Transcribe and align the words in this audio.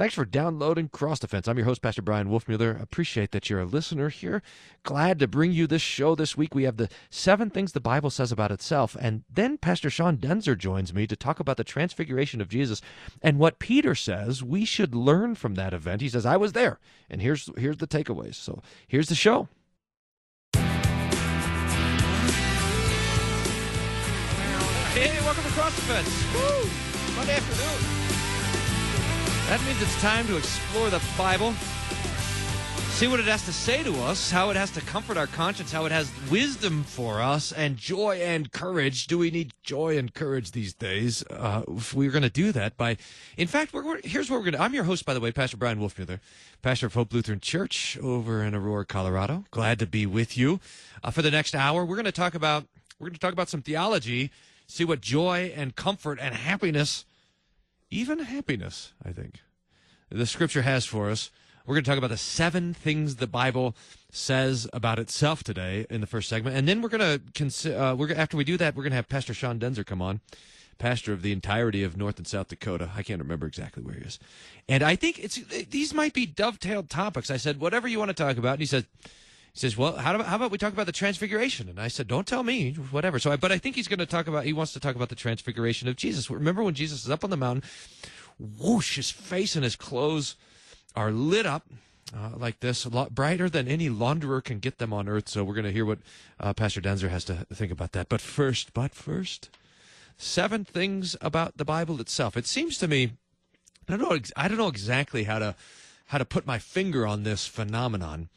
Thanks 0.00 0.14
for 0.14 0.24
downloading 0.24 0.88
Cross 0.88 1.18
Defense. 1.18 1.46
I'm 1.46 1.58
your 1.58 1.66
host, 1.66 1.82
Pastor 1.82 2.00
Bryan 2.00 2.30
Wolfmueller. 2.30 2.80
Appreciate 2.80 3.32
that 3.32 3.50
you're 3.50 3.60
a 3.60 3.66
listener 3.66 4.08
here. 4.08 4.40
Glad 4.82 5.18
to 5.18 5.28
bring 5.28 5.52
you 5.52 5.66
this 5.66 5.82
show 5.82 6.14
this 6.14 6.38
week. 6.38 6.54
We 6.54 6.62
have 6.62 6.78
the 6.78 6.88
seven 7.10 7.50
things 7.50 7.72
the 7.72 7.80
Bible 7.80 8.08
says 8.08 8.32
about 8.32 8.50
itself. 8.50 8.96
And 8.98 9.24
then 9.30 9.58
Pastor 9.58 9.90
Sean 9.90 10.16
Daenzer 10.16 10.56
joins 10.56 10.94
me 10.94 11.06
to 11.06 11.16
talk 11.16 11.38
about 11.38 11.58
the 11.58 11.64
transfiguration 11.64 12.40
of 12.40 12.48
Jesus 12.48 12.80
and 13.20 13.38
what 13.38 13.58
Peter 13.58 13.94
says 13.94 14.42
we 14.42 14.64
should 14.64 14.94
learn 14.94 15.34
from 15.34 15.54
that 15.56 15.74
event. 15.74 16.00
He 16.00 16.08
says, 16.08 16.24
I 16.24 16.38
was 16.38 16.54
there. 16.54 16.78
And 17.10 17.20
here's 17.20 17.50
here's 17.58 17.76
the 17.76 17.86
takeaways. 17.86 18.36
So 18.36 18.62
here's 18.88 19.10
the 19.10 19.14
show. 19.14 19.48
Hey, 24.94 25.20
welcome 25.20 25.44
to 25.44 25.50
Cross 25.50 25.76
Defense. 25.76 26.24
Woo! 26.32 26.70
Monday 27.16 27.34
afternoon. 27.34 27.99
That 29.50 29.60
means 29.66 29.82
it's 29.82 30.00
time 30.00 30.28
to 30.28 30.36
explore 30.36 30.90
the 30.90 31.02
Bible, 31.18 31.54
see 32.90 33.08
what 33.08 33.18
it 33.18 33.26
has 33.26 33.44
to 33.46 33.52
say 33.52 33.82
to 33.82 33.92
us, 34.02 34.30
how 34.30 34.50
it 34.50 34.56
has 34.56 34.70
to 34.70 34.80
comfort 34.82 35.16
our 35.16 35.26
conscience, 35.26 35.72
how 35.72 35.86
it 35.86 35.90
has 35.90 36.08
wisdom 36.30 36.84
for 36.84 37.20
us, 37.20 37.50
and 37.50 37.76
joy 37.76 38.20
and 38.22 38.52
courage. 38.52 39.08
Do 39.08 39.18
we 39.18 39.32
need 39.32 39.52
joy 39.64 39.98
and 39.98 40.14
courage 40.14 40.52
these 40.52 40.72
days? 40.72 41.24
Uh, 41.28 41.64
we're 41.92 42.12
going 42.12 42.22
to 42.22 42.30
do 42.30 42.52
that 42.52 42.76
by, 42.76 42.96
in 43.36 43.48
fact, 43.48 43.72
we're, 43.72 43.84
we're, 43.84 44.00
here's 44.04 44.30
what 44.30 44.36
we're 44.36 44.44
going 44.44 44.54
to. 44.54 44.62
I'm 44.62 44.72
your 44.72 44.84
host, 44.84 45.04
by 45.04 45.14
the 45.14 45.20
way, 45.20 45.32
Pastor 45.32 45.56
Bryan 45.56 45.80
Wolfmueller, 45.80 46.20
pastor 46.62 46.86
of 46.86 46.94
Hope 46.94 47.12
Lutheran 47.12 47.40
Church 47.40 47.98
over 48.00 48.44
in 48.44 48.54
Aurora, 48.54 48.86
Colorado. 48.86 49.46
Glad 49.50 49.80
to 49.80 49.86
be 49.86 50.06
with 50.06 50.38
you 50.38 50.60
uh, 51.02 51.10
for 51.10 51.22
the 51.22 51.30
next 51.32 51.56
hour. 51.56 51.84
We're 51.84 51.96
going 51.96 52.04
to 52.04 52.12
talk 52.12 52.36
about 52.36 52.66
we're 53.00 53.08
going 53.08 53.14
to 53.14 53.18
talk 53.18 53.32
about 53.32 53.48
some 53.48 53.62
theology, 53.62 54.30
see 54.68 54.84
what 54.84 55.00
joy 55.00 55.52
and 55.56 55.74
comfort 55.74 56.20
and 56.22 56.36
happiness 56.36 57.04
even 57.90 58.20
happiness, 58.20 58.92
I 59.04 59.10
think, 59.10 59.40
the 60.10 60.26
scripture 60.26 60.62
has 60.62 60.86
for 60.86 61.10
us. 61.10 61.30
We're 61.66 61.74
going 61.74 61.84
to 61.84 61.90
talk 61.90 61.98
about 61.98 62.10
the 62.10 62.16
seven 62.16 62.74
things 62.74 63.16
the 63.16 63.26
Bible 63.26 63.76
says 64.10 64.68
about 64.72 64.98
itself 64.98 65.44
today 65.44 65.86
in 65.90 66.00
the 66.00 66.06
first 66.06 66.28
segment, 66.28 66.56
and 66.56 66.66
then 66.66 66.82
we're 66.82 66.88
going 66.88 67.00
to 67.00 67.20
consider. 67.34 67.78
Uh, 67.78 67.94
we're 67.94 68.12
after 68.14 68.36
we 68.36 68.44
do 68.44 68.56
that, 68.56 68.74
we're 68.74 68.82
going 68.82 68.92
to 68.92 68.96
have 68.96 69.08
Pastor 69.08 69.34
Sean 69.34 69.58
Daenzer 69.60 69.86
come 69.86 70.02
on, 70.02 70.20
pastor 70.78 71.12
of 71.12 71.22
the 71.22 71.32
entirety 71.32 71.84
of 71.84 71.96
North 71.96 72.18
and 72.18 72.26
South 72.26 72.48
Dakota. 72.48 72.90
I 72.96 73.02
can't 73.02 73.20
remember 73.20 73.46
exactly 73.46 73.82
where 73.82 73.94
he 73.94 74.00
is, 74.00 74.18
and 74.68 74.82
I 74.82 74.96
think 74.96 75.18
it's 75.18 75.36
these 75.66 75.94
might 75.94 76.14
be 76.14 76.26
dovetailed 76.26 76.88
topics. 76.88 77.30
I 77.30 77.36
said 77.36 77.60
whatever 77.60 77.86
you 77.86 77.98
want 77.98 78.08
to 78.08 78.14
talk 78.14 78.36
about, 78.36 78.54
and 78.54 78.60
he 78.60 78.66
said. 78.66 78.86
He 79.52 79.60
says, 79.60 79.76
"Well, 79.76 79.96
how, 79.96 80.16
do, 80.16 80.22
how 80.22 80.36
about 80.36 80.50
we 80.50 80.58
talk 80.58 80.72
about 80.72 80.86
the 80.86 80.92
transfiguration?" 80.92 81.68
And 81.68 81.80
I 81.80 81.88
said, 81.88 82.08
"Don't 82.08 82.26
tell 82.26 82.42
me, 82.42 82.72
whatever." 82.72 83.18
So, 83.18 83.32
I, 83.32 83.36
but 83.36 83.52
I 83.52 83.58
think 83.58 83.76
he's 83.76 83.88
going 83.88 83.98
to 83.98 84.06
talk 84.06 84.26
about. 84.26 84.44
He 84.44 84.52
wants 84.52 84.72
to 84.74 84.80
talk 84.80 84.96
about 84.96 85.08
the 85.08 85.14
transfiguration 85.14 85.88
of 85.88 85.96
Jesus. 85.96 86.30
Remember 86.30 86.62
when 86.62 86.74
Jesus 86.74 87.04
is 87.04 87.10
up 87.10 87.24
on 87.24 87.30
the 87.30 87.36
mountain? 87.36 87.68
Whoosh! 88.38 88.96
His 88.96 89.10
face 89.10 89.54
and 89.54 89.64
his 89.64 89.76
clothes 89.76 90.36
are 90.94 91.10
lit 91.10 91.46
up 91.46 91.66
uh, 92.16 92.30
like 92.36 92.60
this, 92.60 92.84
a 92.84 92.88
lot 92.88 93.14
brighter 93.14 93.48
than 93.48 93.68
any 93.68 93.88
launderer 93.88 94.42
can 94.42 94.58
get 94.58 94.78
them 94.78 94.92
on 94.92 95.08
earth. 95.08 95.28
So 95.28 95.44
we're 95.44 95.54
going 95.54 95.64
to 95.64 95.72
hear 95.72 95.84
what 95.84 95.98
uh, 96.38 96.52
Pastor 96.54 96.80
Daenzer 96.80 97.08
has 97.08 97.24
to 97.24 97.46
think 97.52 97.70
about 97.70 97.92
that. 97.92 98.08
But 98.08 98.20
first, 98.20 98.74
but 98.74 98.94
first, 98.94 99.50
seven 100.16 100.64
things 100.64 101.16
about 101.20 101.56
the 101.56 101.64
Bible 101.64 102.00
itself. 102.00 102.36
It 102.36 102.46
seems 102.46 102.78
to 102.78 102.88
me, 102.88 103.12
I 103.88 103.96
don't 103.96 104.00
know, 104.00 104.18
I 104.36 104.48
don't 104.48 104.58
know 104.58 104.68
exactly 104.68 105.24
how 105.24 105.38
to 105.38 105.54
how 106.06 106.18
to 106.18 106.24
put 106.24 106.44
my 106.44 106.58
finger 106.58 107.06
on 107.06 107.22
this 107.22 107.46
phenomenon. 107.46 108.28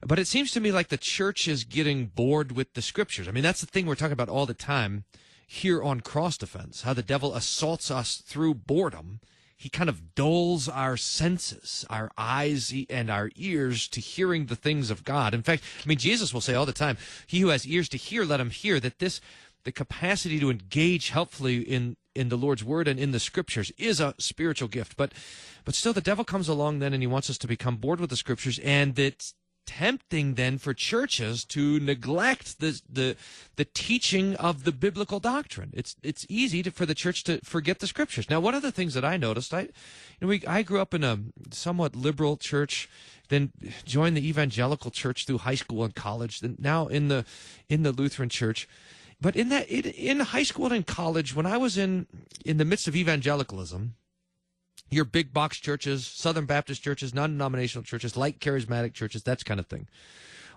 But 0.00 0.18
it 0.18 0.26
seems 0.26 0.52
to 0.52 0.60
me 0.60 0.70
like 0.70 0.88
the 0.88 0.96
church 0.96 1.48
is 1.48 1.64
getting 1.64 2.06
bored 2.06 2.52
with 2.52 2.74
the 2.74 2.82
scriptures. 2.82 3.26
I 3.26 3.32
mean, 3.32 3.42
that's 3.42 3.60
the 3.60 3.66
thing 3.66 3.86
we're 3.86 3.96
talking 3.96 4.12
about 4.12 4.28
all 4.28 4.46
the 4.46 4.54
time 4.54 5.04
here 5.46 5.82
on 5.82 6.02
Cross 6.02 6.38
Defense, 6.38 6.82
how 6.82 6.92
the 6.92 7.02
devil 7.02 7.34
assaults 7.34 7.90
us 7.90 8.18
through 8.18 8.54
boredom. 8.54 9.20
He 9.56 9.68
kind 9.68 9.88
of 9.88 10.14
dulls 10.14 10.68
our 10.68 10.96
senses, 10.96 11.84
our 11.90 12.12
eyes 12.16 12.72
and 12.88 13.10
our 13.10 13.30
ears 13.34 13.88
to 13.88 14.00
hearing 14.00 14.46
the 14.46 14.54
things 14.54 14.88
of 14.88 15.04
God. 15.04 15.34
In 15.34 15.42
fact, 15.42 15.64
I 15.84 15.88
mean, 15.88 15.98
Jesus 15.98 16.32
will 16.32 16.40
say 16.40 16.54
all 16.54 16.66
the 16.66 16.72
time, 16.72 16.96
he 17.26 17.40
who 17.40 17.48
has 17.48 17.66
ears 17.66 17.88
to 17.88 17.96
hear, 17.96 18.24
let 18.24 18.40
him 18.40 18.50
hear 18.50 18.78
that 18.78 19.00
this, 19.00 19.20
the 19.64 19.72
capacity 19.72 20.38
to 20.38 20.50
engage 20.50 21.10
helpfully 21.10 21.58
in, 21.58 21.96
in 22.14 22.28
the 22.28 22.36
Lord's 22.36 22.62
word 22.62 22.86
and 22.86 23.00
in 23.00 23.10
the 23.10 23.18
scriptures 23.18 23.72
is 23.78 24.00
a 24.00 24.14
spiritual 24.18 24.68
gift. 24.68 24.96
But, 24.96 25.12
but 25.64 25.74
still 25.74 25.92
the 25.92 26.00
devil 26.00 26.24
comes 26.24 26.48
along 26.48 26.78
then 26.78 26.92
and 26.92 27.02
he 27.02 27.08
wants 27.08 27.28
us 27.28 27.38
to 27.38 27.48
become 27.48 27.78
bored 27.78 28.00
with 28.00 28.10
the 28.10 28.16
scriptures 28.16 28.60
and 28.60 28.94
that 28.94 29.32
tempting 29.68 30.34
then 30.34 30.56
for 30.56 30.72
churches 30.72 31.44
to 31.44 31.78
neglect 31.78 32.58
the 32.58 32.80
the 32.90 33.16
the 33.56 33.66
teaching 33.66 34.34
of 34.36 34.64
the 34.64 34.72
biblical 34.72 35.20
doctrine. 35.20 35.70
It's 35.74 35.94
it's 36.02 36.24
easy 36.30 36.62
to, 36.62 36.70
for 36.70 36.86
the 36.86 36.94
church 36.94 37.22
to 37.24 37.38
forget 37.44 37.78
the 37.78 37.86
scriptures. 37.86 38.30
Now, 38.30 38.40
one 38.40 38.54
of 38.54 38.62
the 38.62 38.72
things 38.72 38.94
that 38.94 39.04
I 39.04 39.18
noticed, 39.18 39.52
I 39.52 39.60
you 39.60 39.68
know, 40.22 40.28
we 40.28 40.42
I 40.46 40.62
grew 40.62 40.80
up 40.80 40.94
in 40.94 41.04
a 41.04 41.18
somewhat 41.50 41.94
liberal 41.94 42.38
church, 42.38 42.88
then 43.28 43.52
joined 43.84 44.16
the 44.16 44.26
evangelical 44.26 44.90
church 44.90 45.26
through 45.26 45.38
high 45.38 45.54
school 45.54 45.84
and 45.84 45.94
college, 45.94 46.40
then 46.40 46.56
now 46.58 46.86
in 46.86 47.08
the 47.08 47.26
in 47.68 47.82
the 47.82 47.92
Lutheran 47.92 48.30
church. 48.30 48.66
But 49.20 49.36
in 49.36 49.50
that 49.50 49.68
in 49.68 50.20
high 50.20 50.44
school 50.44 50.72
and 50.72 50.86
college, 50.86 51.36
when 51.36 51.44
I 51.44 51.58
was 51.58 51.76
in 51.76 52.06
in 52.42 52.56
the 52.56 52.64
midst 52.64 52.88
of 52.88 52.96
evangelicalism, 52.96 53.96
your 54.90 55.04
big 55.04 55.32
box 55.32 55.58
churches, 55.58 56.06
Southern 56.06 56.46
Baptist 56.46 56.82
churches, 56.82 57.14
non 57.14 57.30
denominational 57.30 57.84
churches, 57.84 58.16
like 58.16 58.38
charismatic 58.38 58.94
churches, 58.94 59.22
that 59.24 59.44
kind 59.44 59.60
of 59.60 59.66
thing. 59.66 59.88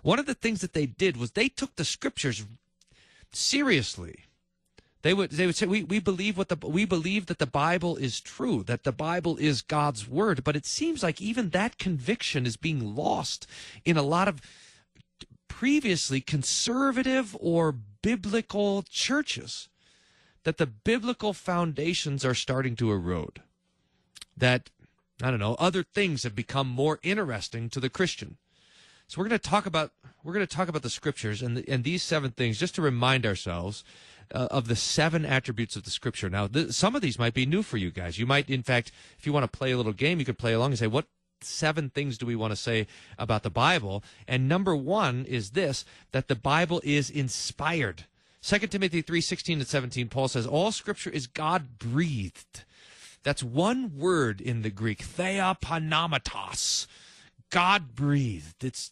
One 0.02 0.18
of 0.18 0.26
the 0.26 0.34
things 0.34 0.60
that 0.60 0.72
they 0.72 0.86
did 0.86 1.16
was 1.16 1.32
they 1.32 1.48
took 1.48 1.76
the 1.76 1.84
scriptures 1.84 2.44
seriously. 3.32 4.24
They 5.02 5.14
would 5.14 5.30
they 5.30 5.46
would 5.46 5.56
say 5.56 5.66
we, 5.66 5.82
we 5.82 5.98
believe 5.98 6.38
what 6.38 6.48
the 6.48 6.56
we 6.66 6.84
believe 6.84 7.26
that 7.26 7.38
the 7.38 7.46
Bible 7.46 7.96
is 7.96 8.20
true, 8.20 8.62
that 8.64 8.84
the 8.84 8.92
Bible 8.92 9.36
is 9.36 9.62
God's 9.62 10.08
word, 10.08 10.44
but 10.44 10.56
it 10.56 10.64
seems 10.64 11.02
like 11.02 11.20
even 11.20 11.50
that 11.50 11.78
conviction 11.78 12.46
is 12.46 12.56
being 12.56 12.94
lost 12.94 13.46
in 13.84 13.96
a 13.96 14.02
lot 14.02 14.28
of 14.28 14.40
previously 15.48 16.20
conservative 16.20 17.36
or 17.40 17.72
biblical 17.72 18.82
churches. 18.88 19.68
That 20.44 20.58
the 20.58 20.66
biblical 20.66 21.32
foundations 21.32 22.24
are 22.24 22.34
starting 22.34 22.74
to 22.76 22.90
erode 22.90 23.42
that, 24.36 24.70
I 25.22 25.30
don't 25.30 25.40
know, 25.40 25.54
other 25.58 25.82
things 25.82 26.22
have 26.22 26.34
become 26.34 26.68
more 26.68 26.98
interesting 27.02 27.68
to 27.70 27.80
the 27.80 27.90
Christian. 27.90 28.36
So 29.08 29.20
we're 29.20 29.28
going 29.28 29.40
to 29.40 29.50
talk 29.50 29.66
about 29.66 29.92
we're 30.24 30.32
going 30.32 30.46
to 30.46 30.56
talk 30.56 30.68
about 30.68 30.82
the 30.82 30.90
scriptures 30.90 31.42
and 31.42 31.56
the, 31.56 31.68
and 31.68 31.84
these 31.84 32.02
seven 32.02 32.30
things 32.30 32.58
just 32.58 32.74
to 32.76 32.82
remind 32.82 33.26
ourselves 33.26 33.84
uh, 34.32 34.48
of 34.50 34.68
the 34.68 34.76
seven 34.76 35.26
attributes 35.26 35.76
of 35.76 35.82
the 35.82 35.90
scripture. 35.90 36.30
Now, 36.30 36.46
the, 36.46 36.72
some 36.72 36.94
of 36.94 37.02
these 37.02 37.18
might 37.18 37.34
be 37.34 37.44
new 37.44 37.62
for 37.62 37.76
you 37.76 37.90
guys. 37.90 38.18
You 38.18 38.26
might, 38.26 38.48
in 38.48 38.62
fact, 38.62 38.92
if 39.18 39.26
you 39.26 39.32
want 39.32 39.50
to 39.50 39.58
play 39.58 39.72
a 39.72 39.76
little 39.76 39.92
game, 39.92 40.18
you 40.18 40.24
could 40.24 40.38
play 40.38 40.52
along 40.54 40.70
and 40.70 40.78
say, 40.78 40.86
"What 40.86 41.06
seven 41.40 41.90
things 41.90 42.16
do 42.16 42.24
we 42.24 42.36
want 42.36 42.52
to 42.52 42.56
say 42.56 42.86
about 43.18 43.42
the 43.42 43.50
Bible?" 43.50 44.02
And 44.26 44.48
number 44.48 44.74
one 44.74 45.26
is 45.26 45.50
this: 45.50 45.84
that 46.12 46.28
the 46.28 46.36
Bible 46.36 46.80
is 46.84 47.10
inspired. 47.10 48.04
2 48.42 48.58
Timothy 48.68 49.02
3:16 49.02 49.54
and 49.54 49.66
17 49.66 50.08
Paul 50.08 50.28
says 50.28 50.46
all 50.46 50.72
scripture 50.72 51.10
is 51.10 51.26
God 51.26 51.78
breathed 51.78 52.64
that's 53.22 53.42
one 53.42 53.96
word 53.96 54.40
in 54.40 54.62
the 54.62 54.70
Greek, 54.70 55.00
theopanomatos. 55.00 56.86
God 57.52 57.94
breathed. 57.94 58.64
It's, 58.64 58.90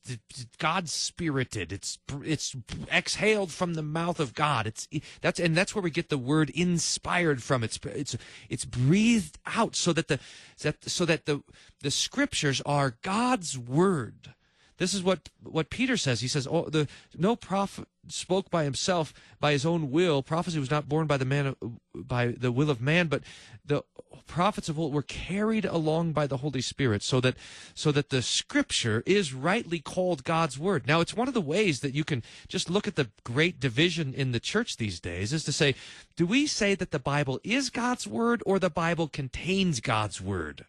God 0.59 0.91
spirited. 0.91 1.73
It's 1.73 1.99
it's 2.23 2.55
exhaled 2.93 3.53
from 3.53 3.73
the 3.73 3.83
mouth 3.83 4.21
of 4.21 4.35
God. 4.35 4.67
It's 4.67 4.87
that's 5.23 5.41
and 5.41 5.57
that's 5.57 5.75
where 5.75 5.81
we 5.81 5.91
get 5.91 6.11
the 6.11 6.19
word 6.19 6.51
inspired 6.51 7.43
from. 7.43 7.65
It's 7.65 7.81
it's 7.85 8.19
it's 8.51 8.67
breathed 8.67 9.39
out 9.47 9.77
so 9.77 9.95
that 9.95 10.09
the 10.09 10.21
so 10.59 11.07
that 11.07 11.25
the 11.25 11.43
the 11.81 11.91
scriptures 11.91 12.61
are 12.67 12.99
God's 13.01 13.57
word. 13.57 14.35
This 14.81 14.95
is 14.95 15.03
what 15.03 15.29
what 15.43 15.69
Peter 15.69 15.99
says. 15.99 16.23
He 16.23 16.27
says, 16.27 16.49
"Oh, 16.51 16.65
the 16.71 16.89
no 17.15 17.37
prophet 17.37 17.87
spoke 18.09 18.51
by 18.51 18.65
himself 18.65 19.13
by 19.39 19.53
his 19.53 19.67
own 19.67 19.91
will. 19.91 20.23
Prophecy 20.23 20.59
was 20.59 20.71
not 20.71 20.89
born 20.89 21.07
by 21.07 21.19
the 21.19 21.27
man 21.27 21.55
by 21.95 22.29
the 22.29 22.51
will 22.51 22.71
of 22.71 22.81
man, 22.81 23.09
but 23.09 23.23
the 23.63 23.83
prophets 24.27 24.71
of 24.71 24.79
old 24.79 24.95
were 24.95 25.03
carried 25.03 25.67
along 25.67 26.13
by 26.13 26.27
the 26.27 26.39
Holy 26.39 26.63
Spirit, 26.63 27.03
so 27.03 27.21
that 27.21 27.37
so 27.75 27.93
that 27.93 28.09
the 28.09 28.23
Scripture 28.23 29.03
is 29.05 29.35
rightly 29.35 29.81
called 29.81 30.25
God's 30.25 30.59
word. 30.59 30.87
Now, 30.87 31.03
it's 31.03 31.15
one 31.15 31.29
of 31.29 31.35
the 31.35 31.43
ways 31.43 31.81
that 31.81 31.95
you 31.95 32.03
can 32.03 32.23
just 32.49 32.71
look 32.71 32.89
at 32.89 32.97
the 32.97 33.11
great 33.23 33.61
division 33.61 34.15
in 34.15 34.33
the 34.33 34.41
church 34.41 34.79
these 34.79 34.99
days 34.99 35.35
is 35.35 35.45
to 35.45 35.53
say, 35.53 35.75
do 36.17 36.25
we 36.25 36.47
say 36.47 36.75
that 36.75 36.91
the 36.91 36.99
Bible 36.99 37.39
is 37.45 37.69
God's 37.69 38.07
word 38.07 38.43
or 38.47 38.59
the 38.59 38.71
Bible 38.71 39.09
contains 39.09 39.81
God's 39.81 40.23
word? 40.23 40.65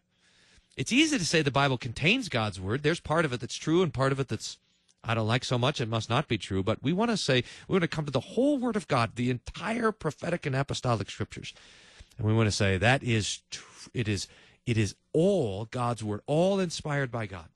It's 0.77 0.93
easy 0.93 1.17
to 1.17 1.25
say 1.25 1.41
the 1.41 1.51
Bible 1.51 1.77
contains 1.77 2.29
God's 2.29 2.59
word. 2.59 2.83
There's 2.83 2.99
part 2.99 3.25
of 3.25 3.33
it 3.33 3.41
that's 3.41 3.57
true 3.57 3.81
and 3.81 3.93
part 3.93 4.11
of 4.11 4.19
it 4.19 4.29
that's 4.29 4.57
I 5.03 5.15
don't 5.15 5.27
like 5.27 5.43
so 5.43 5.57
much, 5.57 5.81
it 5.81 5.89
must 5.89 6.09
not 6.09 6.27
be 6.27 6.37
true. 6.37 6.61
But 6.63 6.83
we 6.83 6.93
want 6.93 7.11
to 7.11 7.17
say, 7.17 7.43
we 7.67 7.73
want 7.73 7.83
to 7.83 7.87
come 7.87 8.05
to 8.05 8.11
the 8.11 8.19
whole 8.19 8.57
Word 8.57 8.75
of 8.75 8.87
God, 8.87 9.15
the 9.15 9.31
entire 9.31 9.91
prophetic 9.91 10.45
and 10.45 10.55
apostolic 10.55 11.09
scriptures. 11.09 11.53
And 12.17 12.27
we 12.27 12.33
want 12.33 12.47
to 12.47 12.51
say 12.51 12.77
that 12.77 13.03
is, 13.03 13.39
tr- 13.49 13.89
it 13.93 14.07
is, 14.07 14.27
it 14.65 14.77
is 14.77 14.95
all 15.11 15.65
God's 15.65 16.03
Word, 16.03 16.21
all 16.27 16.59
inspired 16.59 17.11
by 17.11 17.25
God. 17.25 17.47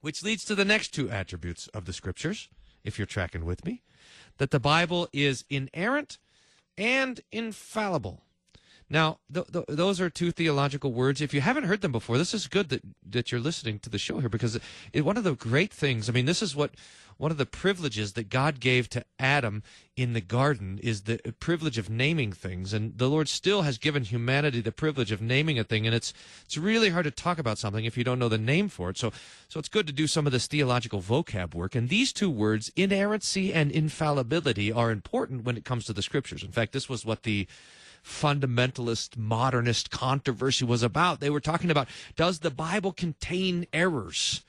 Which 0.00 0.22
leads 0.22 0.44
to 0.44 0.54
the 0.54 0.64
next 0.64 0.94
two 0.94 1.10
attributes 1.10 1.66
of 1.68 1.84
the 1.84 1.92
scriptures, 1.92 2.48
if 2.84 2.98
you're 2.98 3.06
tracking 3.06 3.44
with 3.44 3.64
me, 3.64 3.82
that 4.38 4.50
the 4.50 4.60
Bible 4.60 5.08
is 5.12 5.44
inerrant 5.50 6.18
and 6.78 7.20
infallible. 7.32 8.22
Now, 8.90 9.18
th- 9.32 9.46
th- 9.52 9.66
those 9.68 10.00
are 10.00 10.10
two 10.10 10.32
theological 10.32 10.92
words. 10.92 11.20
If 11.20 11.32
you 11.32 11.40
haven't 11.40 11.64
heard 11.64 11.80
them 11.80 11.92
before, 11.92 12.18
this 12.18 12.34
is 12.34 12.48
good 12.48 12.70
that, 12.70 12.82
that 13.08 13.30
you're 13.30 13.40
listening 13.40 13.78
to 13.80 13.88
the 13.88 13.98
show 13.98 14.18
here 14.18 14.28
because 14.28 14.58
it, 14.92 15.04
one 15.04 15.16
of 15.16 15.22
the 15.22 15.36
great 15.36 15.72
things, 15.72 16.08
I 16.08 16.12
mean, 16.12 16.26
this 16.26 16.42
is 16.42 16.56
what 16.56 16.72
one 17.16 17.30
of 17.30 17.36
the 17.36 17.46
privileges 17.46 18.14
that 18.14 18.30
God 18.30 18.60
gave 18.60 18.88
to 18.88 19.04
Adam 19.18 19.62
in 19.94 20.14
the 20.14 20.22
garden 20.22 20.80
is 20.82 21.02
the 21.02 21.18
privilege 21.38 21.76
of 21.76 21.90
naming 21.90 22.32
things. 22.32 22.72
And 22.72 22.96
the 22.96 23.08
Lord 23.08 23.28
still 23.28 23.62
has 23.62 23.76
given 23.76 24.04
humanity 24.04 24.62
the 24.62 24.72
privilege 24.72 25.12
of 25.12 25.20
naming 25.20 25.58
a 25.58 25.64
thing. 25.64 25.86
And 25.86 25.94
it's, 25.94 26.14
it's 26.46 26.56
really 26.56 26.88
hard 26.88 27.04
to 27.04 27.10
talk 27.10 27.38
about 27.38 27.58
something 27.58 27.84
if 27.84 27.98
you 27.98 28.04
don't 28.04 28.18
know 28.18 28.30
the 28.30 28.38
name 28.38 28.70
for 28.70 28.88
it. 28.88 28.96
So, 28.96 29.12
so 29.48 29.60
it's 29.60 29.68
good 29.68 29.86
to 29.86 29.92
do 29.92 30.06
some 30.06 30.24
of 30.24 30.32
this 30.32 30.46
theological 30.46 31.02
vocab 31.02 31.54
work. 31.54 31.74
And 31.74 31.90
these 31.90 32.12
two 32.12 32.30
words, 32.30 32.72
inerrancy 32.74 33.52
and 33.52 33.70
infallibility, 33.70 34.72
are 34.72 34.90
important 34.90 35.44
when 35.44 35.58
it 35.58 35.64
comes 35.66 35.84
to 35.84 35.92
the 35.92 36.02
scriptures. 36.02 36.42
In 36.42 36.52
fact, 36.52 36.72
this 36.72 36.88
was 36.88 37.04
what 37.04 37.24
the 37.24 37.46
fundamentalist 38.04 39.16
modernist 39.16 39.90
controversy 39.90 40.64
was 40.64 40.82
about. 40.82 41.20
They 41.20 41.30
were 41.30 41.40
talking 41.40 41.70
about 41.70 41.88
does 42.16 42.40
the 42.40 42.50
Bible 42.50 42.92
contain 42.92 43.66
errors? 43.72 44.42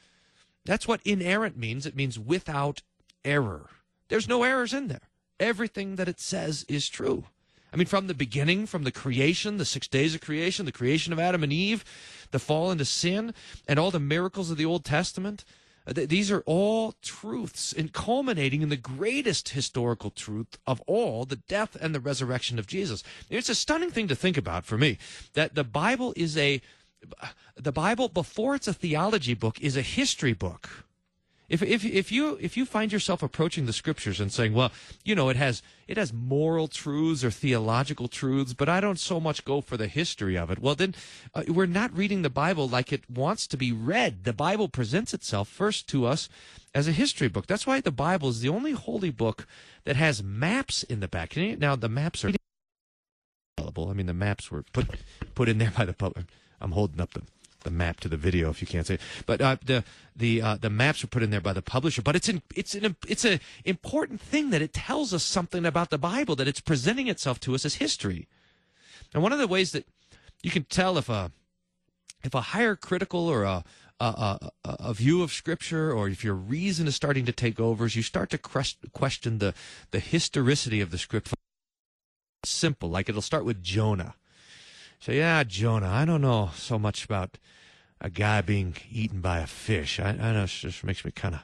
That's 0.65 0.88
what 0.88 1.01
inerrant 1.03 1.57
means. 1.57 1.86
It 1.86 1.95
means 1.95 2.19
without 2.19 2.81
error. 3.25 3.69
There's 4.09 4.27
no 4.27 4.44
errors 4.44 4.74
in 4.74 4.88
there. 4.88 5.09
Everything 5.39 5.95
that 5.95 6.07
it 6.07 6.19
says 6.19 6.65
is 6.68 6.88
true. 6.88 7.25
I 7.74 7.77
mean, 7.77 7.88
from 7.88 8.07
the 8.07 8.13
beginning, 8.13 8.65
from 8.65 8.83
the 8.83 8.92
creation, 8.92 9.57
the 9.57 9.65
six 9.65 9.88
days 9.88 10.13
of 10.13 10.21
creation, 10.21 10.65
the 10.65 10.71
creation 10.71 11.13
of 11.13 11.19
Adam 11.19 11.42
and 11.42 11.53
Eve, 11.53 11.86
the 12.31 12.39
fall 12.39 12.69
into 12.69 12.83
sin, 12.83 13.33
and 13.68 13.80
all 13.80 13.92
the 13.92 14.00
miracles 14.00 14.51
of 14.51 14.57
the 14.57 14.65
Old 14.65 14.83
Testament, 14.83 15.45
uh, 15.88 15.94
these 15.95 16.31
are 16.31 16.44
all 16.45 16.94
truths 17.01 17.74
and 17.74 17.94
culminating 17.94 18.62
in 18.62 18.69
the 18.69 18.78
greatest 18.78 19.50
historical 19.50 20.10
truth 20.10 20.57
of 20.68 20.81
all 20.81 21.25
the 21.25 21.36
death 21.36 21.75
and 21.80 21.94
the 21.95 22.00
resurrection 22.00 22.60
of 22.60 22.68
Jesus. 22.68 23.04
It's 23.30 23.50
a 23.50 23.56
stunning 23.56 23.92
thing 23.92 24.07
to 24.07 24.16
think 24.16 24.38
about 24.38 24.66
for 24.66 24.78
me 24.78 24.98
that 25.33 25.56
the 25.56 25.63
Bible 25.63 26.13
is 26.16 26.38
a 26.38 26.62
the 27.56 27.72
Bible 27.72 28.10
before 28.10 28.54
it's 28.54 28.68
a 28.68 28.74
theology 28.74 29.33
book 29.33 29.60
is 29.60 29.75
a 29.75 29.81
history 29.81 30.33
book. 30.33 30.86
If, 31.51 31.62
if, 31.62 31.83
if 31.83 32.13
you 32.13 32.38
if 32.39 32.56
you 32.56 32.65
find 32.65 32.94
yourself 32.94 33.21
approaching 33.21 33.65
the 33.65 33.74
scriptures 33.74 34.21
and 34.21 34.31
saying, 34.31 34.53
well, 34.53 34.71
you 35.03 35.15
know, 35.15 35.27
it 35.27 35.36
has 35.36 35.62
it 35.86 35.98
has 35.98 36.13
moral 36.13 36.69
truths 36.69 37.25
or 37.25 37.30
theological 37.30 38.07
truths, 38.07 38.53
but 38.53 38.69
I 38.69 38.80
don't 38.80 38.98
so 38.98 39.19
much 39.19 39.44
go 39.44 39.59
for 39.59 39.75
the 39.75 39.88
history 39.88 40.38
of 40.38 40.50
it. 40.50 40.59
Well, 40.59 40.75
then 40.75 40.95
uh, 41.36 41.44
we're 41.50 41.65
not 41.65 41.94
reading 41.94 42.21
the 42.21 42.30
Bible 42.30 42.69
like 42.69 42.94
it 42.94 43.03
wants 43.09 43.48
to 43.48 43.57
be 43.57 43.74
read. 43.74 44.24
The 44.24 44.31
Bible 44.31 44.69
presents 44.69 45.13
itself 45.13 45.50
first 45.50 45.89
to 45.89 46.06
us 46.06 46.30
as 46.74 46.88
a 46.88 46.94
history 46.94 47.27
book. 47.27 47.48
That's 47.48 47.68
why 47.68 47.81
the 47.81 47.92
Bible 47.92 48.30
is 48.30 48.39
the 48.39 48.48
only 48.48 48.71
holy 48.71 49.12
book 49.12 49.45
that 49.83 49.98
has 49.98 50.24
maps 50.24 50.83
in 50.83 51.01
the 51.01 51.09
back. 51.09 51.36
Now 51.36 51.75
the 51.75 51.89
maps 51.89 52.24
are 52.24 52.31
available. 53.57 53.89
I 53.89 53.94
mean, 53.94 54.06
the 54.06 54.13
maps 54.13 54.51
were 54.51 54.63
put 54.71 54.88
put 55.36 55.50
in 55.50 55.57
there 55.57 55.74
by 55.77 55.83
the 55.83 55.94
public. 55.94 56.27
I'm 56.62 56.71
holding 56.71 57.01
up 57.01 57.12
the 57.12 57.24
the 57.62 57.72
map 57.72 58.00
to 58.00 58.10
the 58.10 58.18
video 58.18 58.50
if 58.50 58.62
you 58.62 58.68
can't 58.68 58.88
say 58.88 58.96
it. 58.96 59.02
but 59.25 59.42
uh, 59.42 59.58
the 59.66 59.84
the 60.16 60.42
uh, 60.42 60.58
the 60.58 60.69
maps 60.69 61.04
are 61.04 61.08
put 61.08 61.24
in 61.24 61.30
there 61.30 61.42
by 61.42 61.54
the 61.54 61.62
publisher 61.62 62.02
but 62.02 62.16
it's 62.16 62.30
an 62.30 62.42
it's 62.56 62.75
an 62.75 62.96
it's 63.08 63.25
a 63.25 63.40
important 63.66 64.19
thing 64.22 64.50
that 64.50 64.62
it 64.62 64.74
tells 64.74 65.13
us 65.13 65.24
something 65.24 65.66
about 65.66 65.90
the 65.90 65.98
bible 65.98 66.36
that 66.36 66.48
it's 66.48 66.60
presenting 66.62 67.08
itself 67.08 67.40
to 67.40 67.56
us 67.56 67.66
as 67.66 67.75
history. 67.75 68.28
And 69.13 69.22
one 69.22 69.34
of 69.34 69.40
the 69.40 69.48
ways 69.48 69.72
that 69.72 69.86
you 70.42 70.52
can 70.52 70.63
tell 70.63 70.98
if 70.98 71.10
a 71.10 71.31
if 72.24 72.34
a 72.34 72.42
higher 72.42 72.75
critical 72.75 73.28
or 73.28 73.44
a 73.44 73.63
a, 74.00 74.50
a, 74.63 74.75
a 74.80 74.94
view 74.96 75.22
of 75.22 75.31
scripture 75.31 75.92
or 75.94 76.10
if 76.10 76.24
your 76.24 76.34
reason 76.34 76.88
is 76.88 76.96
starting 76.96 77.25
to 77.25 77.31
take 77.31 77.60
over 77.60 77.86
is 77.86 77.96
you 77.96 78.02
start 78.02 78.31
to 78.31 78.38
question 78.40 79.38
the 79.38 79.54
the 79.92 80.00
historicity 80.00 80.81
of 80.81 80.90
the 80.90 80.98
script 80.98 81.31
simple 82.44 82.90
like 82.90 83.08
it'll 83.08 83.22
start 83.22 83.46
with 83.46 83.62
jonah 83.62 84.16
so 85.01 85.12
yeah, 85.12 85.44
Jonah, 85.44 85.89
I 85.89 86.06
don't 86.06 86.21
know 86.21 86.51
so 86.56 86.80
much 86.80 87.03
about 87.03 87.38
a 88.00 88.09
guy 88.09 88.42
being 88.42 88.75
eaten 88.89 89.19
by 89.19 89.39
a 89.39 89.48
fish. 89.48 90.00
I, 90.00 90.09
I 90.09 90.31
know 90.31 90.44
it 90.44 90.48
just 90.48 90.83
makes 90.83 91.03
me 91.03 91.12
kind 91.12 91.36
of 91.36 91.42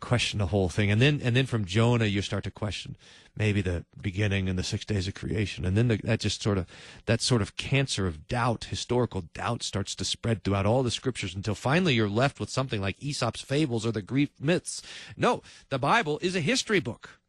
question 0.00 0.38
the 0.38 0.46
whole 0.46 0.68
thing. 0.68 0.90
And 0.90 1.00
then 1.00 1.20
and 1.22 1.36
then 1.36 1.46
from 1.46 1.64
Jonah 1.64 2.06
you 2.06 2.22
start 2.22 2.44
to 2.44 2.50
question 2.50 2.96
maybe 3.36 3.60
the 3.62 3.84
beginning 4.00 4.48
and 4.48 4.58
the 4.58 4.62
six 4.62 4.84
days 4.84 5.06
of 5.08 5.14
creation. 5.14 5.64
And 5.64 5.76
then 5.76 5.88
the, 5.88 5.96
that 6.04 6.20
just 6.20 6.42
sort 6.42 6.58
of 6.58 6.66
that 7.06 7.20
sort 7.20 7.42
of 7.42 7.56
cancer 7.56 8.06
of 8.06 8.26
doubt, 8.26 8.64
historical 8.64 9.22
doubt 9.34 9.62
starts 9.62 9.94
to 9.96 10.04
spread 10.04 10.42
throughout 10.42 10.66
all 10.66 10.82
the 10.82 10.90
scriptures 10.90 11.34
until 11.34 11.54
finally 11.54 11.94
you're 11.94 12.08
left 12.08 12.40
with 12.40 12.50
something 12.50 12.80
like 12.80 13.02
Aesop's 13.02 13.40
fables 13.40 13.86
or 13.86 13.92
the 13.92 14.02
Greek 14.02 14.32
myths. 14.40 14.82
No, 15.16 15.42
the 15.68 15.78
Bible 15.78 16.18
is 16.22 16.34
a 16.34 16.40
history 16.40 16.80
book. 16.80 17.19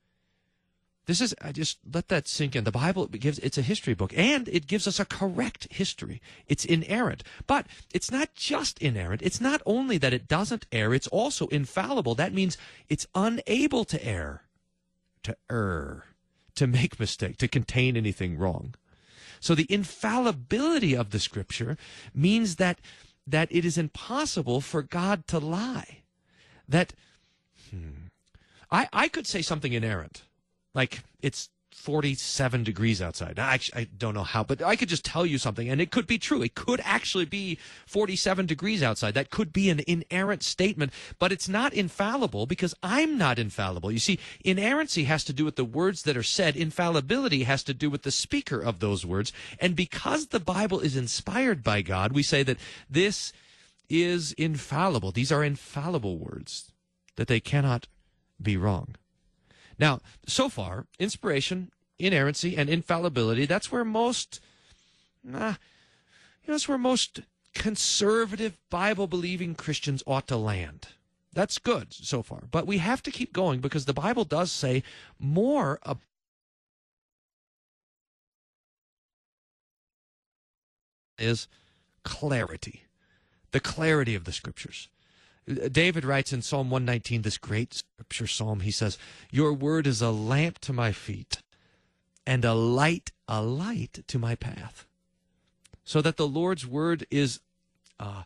This 1.08 1.20
is, 1.20 1.34
I 1.42 1.52
just 1.52 1.80
let 1.92 2.10
that 2.10 2.28
sink 2.28 2.56
in. 2.56 2.64
The 2.64 2.72
Bible 2.72 3.08
gives, 3.08 3.40
it's 3.40 3.58
a 3.58 3.64
history 3.64 3.96
book 3.96 4.14
and 4.16 4.48
it 4.48 4.68
gives 4.68 4.88
us 4.88 5.00
a 5.00 5.06
correct 5.06 5.68
history. 5.72 6.22
It's 6.48 6.64
inerrant, 6.64 7.24
but 7.48 7.66
it's 7.94 8.12
not 8.12 8.36
just 8.36 8.80
inerrant. 8.80 9.22
It's 9.24 9.42
not 9.42 9.62
only 9.66 9.98
that 9.98 10.14
it 10.14 10.28
doesn't 10.28 10.68
err, 10.72 10.94
it's 10.94 11.08
also 11.08 11.48
infallible. 11.48 12.14
That 12.16 12.34
means 12.34 12.58
it's 12.88 13.08
unable 13.16 13.84
to 13.86 14.06
err, 14.06 14.44
to 15.24 15.36
err, 15.50 16.06
to 16.56 16.68
make 16.68 17.00
mistake, 17.00 17.38
to 17.38 17.48
contain 17.48 17.98
anything 17.98 18.38
wrong. 18.38 18.76
So 19.40 19.56
the 19.56 19.72
infallibility 19.74 20.96
of 20.96 21.10
the 21.10 21.20
scripture 21.20 21.78
means 22.14 22.58
that, 22.58 22.80
that 23.26 23.48
it 23.52 23.66
is 23.66 23.76
impossible 23.76 24.62
for 24.62 24.84
God 24.84 25.26
to 25.28 25.40
lie. 25.40 26.04
That, 26.70 26.94
hmm, 27.72 28.10
I, 28.70 28.88
I 28.94 29.08
could 29.08 29.26
say 29.26 29.42
something 29.42 29.74
inerrant 29.74 30.22
like 30.74 31.04
it's 31.22 31.50
47 31.74 32.64
degrees 32.64 33.02
outside. 33.02 33.40
I, 33.40 33.54
actually, 33.54 33.82
I 33.82 33.88
don't 33.98 34.14
know 34.14 34.24
how, 34.24 34.44
but 34.44 34.62
I 34.62 34.76
could 34.76 34.90
just 34.90 35.06
tell 35.06 35.26
you 35.26 35.38
something, 35.38 35.70
and 35.70 35.80
it 35.80 35.90
could 35.90 36.06
be 36.06 36.18
true. 36.18 36.42
It 36.42 36.54
could 36.54 36.82
actually 36.84 37.26
be 37.26 37.58
47 37.88 38.46
degrees 38.46 38.84
outside. 38.84 39.14
That 39.14 39.30
could 39.30 39.54
be 39.54 39.70
an 39.70 39.82
inerrant 39.88 40.44
statement, 40.44 40.92
but 41.18 41.32
it's 41.32 41.48
not 41.48 41.74
infallible 41.74 42.46
because 42.46 42.76
I'm 42.84 43.18
not 43.18 43.40
infallible. 43.40 43.92
You 43.92 44.00
see, 44.00 44.20
inerrancy 44.44 45.06
has 45.06 45.24
to 45.26 45.34
do 45.34 45.46
with 45.46 45.56
the 45.56 45.66
words 45.66 46.04
that 46.04 46.18
are 46.18 46.24
said, 46.24 46.56
infallibility 46.56 47.44
has 47.44 47.64
to 47.64 47.74
do 47.74 47.90
with 47.90 48.04
the 48.04 48.12
speaker 48.12 48.60
of 48.60 48.80
those 48.80 49.06
words. 49.06 49.32
And 49.60 49.76
because 49.76 50.28
the 50.28 50.40
Bible 50.40 50.82
is 50.82 50.98
inspired 50.98 51.64
by 51.64 51.82
God, 51.82 52.12
we 52.12 52.24
say 52.24 52.44
that 52.44 52.58
this 52.90 53.32
is 53.90 54.34
infallible. 54.34 55.12
These 55.12 55.32
are 55.32 55.44
infallible 55.44 56.18
words, 56.18 56.72
that 57.16 57.28
they 57.28 57.40
cannot 57.40 57.88
be 58.42 58.58
wrong. 58.58 58.96
Now, 59.82 60.00
so 60.28 60.48
far, 60.48 60.86
inspiration, 61.00 61.72
inerrancy, 61.98 62.56
and 62.56 62.70
infallibility, 62.70 63.48
that's 63.48 63.72
where 63.72 63.84
most, 63.84 64.40
uh, 65.28 65.56
you 66.44 66.48
know, 66.48 66.54
that's 66.54 66.68
where 66.68 66.78
most 66.78 67.22
conservative 67.56 68.60
Bible 68.70 69.08
believing 69.08 69.56
Christians 69.56 70.04
ought 70.06 70.28
to 70.28 70.38
land. 70.38 70.90
That's 71.34 71.58
good 71.58 71.94
so 71.94 72.22
far. 72.22 72.44
But 72.52 72.68
we 72.68 72.78
have 72.78 73.02
to 73.04 73.12
keep 73.12 73.34
going 73.34 73.60
because 73.60 73.86
the 73.86 73.94
Bible 73.94 74.24
does 74.24 74.52
say 74.52 74.84
more 75.20 75.80
about 75.82 76.04
is 81.18 81.48
clarity. 82.04 82.84
The 83.52 83.60
clarity 83.60 84.16
of 84.16 84.26
the 84.26 84.32
scriptures. 84.32 84.90
David 85.48 86.06
writes 86.06 86.32
in 86.32 86.42
Psalm 86.42 86.70
119, 86.70 87.24
this 87.24 87.38
great 87.38 87.74
scripture 87.74 88.28
psalm, 88.28 88.62
he 88.62 88.72
says, 88.72 88.98
Your 89.32 89.54
word 89.54 89.88
is 89.88 90.02
a 90.02 90.12
lamp 90.12 90.60
to 90.60 90.74
my 90.74 90.92
feet 90.92 91.42
and 92.26 92.46
a 92.46 92.54
light, 92.54 93.12
a 93.28 93.42
light 93.42 94.04
to 94.08 94.20
my 94.20 94.36
path. 94.36 94.86
So 95.84 96.02
that 96.02 96.18
the 96.18 96.28
Lord's 96.28 96.68
word 96.68 97.08
is, 97.10 97.40
uh, 98.00 98.24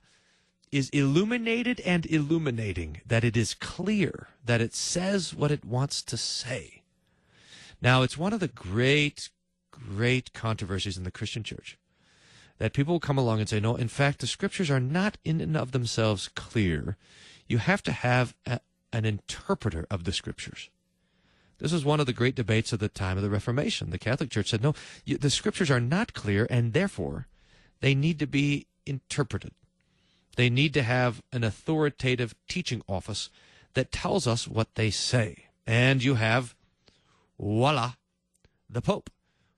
is 0.71 0.89
illuminated 0.89 1.79
and 1.81 2.05
illuminating, 2.05 3.01
that 3.05 3.23
it 3.23 3.37
is 3.37 3.53
clear, 3.53 4.27
that 4.43 4.61
it 4.61 4.75
says 4.75 5.33
what 5.33 5.51
it 5.51 5.63
wants 5.63 6.01
to 6.03 6.17
say. 6.17 6.81
Now, 7.81 8.03
it's 8.03 8.17
one 8.17 8.33
of 8.33 8.41
the 8.41 8.49
great, 8.49 9.29
great 9.71 10.33
controversies 10.33 10.97
in 10.97 11.05
the 11.05 11.11
Christian 11.11 11.43
church 11.43 11.77
that 12.57 12.73
people 12.73 12.93
will 12.93 12.99
come 12.99 13.17
along 13.17 13.39
and 13.39 13.49
say, 13.49 13.59
no, 13.59 13.75
in 13.75 13.87
fact, 13.87 14.19
the 14.19 14.27
scriptures 14.27 14.71
are 14.71 14.79
not 14.79 15.17
in 15.23 15.41
and 15.41 15.57
of 15.57 15.71
themselves 15.71 16.29
clear. 16.29 16.97
You 17.47 17.57
have 17.57 17.83
to 17.83 17.91
have 17.91 18.35
a, 18.45 18.59
an 18.93 19.05
interpreter 19.05 19.85
of 19.89 20.05
the 20.05 20.13
scriptures. 20.13 20.69
This 21.57 21.71
was 21.71 21.85
one 21.85 21.99
of 21.99 22.05
the 22.05 22.13
great 22.13 22.35
debates 22.35 22.73
of 22.73 22.79
the 22.79 22.89
time 22.89 23.17
of 23.17 23.23
the 23.23 23.29
Reformation. 23.29 23.89
The 23.89 23.97
Catholic 23.97 24.29
Church 24.29 24.49
said, 24.49 24.63
no, 24.63 24.73
you, 25.05 25.17
the 25.17 25.29
scriptures 25.29 25.71
are 25.71 25.79
not 25.79 26.13
clear, 26.13 26.47
and 26.49 26.73
therefore 26.73 27.27
they 27.81 27.95
need 27.95 28.19
to 28.19 28.27
be 28.27 28.67
interpreted. 28.85 29.51
They 30.35 30.49
need 30.49 30.73
to 30.73 30.83
have 30.83 31.21
an 31.31 31.43
authoritative 31.43 32.35
teaching 32.47 32.81
office 32.87 33.29
that 33.73 33.91
tells 33.91 34.27
us 34.27 34.47
what 34.47 34.75
they 34.75 34.89
say. 34.89 35.45
And 35.65 36.03
you 36.03 36.15
have, 36.15 36.55
voila, 37.39 37.93
the 38.69 38.81
Pope 38.81 39.09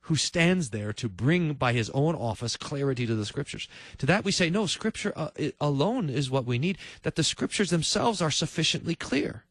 who 0.07 0.15
stands 0.15 0.69
there 0.69 0.91
to 0.93 1.07
bring 1.07 1.53
by 1.53 1.73
his 1.73 1.89
own 1.91 2.15
office 2.15 2.57
clarity 2.57 3.05
to 3.05 3.15
the 3.15 3.25
scriptures. 3.25 3.67
To 3.99 4.05
that 4.05 4.23
we 4.25 4.31
say, 4.31 4.49
no, 4.49 4.65
scripture 4.65 5.13
uh, 5.15 5.29
alone 5.61 6.09
is 6.09 6.31
what 6.31 6.45
we 6.45 6.57
need, 6.57 6.77
that 7.03 7.15
the 7.15 7.23
scriptures 7.23 7.69
themselves 7.69 8.21
are 8.21 8.31
sufficiently 8.31 8.95
clear. 8.95 9.43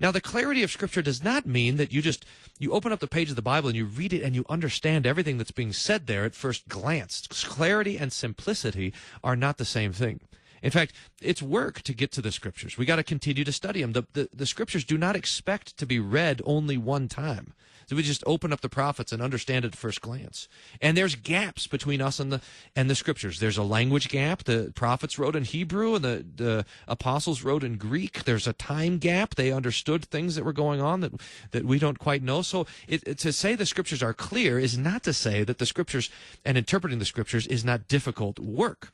Now, 0.00 0.10
the 0.10 0.20
clarity 0.20 0.62
of 0.62 0.70
Scripture 0.70 1.02
does 1.02 1.22
not 1.22 1.46
mean 1.46 1.76
that 1.76 1.92
you 1.92 2.00
just 2.00 2.24
you 2.58 2.72
open 2.72 2.92
up 2.92 3.00
the 3.00 3.06
page 3.06 3.30
of 3.30 3.36
the 3.36 3.42
Bible 3.42 3.68
and 3.68 3.76
you 3.76 3.84
read 3.84 4.12
it 4.12 4.22
and 4.22 4.34
you 4.34 4.44
understand 4.48 5.06
everything 5.06 5.38
that's 5.38 5.50
being 5.50 5.72
said 5.72 6.06
there 6.06 6.24
at 6.24 6.34
first 6.34 6.68
glance. 6.68 7.26
Clarity 7.26 7.98
and 7.98 8.12
simplicity 8.12 8.94
are 9.22 9.36
not 9.36 9.58
the 9.58 9.64
same 9.64 9.92
thing. 9.92 10.20
In 10.62 10.70
fact, 10.70 10.94
it's 11.20 11.42
work 11.42 11.82
to 11.82 11.92
get 11.92 12.10
to 12.12 12.22
the 12.22 12.32
Scriptures. 12.32 12.78
We 12.78 12.86
got 12.86 12.96
to 12.96 13.02
continue 13.02 13.44
to 13.44 13.52
study 13.52 13.82
them. 13.82 13.92
The, 13.92 14.06
the, 14.14 14.28
the 14.32 14.46
Scriptures 14.46 14.84
do 14.84 14.96
not 14.96 15.16
expect 15.16 15.76
to 15.76 15.86
be 15.86 16.00
read 16.00 16.40
only 16.44 16.78
one 16.78 17.08
time. 17.08 17.52
So 17.86 17.96
we 17.96 18.02
just 18.02 18.24
open 18.26 18.52
up 18.52 18.60
the 18.60 18.68
prophets 18.68 19.12
and 19.12 19.22
understand 19.22 19.64
it 19.64 19.68
at 19.68 19.76
first 19.76 20.00
glance. 20.00 20.48
And 20.80 20.96
there's 20.96 21.14
gaps 21.14 21.66
between 21.66 22.00
us 22.00 22.20
and 22.20 22.32
the 22.32 22.40
and 22.74 22.88
the 22.88 22.94
scriptures. 22.94 23.40
There's 23.40 23.58
a 23.58 23.62
language 23.62 24.08
gap. 24.08 24.44
The 24.44 24.72
prophets 24.74 25.18
wrote 25.18 25.36
in 25.36 25.44
Hebrew 25.44 25.94
and 25.94 26.04
the, 26.04 26.24
the 26.34 26.66
apostles 26.88 27.42
wrote 27.42 27.64
in 27.64 27.76
Greek. 27.76 28.24
There's 28.24 28.46
a 28.46 28.52
time 28.52 28.98
gap. 28.98 29.34
They 29.34 29.52
understood 29.52 30.04
things 30.04 30.34
that 30.34 30.44
were 30.44 30.52
going 30.52 30.80
on 30.80 31.00
that 31.00 31.12
that 31.50 31.64
we 31.64 31.78
don't 31.78 31.98
quite 31.98 32.22
know. 32.22 32.42
So 32.42 32.66
it, 32.88 33.02
it, 33.06 33.18
to 33.18 33.32
say 33.32 33.54
the 33.54 33.66
scriptures 33.66 34.02
are 34.02 34.14
clear 34.14 34.58
is 34.58 34.76
not 34.78 35.02
to 35.04 35.12
say 35.12 35.44
that 35.44 35.58
the 35.58 35.66
scriptures 35.66 36.10
and 36.44 36.58
interpreting 36.58 36.98
the 36.98 37.04
scriptures 37.04 37.46
is 37.46 37.64
not 37.64 37.88
difficult 37.88 38.38
work 38.38 38.92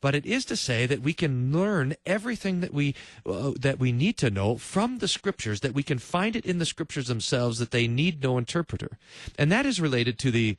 but 0.00 0.14
it 0.14 0.24
is 0.24 0.44
to 0.46 0.56
say 0.56 0.86
that 0.86 1.02
we 1.02 1.12
can 1.12 1.52
learn 1.52 1.94
everything 2.06 2.60
that 2.60 2.72
we 2.72 2.94
uh, 3.26 3.52
that 3.58 3.78
we 3.78 3.92
need 3.92 4.16
to 4.18 4.30
know 4.30 4.56
from 4.56 4.98
the 4.98 5.08
scriptures 5.08 5.60
that 5.60 5.74
we 5.74 5.82
can 5.82 5.98
find 5.98 6.36
it 6.36 6.46
in 6.46 6.58
the 6.58 6.66
scriptures 6.66 7.06
themselves 7.06 7.58
that 7.58 7.70
they 7.70 7.86
need 7.86 8.22
no 8.22 8.29
interpreter. 8.38 8.98
And 9.38 9.50
that 9.50 9.66
is 9.66 9.80
related 9.80 10.18
to 10.20 10.30
the 10.30 10.56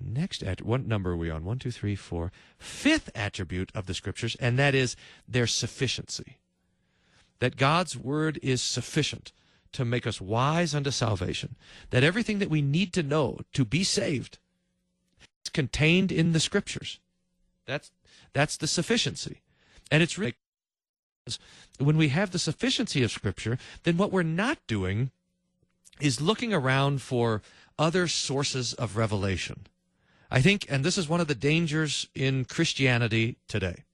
next 0.00 0.42
at 0.42 0.62
what 0.62 0.86
number 0.86 1.12
are 1.12 1.16
we 1.16 1.30
on? 1.30 1.44
One 1.44 1.58
two 1.58 1.70
three 1.70 1.96
four. 1.96 2.32
Fifth 2.58 3.10
attribute 3.14 3.70
of 3.74 3.86
the 3.86 3.94
scriptures 3.94 4.36
and 4.40 4.58
that 4.58 4.74
is 4.74 4.96
their 5.26 5.46
sufficiency. 5.46 6.38
That 7.40 7.56
god's 7.56 7.96
word 7.96 8.38
is 8.42 8.62
sufficient 8.62 9.32
to 9.72 9.84
make 9.84 10.06
us 10.06 10.20
wise 10.20 10.74
unto 10.74 10.90
salvation. 10.90 11.56
That 11.90 12.04
everything 12.04 12.38
that 12.38 12.50
we 12.50 12.62
need 12.62 12.92
to 12.94 13.02
know 13.02 13.40
to 13.52 13.64
be 13.64 13.84
saved 13.84 14.38
is 15.44 15.50
contained 15.50 16.12
in 16.12 16.32
the 16.32 16.40
scriptures. 16.40 17.00
That's 17.66 17.90
that's 18.32 18.56
the 18.56 18.66
sufficiency. 18.66 19.42
And 19.90 20.02
it's 20.02 20.18
really 20.18 20.34
when 21.78 21.96
we 21.96 22.08
have 22.08 22.30
the 22.30 22.38
sufficiency 22.38 23.02
of 23.02 23.10
Scripture, 23.10 23.58
then 23.84 23.96
what 23.96 24.12
we're 24.12 24.22
not 24.22 24.58
doing 24.66 25.10
is 26.00 26.20
looking 26.20 26.52
around 26.52 27.02
for 27.02 27.42
other 27.78 28.08
sources 28.08 28.74
of 28.74 28.96
revelation. 28.96 29.66
I 30.30 30.40
think, 30.40 30.66
and 30.68 30.84
this 30.84 30.98
is 30.98 31.08
one 31.08 31.20
of 31.20 31.28
the 31.28 31.34
dangers 31.34 32.08
in 32.14 32.44
Christianity 32.44 33.36
today, 33.46 33.84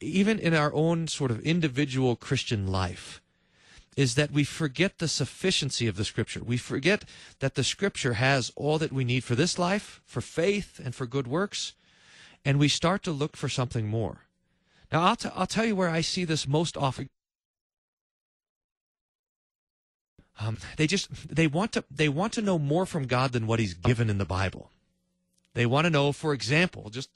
even 0.00 0.38
in 0.38 0.54
our 0.54 0.72
own 0.74 1.06
sort 1.06 1.30
of 1.30 1.40
individual 1.40 2.16
Christian 2.16 2.66
life, 2.66 3.20
is 3.96 4.14
that 4.14 4.32
we 4.32 4.44
forget 4.44 4.98
the 4.98 5.08
sufficiency 5.08 5.86
of 5.86 5.96
the 5.96 6.04
Scripture. 6.04 6.42
We 6.42 6.56
forget 6.56 7.04
that 7.38 7.54
the 7.54 7.64
Scripture 7.64 8.14
has 8.14 8.52
all 8.56 8.78
that 8.78 8.92
we 8.92 9.04
need 9.04 9.24
for 9.24 9.34
this 9.34 9.58
life, 9.58 10.00
for 10.04 10.20
faith, 10.20 10.80
and 10.82 10.94
for 10.94 11.06
good 11.06 11.26
works 11.26 11.74
and 12.46 12.60
we 12.60 12.68
start 12.68 13.02
to 13.02 13.10
look 13.10 13.36
for 13.36 13.48
something 13.48 13.88
more. 13.88 14.28
Now, 14.92 15.02
I'll, 15.02 15.16
t- 15.16 15.28
I'll 15.34 15.48
tell 15.48 15.64
you 15.64 15.74
where 15.74 15.88
I 15.88 16.00
see 16.00 16.24
this 16.24 16.46
most 16.46 16.76
often. 16.76 17.08
Um, 20.38 20.58
they 20.76 20.86
just 20.86 21.08
they 21.34 21.46
want 21.46 21.72
to 21.72 21.84
they 21.90 22.08
want 22.08 22.32
to 22.34 22.42
know 22.42 22.58
more 22.58 22.86
from 22.86 23.06
God 23.06 23.32
than 23.32 23.46
what 23.46 23.58
He's 23.58 23.74
given 23.74 24.10
in 24.10 24.18
the 24.18 24.24
Bible. 24.24 24.70
They 25.54 25.64
want 25.64 25.86
to 25.86 25.90
know, 25.90 26.12
for 26.12 26.34
example, 26.34 26.90
just 26.90 27.08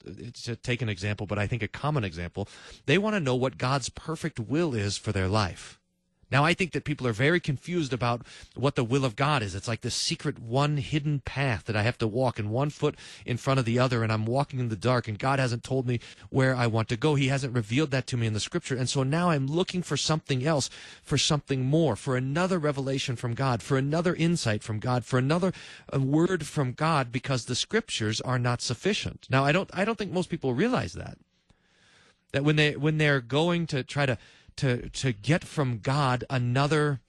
to 0.45 0.55
take 0.55 0.81
an 0.81 0.89
example, 0.89 1.27
but 1.27 1.37
I 1.37 1.45
think 1.45 1.61
a 1.61 1.67
common 1.67 2.03
example, 2.03 2.47
they 2.87 2.97
want 2.97 3.15
to 3.15 3.19
know 3.19 3.35
what 3.35 3.59
God's 3.59 3.89
perfect 3.89 4.39
will 4.39 4.73
is 4.73 4.97
for 4.97 5.11
their 5.11 5.27
life. 5.27 5.79
Now, 6.31 6.45
I 6.45 6.53
think 6.53 6.71
that 6.71 6.85
people 6.85 7.07
are 7.07 7.13
very 7.13 7.39
confused 7.39 7.91
about 7.91 8.21
what 8.55 8.75
the 8.75 8.83
will 8.83 9.03
of 9.03 9.15
God 9.15 9.43
is. 9.43 9.53
It's 9.53 9.67
like 9.67 9.81
this 9.81 9.95
secret 9.95 10.39
one 10.39 10.77
hidden 10.77 11.19
path 11.19 11.65
that 11.65 11.75
I 11.75 11.81
have 11.81 11.97
to 11.97 12.07
walk 12.07 12.39
and 12.39 12.49
one 12.49 12.69
foot 12.69 12.95
in 13.25 13.37
front 13.37 13.59
of 13.59 13.65
the 13.65 13.79
other, 13.79 14.03
and 14.03 14.11
I'm 14.11 14.25
walking 14.25 14.59
in 14.59 14.69
the 14.69 14.75
dark, 14.75 15.07
and 15.07 15.19
God 15.19 15.39
hasn't 15.39 15.63
told 15.63 15.87
me 15.87 15.99
where 16.29 16.55
I 16.55 16.67
want 16.67 16.87
to 16.89 16.97
go. 16.97 17.15
He 17.15 17.27
hasn't 17.27 17.53
revealed 17.53 17.91
that 17.91 18.07
to 18.07 18.17
me 18.17 18.27
in 18.27 18.33
the 18.33 18.39
scripture. 18.39 18.75
And 18.75 18.89
so 18.89 19.03
now 19.03 19.29
I'm 19.29 19.47
looking 19.47 19.81
for 19.81 19.97
something 19.97 20.45
else, 20.45 20.69
for 21.03 21.17
something 21.17 21.65
more, 21.65 21.95
for 21.95 22.15
another 22.15 22.59
revelation 22.59 23.15
from 23.15 23.33
God, 23.33 23.61
for 23.61 23.77
another 23.77 24.15
insight 24.15 24.63
from 24.63 24.79
God, 24.79 25.03
for 25.03 25.19
another 25.19 25.51
uh, 25.93 25.99
word 25.99 26.45
from 26.45 26.71
God, 26.71 27.11
because 27.11 27.45
the 27.45 27.55
scriptures 27.55 28.21
are 28.21 28.39
not 28.39 28.61
sufficient. 28.61 29.27
Now, 29.29 29.43
I 29.43 29.51
don't, 29.51 29.69
I 29.73 29.83
don't 29.83 29.97
think 29.97 30.11
most 30.11 30.29
people 30.29 30.53
realize 30.53 30.93
that. 30.93 31.17
That 32.31 32.45
when 32.45 32.55
they, 32.55 32.77
when 32.77 32.97
they're 32.97 33.19
going 33.19 33.67
to 33.67 33.83
try 33.83 34.05
to, 34.05 34.17
to 34.57 34.89
to 34.89 35.11
get 35.13 35.43
from 35.43 35.79
God 35.79 36.23
another 36.29 36.99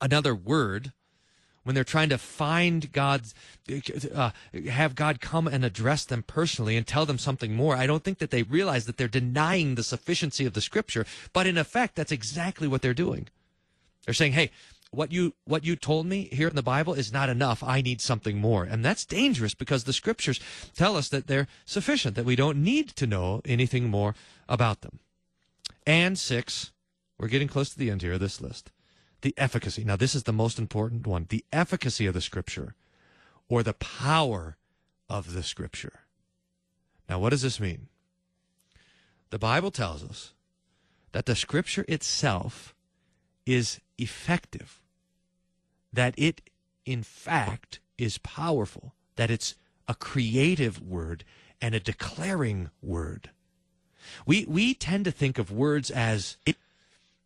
another 0.00 0.34
word 0.34 0.92
when 1.64 1.74
they're 1.74 1.82
trying 1.82 2.10
to 2.10 2.18
find 2.18 2.92
God's, 2.92 3.34
uh, 4.14 4.30
have 4.70 4.94
God 4.94 5.20
come 5.20 5.48
and 5.48 5.64
address 5.64 6.04
them 6.04 6.22
personally 6.22 6.76
and 6.76 6.86
tell 6.86 7.06
them 7.06 7.18
something 7.18 7.56
more. 7.56 7.74
I 7.74 7.86
don't 7.86 8.04
think 8.04 8.18
that 8.18 8.30
they 8.30 8.42
realize 8.42 8.84
that 8.84 8.98
they're 8.98 9.08
denying 9.08 9.74
the 9.74 9.82
sufficiency 9.82 10.44
of 10.44 10.52
the 10.52 10.60
Scripture, 10.60 11.06
but 11.32 11.46
in 11.46 11.58
effect, 11.58 11.96
that's 11.96 12.12
exactly 12.12 12.68
what 12.68 12.82
they're 12.82 12.94
doing. 12.94 13.28
They're 14.04 14.14
saying, 14.14 14.32
"Hey, 14.32 14.50
what 14.90 15.10
you 15.10 15.34
what 15.44 15.64
you 15.64 15.74
told 15.74 16.06
me 16.06 16.28
here 16.30 16.48
in 16.48 16.54
the 16.54 16.62
Bible 16.62 16.92
is 16.92 17.12
not 17.12 17.30
enough. 17.30 17.62
I 17.62 17.80
need 17.80 18.02
something 18.02 18.38
more," 18.38 18.64
and 18.64 18.84
that's 18.84 19.06
dangerous 19.06 19.54
because 19.54 19.84
the 19.84 19.94
Scriptures 19.94 20.40
tell 20.76 20.96
us 20.98 21.08
that 21.08 21.26
they're 21.26 21.48
sufficient, 21.64 22.14
that 22.16 22.26
we 22.26 22.36
don't 22.36 22.62
need 22.62 22.90
to 22.90 23.06
know 23.06 23.40
anything 23.46 23.88
more 23.88 24.14
about 24.48 24.82
them. 24.82 25.00
And 25.86 26.18
six, 26.18 26.72
we're 27.18 27.28
getting 27.28 27.48
close 27.48 27.70
to 27.70 27.78
the 27.78 27.90
end 27.90 28.02
here 28.02 28.14
of 28.14 28.20
this 28.20 28.40
list. 28.40 28.70
The 29.20 29.34
efficacy. 29.36 29.84
Now, 29.84 29.96
this 29.96 30.14
is 30.14 30.24
the 30.24 30.32
most 30.32 30.58
important 30.58 31.06
one 31.06 31.26
the 31.28 31.44
efficacy 31.52 32.06
of 32.06 32.14
the 32.14 32.20
scripture 32.20 32.74
or 33.48 33.62
the 33.62 33.74
power 33.74 34.56
of 35.08 35.32
the 35.32 35.42
scripture. 35.42 36.00
Now, 37.08 37.18
what 37.18 37.30
does 37.30 37.42
this 37.42 37.60
mean? 37.60 37.88
The 39.30 39.38
Bible 39.38 39.70
tells 39.70 40.04
us 40.04 40.32
that 41.12 41.26
the 41.26 41.34
scripture 41.34 41.84
itself 41.88 42.74
is 43.46 43.80
effective, 43.98 44.80
that 45.92 46.14
it, 46.16 46.40
in 46.84 47.02
fact, 47.02 47.80
is 47.98 48.18
powerful, 48.18 48.94
that 49.16 49.30
it's 49.30 49.54
a 49.86 49.94
creative 49.94 50.80
word 50.80 51.24
and 51.60 51.74
a 51.74 51.80
declaring 51.80 52.70
word. 52.82 53.30
We, 54.26 54.44
we 54.46 54.74
tend 54.74 55.04
to 55.04 55.10
think 55.10 55.38
of 55.38 55.50
words 55.50 55.90
as 55.90 56.36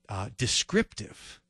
uh, 0.08 0.30
descriptive. 0.36 1.40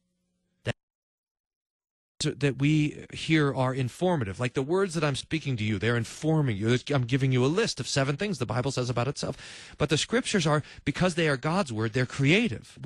That, 0.64 2.40
that 2.40 2.58
we 2.58 3.06
hear 3.12 3.54
are 3.54 3.73
informative. 3.73 4.40
Like 4.40 4.54
the 4.54 4.62
words 4.62 4.94
that 4.94 5.04
I'm 5.04 5.14
speaking 5.14 5.56
to 5.56 5.64
you, 5.64 5.78
they're 5.78 5.97
informing 5.97 6.56
you. 6.56 6.76
I'm 6.92 7.04
giving 7.04 7.30
you 7.30 7.44
a 7.44 7.47
list 7.47 7.78
of 7.78 7.87
seven 7.87 8.16
things 8.16 8.38
the 8.38 8.47
Bible 8.47 8.73
says 8.73 8.90
about 8.90 9.08
itself. 9.08 9.37
But 9.78 9.88
the 9.88 9.97
scriptures 9.97 10.47
are, 10.47 10.62
because 10.85 11.14
they 11.14 11.28
are 11.28 11.37
God's 11.37 11.73
word, 11.73 11.92
they're 11.92 12.06
creative. 12.06 12.78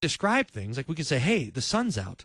Describe 0.00 0.48
things 0.48 0.76
like 0.76 0.88
we 0.88 0.94
can 0.94 1.04
say, 1.04 1.18
hey, 1.18 1.50
the 1.50 1.60
sun's 1.60 1.98
out 1.98 2.24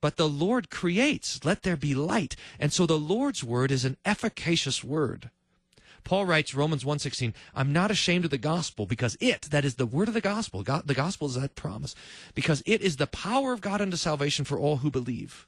but 0.00 0.16
the 0.16 0.28
Lord 0.28 0.70
creates. 0.70 1.44
Let 1.44 1.62
there 1.62 1.76
be 1.76 1.94
light. 1.94 2.36
And 2.58 2.72
so 2.72 2.86
the 2.86 2.98
Lord's 2.98 3.44
word 3.44 3.70
is 3.70 3.84
an 3.84 3.96
efficacious 4.04 4.82
word. 4.82 5.30
Paul 6.04 6.26
writes 6.26 6.54
Romans 6.54 6.84
1:16, 6.84 7.34
I'm 7.54 7.72
not 7.72 7.90
ashamed 7.90 8.24
of 8.24 8.30
the 8.30 8.38
gospel 8.38 8.86
because 8.86 9.16
it, 9.20 9.42
that 9.50 9.64
is 9.64 9.76
the 9.76 9.86
word 9.86 10.08
of 10.08 10.14
the 10.14 10.20
gospel, 10.20 10.62
God, 10.62 10.86
the 10.86 10.94
gospel 10.94 11.28
is 11.28 11.34
that 11.34 11.54
promise, 11.54 11.94
because 12.34 12.62
it 12.66 12.80
is 12.80 12.96
the 12.96 13.06
power 13.06 13.52
of 13.52 13.60
God 13.60 13.80
unto 13.80 13.96
salvation 13.96 14.44
for 14.44 14.58
all 14.58 14.78
who 14.78 14.90
believe. 14.90 15.46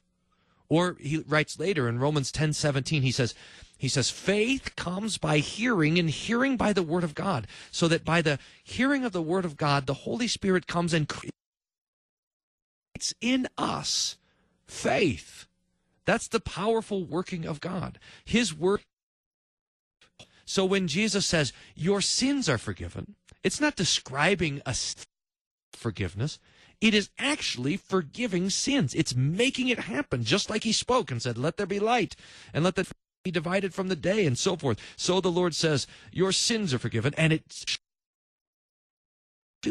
Or 0.69 0.97
he 0.99 1.17
writes 1.27 1.59
later 1.59 1.87
in 1.87 1.99
Romans 1.99 2.31
10:17, 2.31 3.01
he 3.01 3.11
says, 3.11 3.35
he 3.77 3.89
says, 3.89 4.09
faith 4.09 4.77
comes 4.77 5.17
by 5.17 5.39
hearing, 5.39 5.99
and 5.99 6.09
hearing 6.09 6.55
by 6.55 6.71
the 6.71 6.83
word 6.83 7.03
of 7.03 7.13
God. 7.13 7.47
So 7.69 7.89
that 7.89 8.05
by 8.05 8.21
the 8.21 8.39
hearing 8.63 9.03
of 9.03 9.11
the 9.11 9.21
word 9.21 9.43
of 9.43 9.57
God, 9.57 9.87
the 9.87 9.93
Holy 9.93 10.27
Spirit 10.27 10.67
comes 10.67 10.93
and 10.93 11.05
creates 11.09 11.33
in 13.19 13.49
us 13.57 14.15
faith. 14.65 15.47
That's 16.05 16.29
the 16.29 16.39
powerful 16.39 17.03
working 17.03 17.45
of 17.45 17.59
God. 17.59 17.99
His 18.23 18.53
word 18.53 18.81
so 20.45 20.65
when 20.65 20.87
Jesus 20.87 21.25
says, 21.25 21.53
Your 21.75 22.01
sins 22.01 22.49
are 22.49 22.57
forgiven, 22.57 23.15
it's 23.43 23.61
not 23.61 23.75
describing 23.75 24.61
a 24.65 24.75
forgiveness. 25.73 26.39
It 26.81 26.93
is 26.93 27.09
actually 27.17 27.77
forgiving 27.77 28.49
sins. 28.49 28.93
It's 28.93 29.15
making 29.15 29.69
it 29.69 29.79
happen, 29.79 30.23
just 30.23 30.49
like 30.49 30.63
he 30.63 30.73
spoke 30.73 31.11
and 31.11 31.21
said, 31.21 31.37
Let 31.37 31.57
there 31.57 31.65
be 31.65 31.79
light, 31.79 32.15
and 32.53 32.63
let 32.63 32.75
the 32.75 32.87
be 33.23 33.31
divided 33.31 33.73
from 33.73 33.87
the 33.87 33.95
day, 33.95 34.25
and 34.25 34.37
so 34.37 34.57
forth. 34.57 34.77
So 34.97 35.21
the 35.21 35.31
Lord 35.31 35.55
says, 35.55 35.87
Your 36.11 36.31
sins 36.31 36.73
are 36.73 36.79
forgiven, 36.79 37.13
and 37.17 37.31
it's 37.31 37.77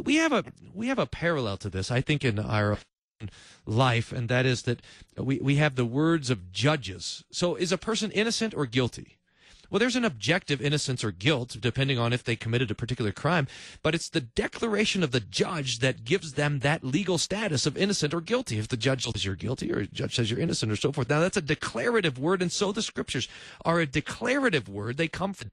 we 0.05 0.17
have 0.17 0.33
a 0.33 0.45
we 0.73 0.89
have 0.89 0.99
a 0.99 1.07
parallel 1.07 1.59
to 1.59 1.69
this, 1.69 1.91
I 1.91 2.01
think, 2.01 2.25
in 2.25 2.39
our 2.39 2.79
life, 3.67 4.13
and 4.13 4.29
that 4.29 4.47
is 4.47 4.63
that 4.63 4.81
we, 5.17 5.39
we 5.39 5.57
have 5.57 5.77
the 5.77 5.85
words 5.85 6.31
of 6.31 6.51
judges. 6.51 7.25
So 7.31 7.55
is 7.55 7.73
a 7.73 7.79
person 7.79 8.11
innocent 8.11 8.55
or 8.55 8.67
guilty? 8.67 9.19
Well, 9.73 9.79
there's 9.79 9.97
an 9.97 10.05
objective 10.05 10.61
innocence 10.61 11.03
or 11.03 11.13
guilt, 11.13 11.57
depending 11.59 11.99
on 11.99 12.13
if 12.13 12.23
they 12.23 12.37
committed 12.37 12.71
a 12.71 12.75
particular 12.75 13.11
crime, 13.11 13.49
but 13.83 13.95
it's 13.95 14.11
the 14.11 14.21
declaration 14.21 15.03
of 15.03 15.13
the 15.13 15.21
judge 15.21 15.79
that 15.79 16.05
gives 16.05 16.35
them 16.35 16.59
that 16.59 16.85
legal 16.85 17.17
status 17.17 17.65
of 17.65 17.79
innocent 17.79 18.13
or 18.13 18.21
guilty. 18.21 18.59
If 18.59 18.69
the 18.69 18.77
judge 18.77 19.05
says 19.05 19.25
you're 19.25 19.35
guilty 19.35 19.73
or 19.73 19.79
a 19.79 19.87
judge 19.87 20.17
says 20.17 20.31
you're 20.31 20.41
innocent 20.41 20.71
or 20.71 20.77
so 20.77 20.93
forth. 20.93 21.09
Now, 21.09 21.21
that's 21.21 21.39
a 21.39 21.43
declarative 21.43 22.19
word, 22.19 22.43
and 22.43 22.53
so 22.53 22.71
the 22.71 22.83
scriptures 22.83 23.29
are 23.65 23.81
a 23.81 23.87
declarative 23.87 24.69
word. 24.69 24.99
They 24.99 25.09
come 25.09 25.33
from. 25.33 25.49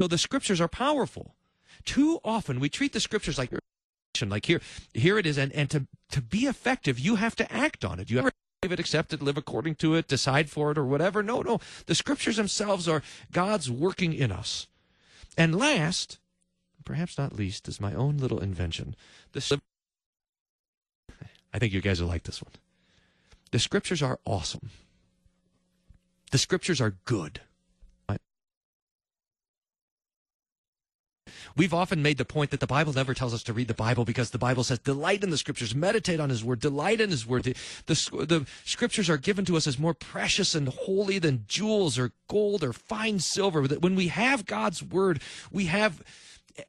So 0.00 0.08
the 0.08 0.18
scriptures 0.18 0.60
are 0.60 0.66
powerful. 0.66 1.36
Too 1.84 2.18
often 2.24 2.58
we 2.58 2.68
treat 2.68 2.92
the 2.92 3.00
scriptures 3.00 3.38
like 3.38 3.52
like 4.26 4.46
here 4.46 4.60
here 4.92 5.18
it 5.18 5.24
is 5.24 5.38
and 5.38 5.52
and 5.52 5.70
to 5.70 5.86
to 6.10 6.20
be 6.20 6.40
effective 6.40 6.98
you 6.98 7.14
have 7.14 7.36
to 7.36 7.50
act 7.50 7.84
on 7.84 8.00
it 8.00 8.10
you 8.10 8.18
have 8.18 8.32
believe 8.60 8.72
it 8.72 8.80
accept 8.80 9.14
it 9.14 9.22
live 9.22 9.38
according 9.38 9.74
to 9.74 9.94
it 9.94 10.06
decide 10.06 10.50
for 10.50 10.70
it 10.70 10.76
or 10.76 10.84
whatever. 10.84 11.22
No 11.22 11.40
no. 11.40 11.60
The 11.86 11.94
scriptures 11.94 12.36
themselves 12.36 12.86
are 12.88 13.02
god's 13.32 13.70
working 13.70 14.12
in 14.12 14.30
us. 14.30 14.66
And 15.38 15.54
last 15.54 16.18
perhaps 16.84 17.16
not 17.16 17.32
least 17.32 17.68
is 17.68 17.80
my 17.80 17.94
own 17.94 18.18
little 18.18 18.40
invention. 18.40 18.94
The 19.32 19.60
i 21.52 21.58
think 21.58 21.72
you 21.72 21.80
guys 21.80 22.02
will 22.02 22.08
like 22.08 22.24
this 22.24 22.42
one. 22.42 22.52
The 23.50 23.58
scriptures 23.58 24.02
are 24.02 24.20
awesome. 24.26 24.70
The 26.30 26.38
scriptures 26.38 26.80
are 26.80 26.96
good 27.06 27.40
We've 31.56 31.74
often 31.74 32.02
made 32.02 32.18
the 32.18 32.24
point 32.24 32.50
that 32.50 32.60
the 32.60 32.66
Bible 32.66 32.92
never 32.92 33.14
tells 33.14 33.34
us 33.34 33.42
to 33.44 33.52
read 33.52 33.68
the 33.68 33.74
Bible 33.74 34.04
because 34.04 34.30
the 34.30 34.38
Bible 34.38 34.64
says 34.64 34.78
delight 34.78 35.22
in 35.22 35.30
the 35.30 35.38
scriptures, 35.38 35.74
meditate 35.74 36.20
on 36.20 36.30
his 36.30 36.44
word, 36.44 36.60
delight 36.60 37.00
in 37.00 37.10
his 37.10 37.26
word. 37.26 37.44
The, 37.44 37.56
the, 37.86 38.26
the, 38.26 38.46
scriptures 38.64 39.10
are 39.10 39.16
given 39.16 39.44
to 39.46 39.56
us 39.56 39.66
as 39.66 39.78
more 39.78 39.94
precious 39.94 40.54
and 40.54 40.68
holy 40.68 41.18
than 41.18 41.44
jewels 41.46 41.98
or 41.98 42.12
gold 42.28 42.62
or 42.62 42.72
fine 42.72 43.18
silver. 43.18 43.66
That 43.66 43.82
when 43.82 43.94
we 43.94 44.08
have 44.08 44.46
God's 44.46 44.82
word, 44.82 45.20
we 45.50 45.66
have 45.66 46.02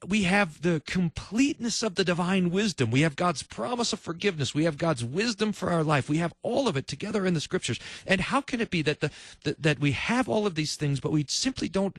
we 0.08 0.24
have 0.24 0.62
the 0.62 0.82
completeness 0.86 1.84
of 1.84 1.96
the 1.96 2.04
divine 2.04 2.50
wisdom. 2.50 2.92
We 2.92 3.02
have 3.02 3.16
God's 3.16 3.44
promise 3.44 3.94
of 3.94 4.00
forgiveness. 4.00 4.54
We 4.54 4.66
have 4.66 4.78
God's 4.78 5.04
wisdom 5.04 5.52
for 5.52 5.70
our 5.70 5.84
life. 5.84 6.10
We 6.10 6.18
have 6.18 6.34
all 6.44 6.68
of 6.68 6.78
it 6.78 6.88
together 6.88 7.26
in 7.26 7.34
the 7.34 7.42
scriptures. 7.42 7.80
And 8.06 8.22
how 8.22 8.42
can 8.42 8.62
it 8.62 8.70
be 8.70 8.82
that 8.84 9.00
the 9.00 9.12
that, 9.44 9.62
that 9.62 9.80
we 9.80 9.92
have 9.92 10.30
all 10.30 10.46
of 10.46 10.56
these 10.56 10.76
things, 10.76 11.00
but 11.00 11.12
we 11.12 11.26
simply 11.28 11.68
don't 11.68 11.98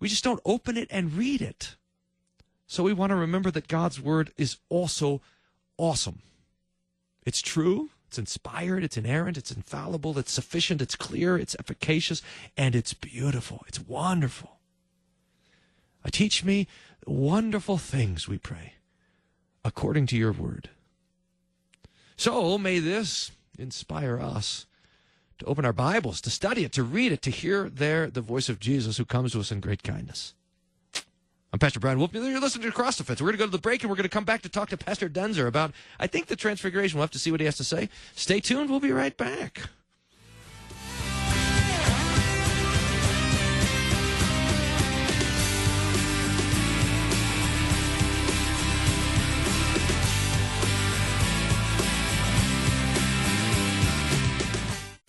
we 0.00 0.08
just 0.08 0.24
don't 0.24 0.40
open 0.44 0.76
it 0.76 0.88
and 0.90 1.14
read 1.14 1.42
it? 1.42 1.76
So 2.66 2.82
we 2.82 2.92
want 2.92 3.10
to 3.10 3.16
remember 3.16 3.50
that 3.52 3.68
God's 3.68 4.00
word 4.00 4.32
is 4.36 4.56
also 4.68 5.20
awesome. 5.78 6.20
It's 7.24 7.40
true, 7.40 7.90
it's 8.08 8.18
inspired, 8.18 8.84
it's 8.84 8.96
inerrant, 8.96 9.36
it's 9.36 9.50
infallible, 9.50 10.18
it's 10.18 10.32
sufficient, 10.32 10.82
it's 10.82 10.96
clear, 10.96 11.36
it's 11.36 11.56
efficacious, 11.58 12.22
and 12.56 12.74
it's 12.74 12.94
beautiful. 12.94 13.64
It's 13.66 13.80
wonderful. 13.80 14.58
Uh, 16.04 16.10
teach 16.12 16.44
me 16.44 16.66
wonderful 17.04 17.78
things, 17.78 18.28
we 18.28 18.38
pray, 18.38 18.74
according 19.64 20.06
to 20.06 20.16
your 20.16 20.32
word. 20.32 20.70
So 22.16 22.58
may 22.58 22.78
this 22.78 23.32
inspire 23.58 24.20
us 24.20 24.66
to 25.38 25.44
open 25.46 25.64
our 25.64 25.72
Bibles, 25.72 26.20
to 26.22 26.30
study 26.30 26.64
it, 26.64 26.72
to 26.72 26.82
read 26.82 27.12
it, 27.12 27.22
to 27.22 27.30
hear 27.30 27.68
there 27.68 28.08
the 28.08 28.20
voice 28.20 28.48
of 28.48 28.60
Jesus 28.60 28.96
who 28.96 29.04
comes 29.04 29.32
to 29.32 29.40
us 29.40 29.52
in 29.52 29.60
great 29.60 29.82
kindness. 29.82 30.34
I'm 31.52 31.60
Pastor 31.60 31.78
Bryan 31.78 31.98
Wolf. 31.98 32.12
You're 32.12 32.40
listening 32.40 32.66
to 32.66 32.72
Cross 32.72 32.96
Defense. 32.98 33.20
We're 33.20 33.28
going 33.28 33.38
to 33.38 33.38
go 33.38 33.46
to 33.46 33.52
the 33.52 33.58
break 33.58 33.82
and 33.82 33.88
we're 33.88 33.96
going 33.96 34.02
to 34.02 34.10
come 34.10 34.24
back 34.24 34.42
to 34.42 34.48
talk 34.48 34.68
to 34.70 34.76
Pastor 34.76 35.08
Daenzer 35.08 35.46
about, 35.46 35.72
I 35.98 36.06
think, 36.06 36.26
the 36.26 36.36
Transfiguration. 36.36 36.98
We'll 36.98 37.04
have 37.04 37.12
to 37.12 37.18
see 37.20 37.30
what 37.30 37.40
he 37.40 37.46
has 37.46 37.56
to 37.58 37.64
say. 37.64 37.88
Stay 38.14 38.40
tuned. 38.40 38.68
We'll 38.68 38.80
be 38.80 38.90
right 38.92 39.16
back. 39.16 39.62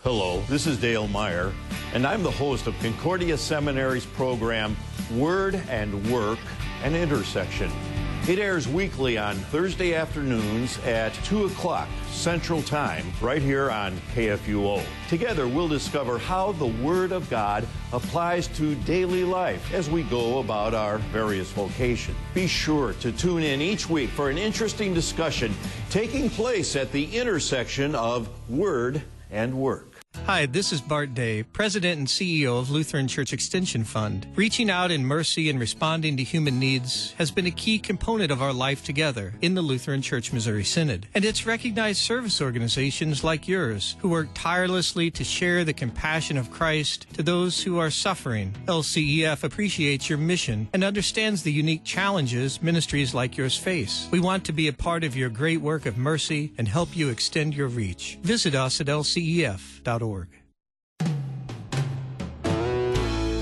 Hello, 0.04 0.42
this 0.48 0.68
is 0.68 0.78
Dale 0.78 1.08
Meyer, 1.10 1.52
and 1.94 2.08
I'm 2.08 2.24
the 2.24 2.32
host 2.32 2.68
of 2.68 2.80
Concordia 2.80 3.38
Seminary's 3.38 4.06
program 4.06 4.78
Word 5.12 5.56
and 5.70 6.12
Work, 6.12 6.40
an 6.84 6.96
Intersection. 6.96 7.72
It 8.28 8.40
airs 8.40 8.68
weekly 8.68 9.18
on 9.18 9.36
Thursday 9.36 9.94
afternoons 9.94 10.80
at 10.80 11.14
2 11.24 11.46
o'clock 11.46 11.88
Central 12.10 12.62
Time, 12.62 13.06
right 13.22 13.42
here 13.42 13.72
on 13.72 13.96
KFUO. 14.14 14.84
Together, 15.08 15.48
we'll 15.48 15.70
discover 15.70 16.18
how 16.18 16.52
the 16.52 16.68
Word 16.68 17.14
of 17.14 17.30
God 17.30 17.66
applies 17.94 18.50
to 18.50 18.76
daily 18.76 19.24
life 19.24 19.74
as 19.74 19.90
we 19.90 20.04
go 20.04 20.40
about 20.40 20.74
our 20.74 20.98
various 20.98 21.50
vocations. 21.52 22.18
Be 22.34 22.48
sure 22.48 22.94
to 23.00 23.14
tune 23.14 23.44
in 23.44 23.62
each 23.62 23.90
week 23.90 24.10
for 24.10 24.30
an 24.30 24.38
interesting 24.38 24.94
discussion 24.94 25.56
taking 25.90 26.30
place 26.30 26.76
at 26.76 26.92
the 26.92 27.06
intersection 27.16 27.96
of 27.96 28.28
Word 28.50 29.02
and 29.32 29.54
Work. 29.54 29.87
Hi, 30.28 30.46
this 30.46 30.74
is 30.74 30.82
Bart 30.82 31.14
Day, 31.14 31.42
President 31.42 32.00
and 32.00 32.06
CEO 32.06 32.60
of 32.60 32.70
Lutheran 32.70 33.08
Church 33.08 33.32
Extension 33.32 33.86
Fund. 33.86 34.28
Reaching 34.36 34.70
out 34.70 34.92
in 34.92 35.06
mercy 35.06 35.50
and 35.50 35.58
responding 35.58 36.18
to 36.18 36.24
human 36.24 36.60
needs 36.60 37.14
has 37.14 37.32
been 37.32 37.46
a 37.46 37.52
key 37.52 37.80
component 37.80 38.30
of 38.30 38.42
our 38.42 38.52
life 38.52 38.84
together 38.84 39.36
in 39.40 39.56
the 39.56 39.62
Lutheran 39.62 40.02
Church 40.02 40.34
Missouri 40.34 40.66
Synod. 40.66 41.08
And 41.16 41.24
it's 41.24 41.46
recognized 41.46 42.02
service 42.02 42.42
organizations 42.42 43.24
like 43.24 43.48
yours 43.48 43.96
who 44.00 44.10
work 44.10 44.28
tirelessly 44.34 45.10
to 45.12 45.24
share 45.24 45.64
the 45.64 45.72
compassion 45.72 46.38
of 46.38 46.52
Christ 46.52 47.08
to 47.14 47.24
those 47.24 47.64
who 47.64 47.78
are 47.78 47.90
suffering. 47.90 48.54
LCEF 48.66 49.46
appreciates 49.46 50.10
your 50.10 50.18
mission 50.18 50.68
and 50.74 50.84
understands 50.84 51.44
the 51.44 51.54
unique 51.54 51.86
challenges 51.86 52.62
ministries 52.62 53.14
like 53.14 53.38
yours 53.38 53.56
face. 53.56 54.10
We 54.12 54.20
want 54.20 54.44
to 54.44 54.52
be 54.52 54.68
a 54.68 54.74
part 54.74 55.06
of 55.06 55.16
your 55.16 55.30
great 55.30 55.62
work 55.62 55.86
of 55.86 55.98
mercy 55.98 56.52
and 56.58 56.68
help 56.68 56.98
you 56.98 57.08
extend 57.08 57.54
your 57.54 57.70
reach. 57.70 58.20
Visit 58.24 58.56
us 58.56 58.82
at 58.82 58.90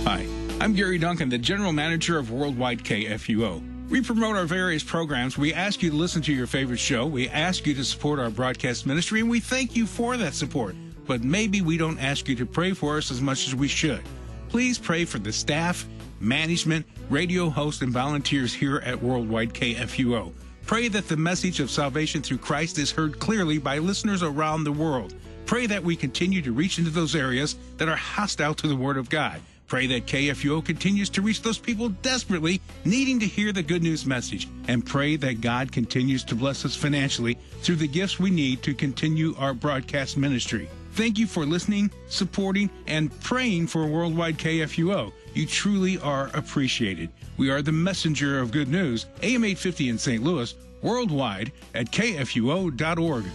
Hi, 0.06 0.28
I'm 0.62 0.74
Gary 0.74 1.00
Duncan, 1.00 1.30
the 1.30 1.40
General 1.40 1.72
Manager 1.74 2.20
of 2.20 2.30
Worldwide 2.30 2.84
KFUO. 2.84 3.90
We 3.90 4.02
promote 4.02 4.36
our 4.36 4.46
various 4.46 4.84
programs. 4.84 5.40
We 5.40 5.56
ask 5.56 5.82
you 5.82 5.90
to 5.90 5.96
listen 5.96 6.22
to 6.22 6.34
your 6.34 6.46
favorite 6.46 6.78
show. 6.78 7.08
We 7.08 7.30
ask 7.30 7.66
you 7.66 7.74
to 7.74 7.84
support 7.84 8.20
our 8.20 8.30
broadcast 8.30 8.86
ministry, 8.86 9.22
and 9.22 9.30
we 9.30 9.40
thank 9.40 9.76
you 9.76 9.88
for 9.88 10.18
that 10.18 10.36
support. 10.36 10.76
But 11.08 11.24
maybe 11.24 11.62
we 11.62 11.78
don't 11.78 11.98
ask 11.98 12.28
you 12.28 12.36
to 12.36 12.46
pray 12.46 12.74
for 12.74 12.98
us 12.98 13.10
as 13.10 13.22
much 13.22 13.48
as 13.48 13.56
we 13.56 13.68
should. 13.68 14.02
Please 14.50 14.78
pray 14.78 15.04
for 15.04 15.18
the 15.18 15.34
staff, 15.34 15.88
management, 16.20 16.86
radio 17.10 17.50
hosts, 17.50 17.82
and 17.82 17.92
volunteers 17.92 18.54
here 18.54 18.78
at 18.86 19.02
Worldwide 19.02 19.54
KFUO. 19.54 20.32
Pray 20.68 20.90
that 20.90 21.08
the 21.08 21.18
message 21.18 21.60
of 21.60 21.72
salvation 21.72 22.22
through 22.22 22.38
Christ 22.38 22.78
is 22.78 22.92
heard 22.92 23.20
clearly 23.20 23.58
by 23.58 23.80
listeners 23.80 24.22
around 24.22 24.64
the 24.64 24.72
world. 24.72 25.16
Pray 25.46 25.68
that 25.68 25.84
we 25.84 25.96
continue 25.96 26.42
to 26.42 26.52
reach 26.52 26.80
into 26.80 26.90
those 26.90 27.16
areas 27.16 27.56
that 27.78 27.88
are 27.88 27.96
hostile 27.96 28.56
to 28.56 28.68
the 28.68 28.76
Word 28.76 28.98
of 28.98 29.10
God. 29.10 29.40
Pray 29.68 29.88
that 29.88 30.06
KFUO 30.06 30.64
continues 30.64 31.10
to 31.12 31.22
reach 31.22 31.42
those 31.42 31.58
people 31.58 31.90
desperately 31.90 32.62
needing 32.84 33.20
to 33.20 33.26
hear 33.26 33.52
the 33.52 33.64
good 33.64 33.84
news 33.84 34.06
message. 34.06 34.48
And 34.68 34.86
pray 34.86 35.16
that 35.18 35.42
God 35.42 35.72
continues 35.72 36.24
to 36.26 36.36
bless 36.36 36.66
us 36.66 36.76
financially 36.76 37.38
through 37.62 37.76
the 37.76 37.88
gifts 37.88 38.20
we 38.20 38.30
need 38.30 38.64
to 38.64 38.74
continue 38.74 39.36
our 39.38 39.54
broadcast 39.54 40.18
ministry. 40.18 40.68
Thank 40.94 41.20
you 41.20 41.28
for 41.28 41.46
listening, 41.46 41.92
supporting, 42.08 42.70
and 42.88 43.12
praying 43.22 43.68
for 43.68 43.86
Worldwide 43.86 44.38
KFUO. 44.38 45.12
You 45.34 45.46
truly 45.46 46.00
are 46.00 46.30
appreciated. 46.34 47.10
We 47.38 47.50
are 47.50 47.62
the 47.62 47.72
messenger 47.72 48.40
of 48.40 48.52
good 48.52 48.70
news, 48.70 49.06
AM 49.22 49.44
850 49.44 49.90
in 49.90 49.98
St. 49.98 50.24
Louis, 50.24 50.56
worldwide 50.82 51.52
at 51.74 51.92
kfuo.org. 51.92 53.26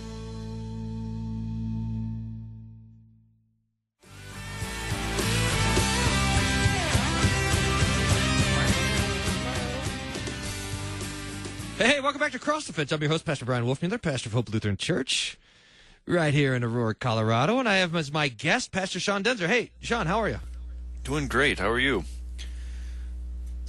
Hey, 11.82 11.98
welcome 11.98 12.20
back 12.20 12.32
to 12.32 12.38
Cross 12.38 12.66
Defense. 12.66 12.92
I'm 12.92 13.00
your 13.00 13.08
host, 13.08 13.24
Pastor 13.24 13.46
Bryan 13.46 13.64
Wolfmueller, 13.64 14.02
pastor 14.02 14.28
of 14.28 14.34
Hope 14.34 14.52
Lutheran 14.52 14.76
Church, 14.76 15.38
right 16.04 16.34
here 16.34 16.54
in 16.54 16.62
Aurora, 16.62 16.94
Colorado. 16.94 17.58
And 17.58 17.66
I 17.66 17.76
have 17.76 17.96
as 17.96 18.12
my 18.12 18.28
guest, 18.28 18.70
Pastor 18.70 19.00
Sean 19.00 19.22
Daenzer. 19.22 19.46
Hey, 19.46 19.70
Sean, 19.80 20.04
how 20.06 20.18
are 20.18 20.28
you? 20.28 20.40
Doing 21.04 21.26
great. 21.26 21.58
How 21.58 21.70
are 21.70 21.78
you? 21.78 22.04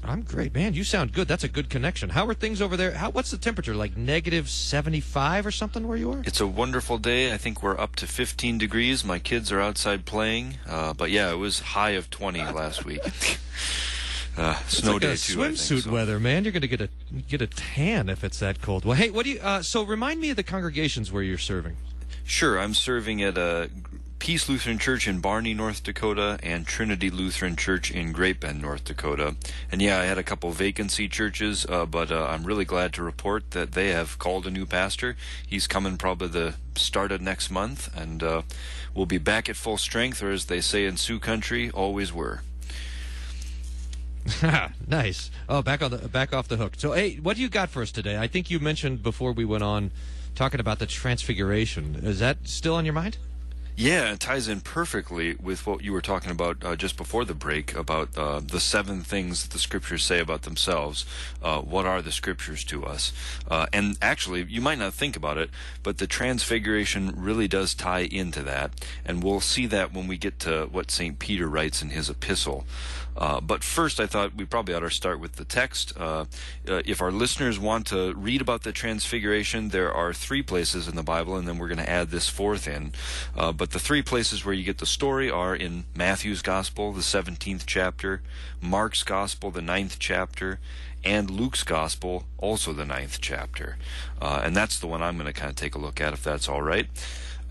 I'm 0.04 0.24
great, 0.24 0.54
man. 0.54 0.74
You 0.74 0.84
sound 0.84 1.14
good. 1.14 1.30
That's 1.30 1.46
a 1.46 1.48
good 1.48 1.70
connection. 1.70 2.10
How 2.10 2.28
are 2.28 2.34
things 2.34 2.62
over 2.62 2.76
there? 2.76 2.92
How, 2.92 3.12
what's 3.12 3.32
the 3.32 3.38
temperature? 3.38 3.76
Like 3.76 3.96
negative 3.96 4.50
75 4.50 5.46
or 5.46 5.52
something 5.52 5.88
where 5.88 5.98
you 5.98 6.12
are? 6.12 6.22
It's 6.26 6.42
a 6.42 6.48
wonderful 6.48 6.98
day. 6.98 7.34
I 7.34 7.38
think 7.38 7.64
we're 7.64 7.80
up 7.80 7.96
to 7.96 8.08
15 8.08 8.58
degrees. 8.58 9.06
My 9.06 9.20
kids 9.20 9.54
are 9.54 9.62
outside 9.62 10.06
playing. 10.06 10.58
Uh, 10.68 10.94
but 10.94 11.12
yeah, 11.12 11.32
it 11.32 11.38
was 11.38 11.62
high 11.62 11.92
of 11.92 12.10
20 12.10 12.40
last 12.52 12.84
week. 12.84 13.00
Uh, 14.38 14.56
snow 14.68 14.94
like 14.94 15.02
day 15.02 15.16
too. 15.16 15.38
Swimsuit 15.38 15.44
I 15.44 15.56
think, 15.56 15.84
so. 15.84 15.92
weather, 15.92 16.20
man. 16.20 16.44
You're 16.44 16.54
going 16.54 16.62
to 16.62 16.68
get 16.68 16.82
a 16.82 16.90
get 17.28 17.42
a 17.42 17.48
tan 17.48 18.10
if 18.10 18.24
it's 18.24 18.40
that 18.40 18.62
cold. 18.62 18.86
Well, 18.86 18.96
hey, 18.96 19.10
what 19.10 19.26
do 19.26 19.32
you? 19.32 19.40
Uh, 19.42 19.62
so 19.62 19.84
remind 19.84 20.22
me 20.22 20.30
of 20.30 20.36
the 20.36 20.44
congregations 20.44 21.12
where 21.12 21.24
you're 21.24 21.38
serving. 21.38 21.76
Sure, 22.24 22.60
I'm 22.60 22.74
serving 22.74 23.22
at 23.22 23.38
a 23.38 23.70
Peace 24.22 24.48
Lutheran 24.48 24.78
Church 24.78 25.08
in 25.08 25.20
Barney, 25.20 25.56
North 25.56 25.82
Dakota, 25.82 26.38
and 26.44 26.68
Trinity 26.68 27.10
Lutheran 27.10 27.56
Church 27.56 27.90
in 27.90 28.12
Great 28.12 28.40
Bend, 28.40 28.62
North 28.62 28.84
Dakota. 28.84 29.36
And 29.72 29.82
yeah, 29.82 30.00
I 30.00 30.04
had 30.04 30.20
a 30.20 30.24
couple 30.24 30.52
vacancy 30.52 31.10
churches, 31.10 31.66
uh, 31.68 31.88
but 31.88 32.12
uh, 32.12 32.28
I'm 32.30 32.44
really 32.44 32.64
glad 32.64 32.94
to 32.94 33.04
report 33.04 33.50
that 33.52 33.72
they 33.72 33.88
have 33.88 34.20
called 34.20 34.46
a 34.46 34.52
new 34.52 34.68
pastor. 34.68 35.16
He's 35.46 35.66
coming 35.66 35.98
probably 35.98 36.28
the 36.28 36.54
start 36.76 37.12
of 37.12 37.20
next 37.20 37.50
month, 37.50 37.90
and 37.98 38.22
uh, 38.22 38.42
we'll 38.94 39.08
be 39.08 39.18
back 39.18 39.50
at 39.50 39.56
full 39.56 39.80
strength, 39.80 40.22
or 40.22 40.30
as 40.30 40.46
they 40.46 40.62
say 40.62 40.86
in 40.86 40.98
Sioux 40.98 41.20
Country, 41.20 41.72
always 41.72 42.14
were. 42.14 42.42
nice. 44.88 45.32
Oh, 45.50 45.62
back 45.62 45.82
on 45.82 45.92
the 45.92 45.98
back 45.98 46.34
off 46.34 46.48
the 46.48 46.58
hook. 46.58 46.74
So, 46.78 46.92
hey, 46.94 47.16
what 47.18 47.36
do 47.36 47.42
you 47.42 47.50
got 47.50 47.70
for 47.70 47.82
us 47.82 47.92
today? 47.92 48.18
I 48.18 48.28
think 48.28 48.50
you 48.50 48.60
mentioned 48.60 49.04
before 49.04 49.32
we 49.32 49.46
went 49.46 49.64
on 49.64 49.92
talking 50.36 50.60
about 50.60 50.80
the 50.80 50.86
transfiguration. 50.86 51.96
Is 52.04 52.20
that 52.20 52.38
still 52.44 52.76
on 52.76 52.86
your 52.86 52.94
mind? 52.94 53.18
Yeah, 53.78 54.14
it 54.14 54.20
ties 54.20 54.48
in 54.48 54.62
perfectly 54.62 55.36
with 55.36 55.66
what 55.66 55.82
you 55.82 55.94
were 55.94 56.02
talking 56.02 56.30
about 56.30 56.64
uh, 56.64 56.76
just 56.76 56.98
before 56.98 57.24
the 57.24 57.34
break 57.34 57.74
about 57.74 58.16
uh, 58.18 58.42
the 58.42 58.60
seven 58.60 59.02
things 59.02 59.42
that 59.42 59.54
the 59.54 59.60
scriptures 59.60 60.04
say 60.04 60.20
about 60.20 60.44
themselves. 60.44 61.06
Uh, 61.42 61.62
what 61.62 61.86
are 61.86 62.02
the 62.02 62.12
scriptures 62.12 62.64
to 62.66 62.86
us? 62.86 63.14
Uh, 63.50 63.66
and 63.72 63.98
actually, 64.02 64.44
you 64.44 64.62
might 64.62 64.78
not 64.78 64.94
think 64.94 65.16
about 65.16 65.38
it, 65.38 65.50
but 65.84 65.98
the 65.98 66.06
transfiguration 66.06 67.14
really 67.16 67.48
does 67.48 67.74
tie 67.74 68.02
into 68.02 68.44
that. 68.44 68.72
And 69.06 69.24
we'll 69.24 69.40
see 69.40 69.66
that 69.68 69.94
when 69.94 70.06
we 70.06 70.18
get 70.18 70.38
to 70.42 70.68
what 70.72 70.92
St. 70.92 71.18
Peter 71.18 71.48
writes 71.48 71.82
in 71.82 71.90
his 71.90 72.10
epistle. 72.10 72.66
Uh, 73.16 73.42
but 73.42 73.64
first, 73.64 74.00
I 74.00 74.08
thought 74.08 74.36
we 74.36 74.46
probably 74.46 74.74
ought 74.74 74.82
to 74.82 74.90
start 74.90 75.20
with 75.20 75.34
the 75.34 75.46
text. 75.46 75.94
Uh, 75.98 76.26
uh, 76.68 76.82
if 76.86 77.02
our 77.02 77.12
listeners 77.12 77.60
want 77.60 77.88
to 77.88 78.14
read 78.14 78.42
about 78.42 78.64
the 78.64 78.72
Transfiguration, 78.72 79.70
there 79.70 79.94
are 79.94 80.14
three 80.14 80.42
places 80.42 80.88
in 80.88 80.96
the 80.96 81.04
Bible, 81.04 81.36
and 81.36 81.48
then 81.48 81.58
we're 81.58 81.68
going 81.68 81.78
to 81.78 81.90
add 81.90 82.10
this 82.10 82.30
fourth 82.30 82.68
in. 82.68 82.94
Uh, 83.36 83.52
but 83.52 83.72
the 83.72 83.80
three 83.80 84.02
places 84.02 84.46
where 84.46 84.54
you 84.54 84.64
get 84.64 84.78
the 84.78 84.86
story 84.86 85.30
are 85.30 85.56
in 85.56 85.86
Matthew's 85.96 86.42
Gospel, 86.42 86.94
the 86.94 87.02
17th 87.02 87.64
chapter, 87.66 88.22
Mark's 88.62 89.04
Gospel, 89.04 89.52
the 89.52 89.62
9th 89.62 89.98
chapter, 90.00 90.60
and 91.04 91.30
Luke's 91.30 91.64
Gospel, 91.64 92.26
also 92.38 92.74
the 92.74 92.86
ninth 92.86 93.20
chapter. 93.22 93.78
Uh, 94.22 94.42
and 94.44 94.56
that's 94.56 94.80
the 94.80 94.88
one 94.88 95.02
I'm 95.02 95.16
going 95.16 95.28
to 95.28 95.34
kind 95.34 95.50
of 95.50 95.56
take 95.56 95.76
a 95.76 95.80
look 95.80 96.00
at, 96.00 96.14
if 96.14 96.24
that's 96.24 96.48
all 96.48 96.62
right. 96.62 96.88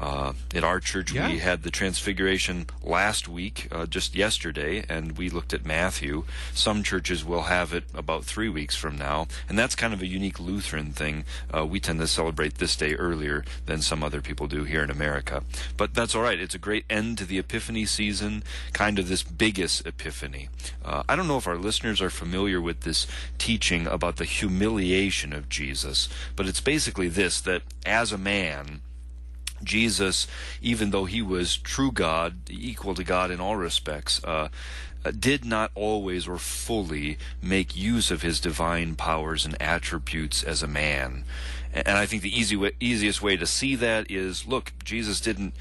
Uh, 0.01 0.33
at 0.55 0.65
our 0.65 0.81
church, 0.81 1.13
yeah. 1.13 1.29
we 1.29 1.39
had 1.39 1.63
the 1.63 1.71
Transfiguration 1.71 2.67
last 2.83 3.29
week, 3.29 3.69
uh, 3.71 3.85
just 3.85 4.15
yesterday, 4.15 4.83
and 4.89 5.19
we 5.19 5.29
looked 5.29 5.53
at 5.53 5.67
Matthew. 5.67 6.25
Some 6.55 6.83
churches 6.83 7.23
will 7.23 7.43
have 7.43 7.75
it 7.75 7.85
about 7.95 8.25
three 8.25 8.49
weeks 8.49 8.75
from 8.75 8.97
now, 8.97 9.29
and 9.47 9.59
that's 9.59 9.75
kind 9.75 9.93
of 9.93 10.01
a 10.01 10.07
unique 10.07 10.41
Lutheran 10.41 10.93
thing. 10.93 11.25
Uh, 11.55 11.67
we 11.67 11.81
tend 11.81 12.01
to 12.01 12.07
celebrate 12.07 12.57
this 12.57 12.77
day 12.77 12.95
earlier 12.95 13.45
than 13.67 13.83
some 13.83 14.03
other 14.03 14.23
people 14.23 14.47
do 14.47 14.65
here 14.65 14.83
in 14.83 14.91
America. 14.91 15.43
But 15.77 15.93
that's 15.93 16.15
all 16.15 16.23
right. 16.23 16.41
It's 16.41 16.55
a 16.55 16.59
great 16.59 16.87
end 16.89 17.19
to 17.19 17.27
the 17.27 17.39
Epiphany 17.39 17.85
season, 17.85 18.43
kind 18.73 18.99
of 18.99 19.09
this 19.09 19.23
biggest 19.23 19.87
Epiphany. 19.87 20.49
Uh, 20.83 21.03
I 21.11 21.15
don't 21.15 21.29
know 21.29 21.37
if 21.37 21.47
our 21.47 21.59
listeners 21.59 22.01
are 22.01 22.11
familiar 22.11 22.61
with 22.61 22.81
this 22.81 23.07
teaching 23.37 23.87
about 23.87 24.17
the 24.17 24.25
humiliation 24.25 25.35
of 25.35 25.51
Jesus, 25.51 26.09
but 26.37 26.47
it's 26.47 26.63
basically 26.63 27.09
this 27.09 27.41
that 27.43 27.63
as 27.85 28.13
a 28.13 28.19
man, 28.19 28.81
Jesus, 29.63 30.27
even 30.61 30.91
though 30.91 31.05
he 31.05 31.23
was 31.23 31.57
true 31.57 31.93
God, 31.93 32.49
equal 32.49 32.95
to 32.95 33.05
God 33.05 33.31
in 33.31 33.41
all 33.41 33.57
respects, 33.57 34.23
uh, 34.25 34.49
uh, 35.05 35.13
did 35.19 35.45
not 35.45 35.71
always 35.75 36.29
or 36.29 36.39
fully 36.39 37.17
make 37.43 37.77
use 37.77 38.11
of 38.11 38.23
his 38.23 38.39
divine 38.41 38.95
powers 38.95 39.47
and 39.47 39.61
attributes 39.61 40.43
as 40.43 40.63
a 40.63 40.69
man. 40.69 41.25
And 41.73 41.97
I 41.97 42.05
think 42.05 42.23
the 42.23 42.39
easy 42.39 42.57
way, 42.57 42.73
easiest 42.81 43.23
way 43.23 43.37
to 43.37 43.47
see 43.47 43.77
that 43.77 44.11
is 44.11 44.47
look, 44.47 44.73
Jesus 44.85 45.21
didn't 45.21 45.55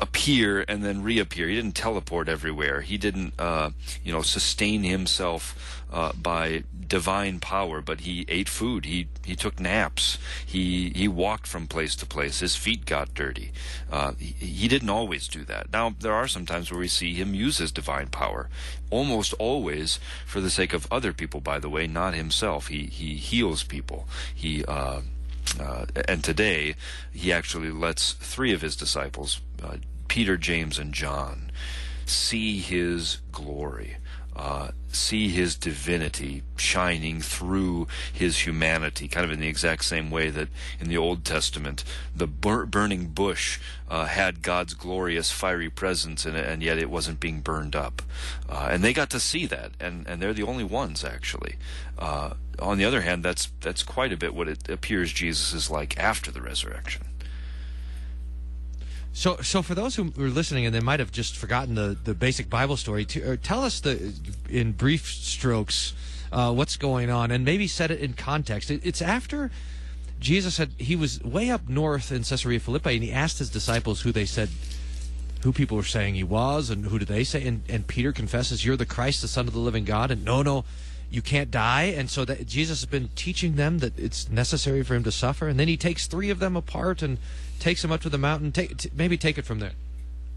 appear 0.00 0.64
and 0.66 0.84
then 0.84 1.02
reappear. 1.02 1.48
He 1.48 1.54
didn't 1.54 1.76
teleport 1.76 2.28
everywhere. 2.28 2.80
He 2.80 2.98
didn't, 2.98 3.34
uh, 3.38 3.70
you 4.02 4.12
know, 4.12 4.22
sustain 4.22 4.82
himself 4.82 5.73
uh, 5.94 6.12
by 6.12 6.64
divine 6.86 7.40
power. 7.40 7.80
But 7.80 8.00
he 8.00 8.26
ate 8.28 8.48
food. 8.48 8.84
He 8.84 9.08
he 9.24 9.36
took 9.36 9.58
naps. 9.60 10.18
He 10.44 10.90
he 10.94 11.08
walked 11.08 11.46
from 11.46 11.66
place 11.66 11.94
to 11.96 12.06
place. 12.06 12.40
His 12.40 12.56
feet 12.56 12.84
got 12.84 13.14
dirty. 13.14 13.52
Uh, 13.90 14.12
he, 14.18 14.46
he 14.46 14.68
didn't 14.68 14.90
always 14.90 15.28
do 15.28 15.44
that. 15.44 15.72
Now 15.72 15.94
there 15.98 16.12
are 16.12 16.28
some 16.28 16.44
times 16.44 16.70
where 16.70 16.80
we 16.80 16.88
see 16.88 17.14
him 17.14 17.32
use 17.34 17.58
his 17.58 17.72
divine 17.72 18.08
power, 18.08 18.48
almost 18.90 19.32
always 19.34 20.00
for 20.26 20.40
the 20.40 20.50
sake 20.50 20.74
of 20.74 20.86
other 20.90 21.12
people. 21.12 21.40
By 21.40 21.58
the 21.58 21.70
way, 21.70 21.86
not 21.86 22.14
himself. 22.14 22.66
He 22.66 22.86
he 22.86 23.14
heals 23.14 23.62
people. 23.62 24.08
He 24.34 24.64
uh, 24.64 25.02
uh, 25.60 25.86
and 26.08 26.24
today, 26.24 26.74
he 27.12 27.32
actually 27.32 27.70
lets 27.70 28.12
three 28.14 28.52
of 28.52 28.62
his 28.62 28.74
disciples, 28.74 29.40
uh, 29.62 29.76
Peter, 30.08 30.36
James, 30.36 30.78
and 30.78 30.92
John, 30.92 31.52
see 32.06 32.58
his 32.58 33.18
glory. 33.30 33.98
Uh, 34.36 34.68
see 34.88 35.28
his 35.28 35.56
divinity 35.56 36.42
shining 36.56 37.20
through 37.20 37.86
his 38.12 38.46
humanity, 38.46 39.08
kind 39.08 39.24
of 39.24 39.30
in 39.30 39.40
the 39.40 39.48
exact 39.48 39.84
same 39.84 40.10
way 40.10 40.30
that 40.30 40.48
in 40.80 40.88
the 40.88 40.96
Old 40.96 41.24
Testament 41.24 41.84
the 42.14 42.26
bur- 42.26 42.66
burning 42.66 43.06
bush 43.06 43.58
uh, 43.88 44.06
had 44.06 44.42
God's 44.42 44.74
glorious 44.74 45.30
fiery 45.30 45.70
presence 45.70 46.26
in 46.26 46.34
it, 46.34 46.46
and 46.48 46.62
yet 46.62 46.78
it 46.78 46.90
wasn't 46.90 47.20
being 47.20 47.40
burned 47.40 47.76
up. 47.76 48.02
Uh, 48.48 48.68
and 48.70 48.82
they 48.82 48.92
got 48.92 49.10
to 49.10 49.20
see 49.20 49.46
that, 49.46 49.72
and, 49.78 50.06
and 50.06 50.20
they're 50.20 50.32
the 50.32 50.42
only 50.42 50.64
ones 50.64 51.04
actually. 51.04 51.56
Uh, 51.98 52.34
on 52.58 52.78
the 52.78 52.84
other 52.84 53.00
hand, 53.00 53.24
that's 53.24 53.50
that's 53.60 53.82
quite 53.82 54.12
a 54.12 54.16
bit 54.16 54.34
what 54.34 54.48
it 54.48 54.68
appears 54.68 55.12
Jesus 55.12 55.52
is 55.52 55.70
like 55.70 55.98
after 55.98 56.30
the 56.30 56.40
resurrection. 56.40 57.04
So, 59.14 59.36
so 59.36 59.62
for 59.62 59.76
those 59.76 59.94
who 59.94 60.12
are 60.18 60.28
listening 60.28 60.66
and 60.66 60.74
they 60.74 60.80
might 60.80 60.98
have 60.98 61.12
just 61.12 61.36
forgotten 61.36 61.76
the, 61.76 61.96
the 62.02 62.14
basic 62.14 62.50
Bible 62.50 62.76
story, 62.76 63.04
to, 63.06 63.36
tell 63.36 63.62
us 63.62 63.78
the 63.78 64.12
in 64.50 64.72
brief 64.72 65.06
strokes 65.06 65.94
uh, 66.32 66.52
what's 66.52 66.76
going 66.76 67.10
on, 67.10 67.30
and 67.30 67.44
maybe 67.44 67.68
set 67.68 67.92
it 67.92 68.00
in 68.00 68.14
context. 68.14 68.72
It, 68.72 68.80
it's 68.84 69.00
after 69.00 69.52
Jesus 70.18 70.58
had 70.58 70.70
he 70.78 70.96
was 70.96 71.22
way 71.22 71.48
up 71.48 71.68
north 71.68 72.10
in 72.10 72.24
Caesarea 72.24 72.58
Philippi, 72.58 72.94
and 72.94 73.04
he 73.04 73.12
asked 73.12 73.38
his 73.38 73.50
disciples 73.50 74.00
who 74.00 74.10
they 74.10 74.24
said 74.24 74.48
who 75.42 75.52
people 75.52 75.76
were 75.76 75.84
saying 75.84 76.16
he 76.16 76.24
was, 76.24 76.68
and 76.68 76.86
who 76.86 76.98
did 76.98 77.06
they 77.06 77.22
say? 77.22 77.46
And, 77.46 77.62
and 77.68 77.86
Peter 77.86 78.10
confesses, 78.10 78.64
"You're 78.64 78.76
the 78.76 78.84
Christ, 78.84 79.22
the 79.22 79.28
Son 79.28 79.46
of 79.46 79.52
the 79.52 79.60
Living 79.60 79.84
God." 79.84 80.10
And 80.10 80.24
no, 80.24 80.42
no, 80.42 80.64
you 81.08 81.22
can't 81.22 81.52
die. 81.52 81.84
And 81.96 82.10
so 82.10 82.24
that 82.24 82.48
Jesus 82.48 82.80
has 82.80 82.90
been 82.90 83.10
teaching 83.14 83.54
them 83.54 83.78
that 83.78 83.96
it's 83.96 84.28
necessary 84.28 84.82
for 84.82 84.96
him 84.96 85.04
to 85.04 85.12
suffer, 85.12 85.46
and 85.46 85.60
then 85.60 85.68
he 85.68 85.76
takes 85.76 86.08
three 86.08 86.30
of 86.30 86.40
them 86.40 86.56
apart 86.56 87.00
and 87.00 87.18
takes 87.58 87.82
them 87.82 87.92
up 87.92 88.00
to 88.02 88.08
the 88.08 88.18
mountain. 88.18 88.52
Take, 88.52 88.76
t- 88.76 88.90
maybe 88.94 89.16
take 89.16 89.38
it 89.38 89.44
from 89.44 89.60
there. 89.60 89.72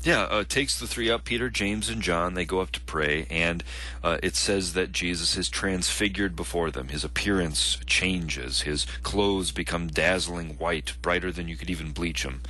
Yeah, 0.03 0.21
uh, 0.23 0.43
takes 0.43 0.80
the 0.80 0.88
three 0.88 1.10
up, 1.10 1.25
Peter, 1.25 1.49
James, 1.49 1.89
and 1.89 2.01
John. 2.01 2.36
They 2.36 2.45
go 2.45 2.60
up 2.60 2.71
to 2.73 2.80
pray, 2.82 3.25
and 3.32 3.63
uh, 4.03 4.19
it 4.21 4.36
says 4.36 4.73
that 4.73 4.91
Jesus 4.91 5.36
is 5.36 5.49
transfigured 5.49 6.36
before 6.36 6.69
them. 6.69 6.89
His 6.89 7.03
appearance 7.03 7.80
changes. 7.88 8.62
His 8.62 8.86
clothes 9.01 9.51
become 9.51 9.88
dazzling 9.88 10.58
white, 10.60 10.93
brighter 11.01 11.32
than 11.32 11.47
you 11.47 11.58
could 11.58 11.71
even 11.71 11.91
bleach 11.91 12.23
them. 12.23 12.41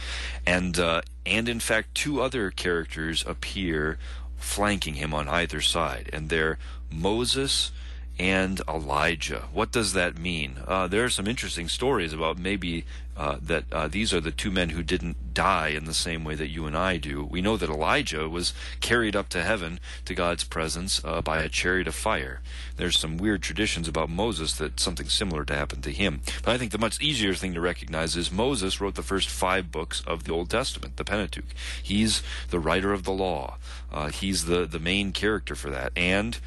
And, 0.45 0.77
uh, 0.77 1.01
and 1.25 1.47
in 1.47 1.61
fact, 1.61 1.95
two 1.95 2.21
other 2.21 2.51
characters 2.51 3.23
appear 3.25 3.97
flanking 4.35 4.95
him 4.95 5.13
on 5.13 5.29
either 5.29 5.61
side, 5.61 6.09
and 6.11 6.29
they're 6.29 6.59
Moses 6.91 7.71
and 8.19 8.61
Elijah. 8.67 9.45
What 9.53 9.71
does 9.71 9.93
that 9.93 10.17
mean? 10.17 10.59
Uh, 10.67 10.87
there 10.87 11.05
are 11.05 11.09
some 11.09 11.27
interesting 11.27 11.67
stories 11.67 12.13
about 12.13 12.37
maybe 12.37 12.85
uh, 13.17 13.37
that 13.41 13.65
uh, 13.71 13.87
these 13.87 14.13
are 14.13 14.21
the 14.21 14.31
two 14.31 14.51
men 14.51 14.69
who 14.69 14.83
didn't 14.83 15.33
die 15.33 15.69
in 15.69 15.85
the 15.85 15.93
same 15.93 16.23
way 16.23 16.35
that 16.35 16.49
you 16.49 16.65
and 16.65 16.77
I 16.77 16.97
do. 16.97 17.23
We 17.23 17.41
know 17.41 17.57
that 17.57 17.69
Elijah 17.69 18.29
was 18.29 18.53
carried 18.79 19.15
up 19.15 19.27
to 19.29 19.43
heaven 19.43 19.79
to 20.05 20.13
God's 20.13 20.43
presence 20.43 21.01
uh, 21.03 21.21
by 21.21 21.39
a 21.39 21.49
chariot 21.49 21.87
of 21.87 21.95
fire. 21.95 22.41
There's 22.75 22.99
some 22.99 23.17
weird 23.17 23.41
traditions 23.41 23.87
about 23.87 24.09
Moses 24.09 24.53
that 24.53 24.79
something 24.79 25.09
similar 25.09 25.43
to 25.45 25.55
happen 25.55 25.81
to 25.81 25.91
him. 25.91 26.21
But 26.43 26.51
I 26.51 26.57
think 26.59 26.71
the 26.71 26.77
much 26.77 27.01
easier 27.01 27.33
thing 27.33 27.55
to 27.55 27.61
recognize 27.61 28.15
is 28.15 28.31
Moses 28.31 28.79
wrote 28.79 28.95
the 28.95 29.01
first 29.01 29.29
five 29.29 29.71
books 29.71 30.01
of 30.05 30.23
the 30.23 30.31
Old 30.31 30.49
Testament, 30.51 30.97
the 30.97 31.03
Pentateuch. 31.03 31.55
He's 31.81 32.21
the 32.49 32.59
writer 32.59 32.93
of 32.93 33.03
the 33.03 33.11
law. 33.11 33.57
Uh, 33.91 34.09
he's 34.09 34.45
the 34.45 34.65
the 34.65 34.79
main 34.79 35.11
character 35.11 35.55
for 35.55 35.69
that, 35.69 35.91
and 35.95 36.39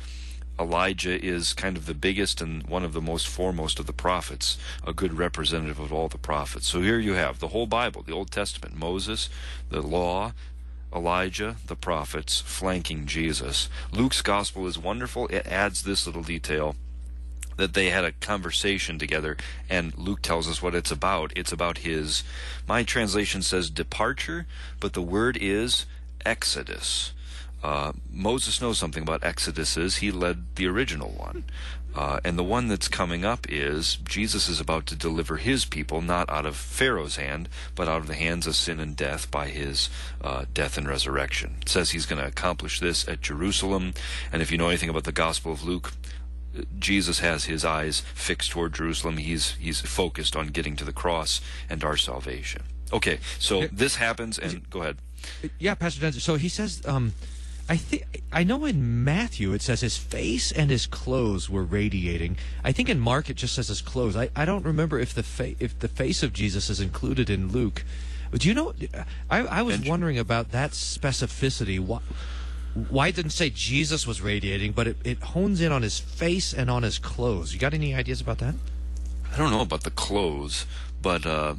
Elijah 0.60 1.18
is 1.24 1.54
kind 1.54 1.78
of 1.78 1.86
the 1.86 1.94
biggest 1.94 2.42
and 2.42 2.62
one 2.64 2.84
of 2.84 2.92
the 2.92 3.00
most 3.00 3.26
foremost 3.26 3.80
of 3.80 3.86
the 3.86 3.94
prophets, 3.94 4.58
a 4.86 4.92
good 4.92 5.14
representative 5.14 5.80
of 5.80 5.90
all 5.90 6.08
the 6.08 6.18
prophets. 6.18 6.66
So 6.66 6.82
here 6.82 6.98
you 6.98 7.14
have 7.14 7.38
the 7.38 7.48
whole 7.48 7.66
Bible, 7.66 8.02
the 8.02 8.12
Old 8.12 8.30
Testament, 8.30 8.76
Moses, 8.76 9.30
the 9.70 9.80
law, 9.80 10.34
Elijah, 10.94 11.56
the 11.66 11.76
prophets, 11.76 12.42
flanking 12.42 13.06
Jesus. 13.06 13.70
Luke's 13.90 14.20
gospel 14.20 14.66
is 14.66 14.76
wonderful. 14.76 15.28
It 15.28 15.46
adds 15.46 15.82
this 15.82 16.06
little 16.06 16.22
detail 16.22 16.76
that 17.56 17.72
they 17.74 17.90
had 17.90 18.04
a 18.04 18.12
conversation 18.12 18.98
together, 18.98 19.36
and 19.68 19.96
Luke 19.96 20.20
tells 20.20 20.48
us 20.48 20.60
what 20.60 20.74
it's 20.74 20.90
about. 20.90 21.32
It's 21.36 21.52
about 21.52 21.78
his, 21.78 22.22
my 22.66 22.82
translation 22.82 23.42
says 23.42 23.70
departure, 23.70 24.46
but 24.78 24.92
the 24.92 25.02
word 25.02 25.38
is 25.40 25.86
exodus. 26.26 27.12
Uh, 27.62 27.92
Moses 28.10 28.60
knows 28.60 28.78
something 28.78 29.02
about 29.02 29.22
exoduses. 29.22 29.98
He 29.98 30.10
led 30.10 30.56
the 30.56 30.66
original 30.66 31.10
one. 31.10 31.44
Uh, 31.94 32.20
and 32.24 32.38
the 32.38 32.44
one 32.44 32.68
that's 32.68 32.86
coming 32.88 33.24
up 33.24 33.46
is 33.48 33.96
Jesus 33.96 34.48
is 34.48 34.60
about 34.60 34.86
to 34.86 34.94
deliver 34.94 35.38
his 35.38 35.64
people 35.64 36.00
not 36.00 36.30
out 36.30 36.46
of 36.46 36.54
Pharaoh's 36.56 37.16
hand, 37.16 37.48
but 37.74 37.88
out 37.88 38.00
of 38.00 38.06
the 38.06 38.14
hands 38.14 38.46
of 38.46 38.54
sin 38.54 38.78
and 38.78 38.96
death 38.96 39.30
by 39.30 39.48
his 39.48 39.90
uh, 40.22 40.44
death 40.54 40.78
and 40.78 40.88
resurrection. 40.88 41.56
It 41.62 41.68
says 41.68 41.90
he's 41.90 42.06
going 42.06 42.22
to 42.22 42.28
accomplish 42.28 42.78
this 42.78 43.08
at 43.08 43.20
Jerusalem. 43.20 43.94
And 44.32 44.40
if 44.40 44.52
you 44.52 44.58
know 44.58 44.68
anything 44.68 44.88
about 44.88 45.04
the 45.04 45.12
Gospel 45.12 45.50
of 45.52 45.64
Luke, 45.64 45.92
Jesus 46.78 47.20
has 47.20 47.44
his 47.44 47.64
eyes 47.64 48.02
fixed 48.14 48.52
toward 48.52 48.74
Jerusalem. 48.74 49.16
He's 49.16 49.52
he's 49.52 49.80
focused 49.80 50.36
on 50.36 50.48
getting 50.48 50.76
to 50.76 50.84
the 50.84 50.92
cross 50.92 51.40
and 51.68 51.82
our 51.84 51.96
salvation. 51.96 52.62
Okay, 52.92 53.20
so 53.38 53.66
this 53.68 53.96
happens, 53.96 54.38
and 54.38 54.68
go 54.68 54.80
ahead. 54.82 54.96
Yeah, 55.58 55.74
Pastor 55.74 56.00
Daenzer. 56.00 56.20
So 56.20 56.34
he 56.34 56.48
says, 56.48 56.82
um, 56.86 57.14
I 57.70 57.76
think 57.76 58.24
I 58.33 58.42
know 58.42 58.64
in 58.64 59.04
Matthew 59.04 59.52
it 59.52 59.62
says 59.62 59.80
his 59.80 59.96
face 59.96 60.50
and 60.50 60.70
his 60.70 60.87
clothes 60.87 61.48
were 61.48 61.62
radiating. 61.62 62.37
I 62.64 62.72
think 62.72 62.88
in 62.88 62.98
Mark 62.98 63.30
it 63.30 63.37
just 63.37 63.54
says 63.54 63.68
his 63.68 63.80
clothes. 63.80 64.16
I, 64.16 64.28
I 64.35 64.44
don't 64.44 64.64
remember 64.64 64.98
if 64.98 65.14
the 65.14 65.22
fa- 65.22 65.54
if 65.61 65.78
the 65.78 65.87
face 65.87 66.24
of 66.24 66.33
Jesus 66.33 66.68
is 66.68 66.80
included 66.80 67.30
in 67.30 67.52
Luke. 67.52 67.85
Do 68.33 68.48
you 68.48 68.54
know, 68.54 68.72
I, 69.30 69.38
I 69.38 69.62
was 69.62 69.80
wondering 69.83 70.18
about 70.18 70.50
that 70.50 70.72
specificity. 70.72 71.78
Why, 71.78 72.00
why 72.88 73.09
it 73.09 73.14
didn't 73.14 73.33
say 73.33 73.50
Jesus 73.50 74.04
was 74.04 74.20
radiating, 74.20 74.72
but 74.72 74.88
it, 74.88 74.96
it 75.04 75.22
hones 75.22 75.61
in 75.61 75.70
on 75.70 75.83
his 75.83 76.00
face 76.00 76.52
and 76.52 76.68
on 76.68 76.83
his 76.83 76.98
clothes. 76.98 77.52
You 77.52 77.61
got 77.61 77.74
any 77.74 77.94
ideas 77.94 78.20
about 78.20 78.38
that? 78.38 78.56
I 79.33 79.37
don't 79.37 79.52
know 79.52 79.61
about 79.61 79.85
the 79.85 79.90
clothes, 79.92 80.66
but 81.02 81.24
uh, 81.24 81.54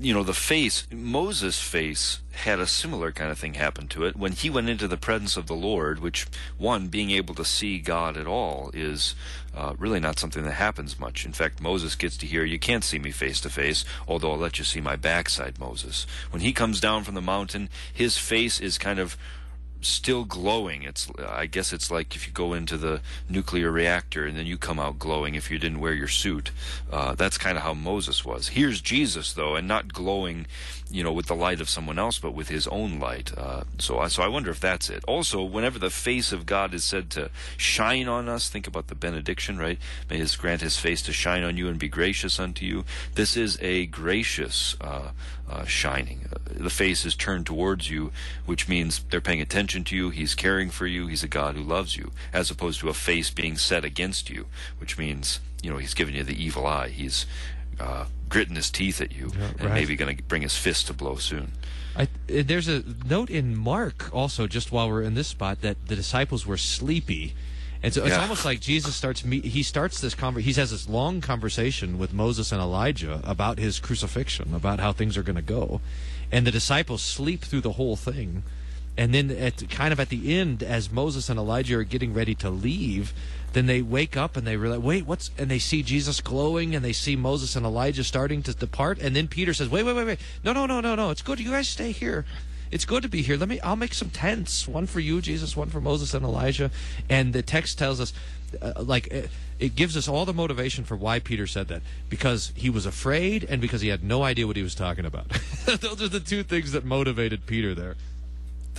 you 0.00 0.14
know, 0.14 0.22
the 0.22 0.32
face, 0.32 0.86
Moses' 0.90 1.60
face 1.60 2.20
had 2.32 2.58
a 2.58 2.66
similar 2.66 3.12
kind 3.12 3.30
of 3.30 3.38
thing 3.38 3.54
happen 3.54 3.86
to 3.88 4.04
it. 4.04 4.16
When 4.16 4.32
he 4.32 4.48
went 4.48 4.70
into 4.70 4.88
the 4.88 4.96
presence 4.96 5.36
of 5.36 5.46
the 5.46 5.54
Lord, 5.54 5.98
which, 5.98 6.26
one, 6.56 6.88
being 6.88 7.10
able 7.10 7.34
to 7.34 7.44
see 7.44 7.78
God 7.78 8.16
at 8.16 8.26
all 8.26 8.70
is 8.72 9.14
uh, 9.54 9.74
really 9.78 10.00
not 10.00 10.18
something 10.18 10.42
that 10.44 10.52
happens 10.52 10.98
much. 10.98 11.26
In 11.26 11.32
fact, 11.32 11.60
Moses 11.60 11.96
gets 11.96 12.16
to 12.18 12.26
hear, 12.26 12.44
You 12.44 12.58
can't 12.58 12.84
see 12.84 12.98
me 12.98 13.10
face 13.10 13.40
to 13.42 13.50
face, 13.50 13.84
although 14.08 14.32
I'll 14.32 14.38
let 14.38 14.58
you 14.58 14.64
see 14.64 14.80
my 14.80 14.96
backside, 14.96 15.58
Moses. 15.58 16.06
When 16.30 16.40
he 16.40 16.52
comes 16.52 16.80
down 16.80 17.04
from 17.04 17.14
the 17.14 17.20
mountain, 17.20 17.68
his 17.92 18.16
face 18.16 18.58
is 18.58 18.78
kind 18.78 18.98
of 18.98 19.18
still 19.82 20.24
glowing. 20.24 20.82
It's 20.82 21.08
I 21.26 21.46
guess 21.46 21.72
it's 21.72 21.90
like 21.90 22.14
if 22.14 22.26
you 22.26 22.32
go 22.32 22.52
into 22.52 22.76
the 22.76 23.00
nuclear 23.28 23.70
reactor 23.70 24.26
and 24.26 24.36
then 24.36 24.46
you 24.46 24.56
come 24.56 24.78
out 24.78 24.98
glowing 24.98 25.34
if 25.34 25.50
you 25.50 25.58
didn't 25.58 25.80
wear 25.80 25.94
your 25.94 26.08
suit. 26.08 26.50
Uh, 26.90 27.14
that's 27.14 27.38
kind 27.38 27.56
of 27.56 27.64
how 27.64 27.74
Moses 27.74 28.24
was. 28.24 28.48
Here's 28.48 28.80
Jesus 28.80 29.32
though, 29.32 29.56
and 29.56 29.66
not 29.66 29.92
glowing, 29.92 30.46
you 30.90 31.04
know, 31.04 31.12
with 31.12 31.26
the 31.26 31.34
light 31.34 31.60
of 31.60 31.68
someone 31.68 31.98
else, 31.98 32.18
but 32.18 32.34
with 32.34 32.48
his 32.48 32.66
own 32.68 32.98
light. 32.98 33.32
Uh, 33.36 33.62
so 33.78 33.98
I 33.98 34.08
so 34.08 34.22
I 34.22 34.28
wonder 34.28 34.50
if 34.50 34.60
that's 34.60 34.90
it. 34.90 35.04
Also, 35.06 35.42
whenever 35.42 35.78
the 35.78 35.90
face 35.90 36.32
of 36.32 36.46
God 36.46 36.74
is 36.74 36.84
said 36.84 37.10
to 37.10 37.30
shine 37.56 38.08
on 38.08 38.28
us, 38.28 38.48
think 38.48 38.66
about 38.66 38.88
the 38.88 38.94
benediction, 38.94 39.58
right? 39.58 39.78
May 40.08 40.18
His 40.18 40.36
grant 40.36 40.62
His 40.62 40.78
face 40.78 41.02
to 41.02 41.12
shine 41.12 41.44
on 41.44 41.56
you 41.56 41.68
and 41.68 41.78
be 41.78 41.88
gracious 41.88 42.40
unto 42.40 42.64
you. 42.64 42.84
This 43.14 43.36
is 43.36 43.58
a 43.60 43.86
gracious 43.86 44.76
uh, 44.80 45.10
uh 45.48 45.64
shining. 45.64 46.28
Uh, 46.32 46.38
the 46.50 46.70
face 46.70 47.04
is 47.04 47.14
turned 47.14 47.46
towards 47.46 47.88
you, 47.88 48.10
which 48.46 48.68
means 48.68 49.04
they're 49.10 49.20
paying 49.20 49.40
attention 49.40 49.84
to 49.84 49.96
you. 49.96 50.10
He's 50.10 50.34
caring 50.34 50.70
for 50.70 50.86
you. 50.86 51.06
He's 51.06 51.22
a 51.22 51.28
God 51.28 51.54
who 51.54 51.62
loves 51.62 51.96
you, 51.96 52.10
as 52.32 52.50
opposed 52.50 52.80
to 52.80 52.88
a 52.88 52.94
face 52.94 53.30
being 53.30 53.56
set 53.56 53.84
against 53.84 54.28
you, 54.28 54.46
which 54.78 54.98
means 54.98 55.40
you 55.62 55.70
know 55.70 55.78
he's 55.78 55.94
giving 55.94 56.16
you 56.16 56.24
the 56.24 56.42
evil 56.42 56.66
eye. 56.66 56.88
He's 56.88 57.26
uh, 57.80 58.04
gritting 58.28 58.56
his 58.56 58.70
teeth 58.70 59.00
at 59.00 59.12
you, 59.12 59.32
yeah, 59.36 59.48
and 59.58 59.64
right. 59.64 59.74
maybe 59.74 59.96
going 59.96 60.16
to 60.16 60.22
bring 60.22 60.42
his 60.42 60.56
fist 60.56 60.86
to 60.86 60.92
blow 60.92 61.16
soon. 61.16 61.52
I, 61.96 62.08
there's 62.26 62.68
a 62.68 62.84
note 63.04 63.30
in 63.30 63.56
Mark 63.56 64.14
also, 64.14 64.46
just 64.46 64.70
while 64.70 64.88
we're 64.88 65.02
in 65.02 65.14
this 65.14 65.28
spot, 65.28 65.60
that 65.62 65.88
the 65.88 65.96
disciples 65.96 66.46
were 66.46 66.56
sleepy. 66.56 67.34
And 67.82 67.92
so 67.92 68.02
it's 68.02 68.10
yeah. 68.10 68.20
almost 68.20 68.44
like 68.44 68.60
Jesus 68.60 68.94
starts 68.94 69.24
me 69.24 69.40
he 69.40 69.62
starts 69.62 70.00
this 70.00 70.14
conver- 70.14 70.42
he 70.42 70.52
has 70.52 70.70
this 70.70 70.86
long 70.86 71.22
conversation 71.22 71.98
with 71.98 72.12
Moses 72.12 72.52
and 72.52 72.60
Elijah 72.60 73.22
about 73.24 73.58
his 73.58 73.80
crucifixion, 73.80 74.54
about 74.54 74.80
how 74.80 74.92
things 74.92 75.16
are 75.16 75.22
going 75.22 75.36
to 75.36 75.42
go. 75.42 75.80
And 76.30 76.46
the 76.46 76.50
disciples 76.50 77.00
sleep 77.00 77.40
through 77.40 77.62
the 77.62 77.72
whole 77.72 77.96
thing 77.96 78.42
and 78.96 79.14
then 79.14 79.30
at 79.30 79.68
kind 79.70 79.92
of 79.92 80.00
at 80.00 80.08
the 80.08 80.36
end 80.38 80.62
as 80.62 80.90
moses 80.90 81.28
and 81.28 81.38
elijah 81.38 81.78
are 81.78 81.84
getting 81.84 82.12
ready 82.12 82.34
to 82.34 82.50
leave 82.50 83.12
then 83.52 83.66
they 83.66 83.82
wake 83.82 84.16
up 84.16 84.36
and 84.36 84.46
they 84.46 84.56
realize 84.56 84.80
wait 84.80 85.06
what's 85.06 85.30
and 85.38 85.50
they 85.50 85.58
see 85.58 85.82
jesus 85.82 86.20
glowing 86.20 86.74
and 86.74 86.84
they 86.84 86.92
see 86.92 87.16
moses 87.16 87.56
and 87.56 87.66
elijah 87.66 88.04
starting 88.04 88.42
to 88.42 88.54
depart. 88.54 88.98
And 88.98 89.14
then 89.14 89.28
peter 89.28 89.54
says 89.54 89.68
wait 89.68 89.84
wait 89.84 89.96
wait 89.96 90.06
wait. 90.06 90.18
No 90.44 90.52
no 90.52 90.66
no 90.66 90.80
no 90.80 90.94
no. 90.94 91.10
It's 91.10 91.22
good. 91.22 91.40
You 91.40 91.50
guys 91.50 91.68
stay 91.68 91.92
here. 91.92 92.24
It's 92.70 92.84
good 92.84 93.02
to 93.02 93.08
be 93.08 93.22
here. 93.22 93.36
Let 93.36 93.48
me 93.48 93.60
i'll 93.60 93.76
make 93.76 93.94
some 93.94 94.10
tents. 94.10 94.68
One 94.68 94.86
for 94.86 95.00
you 95.00 95.20
jesus. 95.20 95.56
One 95.56 95.68
for 95.68 95.80
moses 95.80 96.14
and 96.14 96.24
elijah. 96.24 96.70
And 97.08 97.32
the 97.32 97.42
text 97.42 97.78
tells 97.78 98.00
us 98.00 98.12
uh, 98.60 98.72
like 98.78 99.06
it, 99.08 99.30
it 99.58 99.76
gives 99.76 99.96
us 99.96 100.08
all 100.08 100.24
the 100.24 100.32
motivation 100.32 100.84
for 100.84 100.96
why 100.96 101.18
Peter 101.18 101.46
said 101.46 101.68
that. 101.68 101.82
Because 102.08 102.52
he 102.56 102.70
was 102.70 102.86
afraid 102.86 103.44
and 103.44 103.60
because 103.60 103.80
he 103.80 103.88
had 103.88 104.02
no 104.02 104.22
idea 104.22 104.46
what 104.46 104.56
he 104.56 104.62
was 104.62 104.74
talking 104.74 105.04
about. 105.04 105.28
Those 105.66 106.02
are 106.02 106.08
the 106.08 106.20
two 106.20 106.42
things 106.42 106.72
that 106.72 106.84
motivated 106.84 107.46
Peter 107.46 107.74
there. 107.74 107.96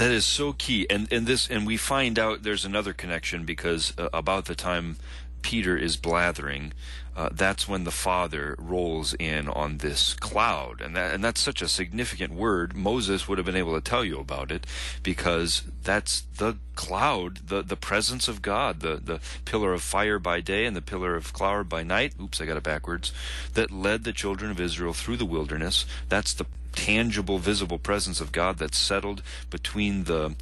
That 0.01 0.09
is 0.09 0.25
so 0.25 0.53
key, 0.53 0.87
and 0.89 1.07
and 1.13 1.27
this 1.27 1.47
and 1.47 1.67
we 1.67 1.77
find 1.77 2.17
out 2.17 2.41
there's 2.41 2.65
another 2.65 2.91
connection 2.91 3.45
because 3.45 3.93
uh, 3.99 4.09
about 4.11 4.45
the 4.45 4.55
time 4.55 4.95
Peter 5.43 5.77
is 5.77 5.95
blathering, 5.95 6.73
uh, 7.15 7.29
that's 7.31 7.67
when 7.67 7.83
the 7.83 7.91
Father 7.91 8.55
rolls 8.57 9.13
in 9.13 9.47
on 9.47 9.77
this 9.77 10.15
cloud, 10.15 10.81
and 10.81 10.95
that 10.95 11.13
and 11.13 11.23
that's 11.23 11.39
such 11.39 11.61
a 11.61 11.67
significant 11.67 12.33
word. 12.33 12.75
Moses 12.75 13.27
would 13.27 13.37
have 13.37 13.45
been 13.45 13.55
able 13.55 13.75
to 13.75 13.89
tell 13.89 14.03
you 14.03 14.19
about 14.19 14.51
it 14.51 14.65
because 15.03 15.61
that's 15.83 16.21
the 16.37 16.57
cloud, 16.73 17.47
the 17.49 17.61
the 17.61 17.77
presence 17.77 18.27
of 18.27 18.41
God, 18.41 18.79
the 18.79 18.95
the 18.95 19.19
pillar 19.45 19.71
of 19.71 19.83
fire 19.83 20.17
by 20.17 20.41
day 20.41 20.65
and 20.65 20.75
the 20.75 20.81
pillar 20.81 21.15
of 21.15 21.31
cloud 21.31 21.69
by 21.69 21.83
night. 21.83 22.15
Oops, 22.19 22.41
I 22.41 22.47
got 22.47 22.57
it 22.57 22.63
backwards. 22.63 23.13
That 23.53 23.69
led 23.69 24.03
the 24.03 24.13
children 24.13 24.49
of 24.49 24.59
Israel 24.59 24.93
through 24.93 25.17
the 25.17 25.25
wilderness. 25.25 25.85
That's 26.09 26.33
the 26.33 26.47
tangible, 26.73 27.37
visible 27.39 27.79
presence 27.79 28.21
of 28.21 28.31
God 28.31 28.57
that's 28.57 28.77
settled 28.77 29.21
between 29.49 30.05
the 30.05 30.35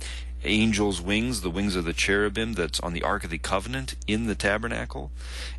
angel's 0.44 1.02
wings, 1.02 1.42
the 1.42 1.50
wings 1.50 1.76
of 1.76 1.86
the 1.86 1.94
cherubim 1.94 2.54
that's 2.54 2.80
on 2.80 2.94
the 2.94 3.04
Ark 3.04 3.24
of 3.24 3.30
the 3.30 3.38
Covenant 3.38 3.96
in 4.08 4.28
the 4.28 4.36
tabernacle. 4.36 5.12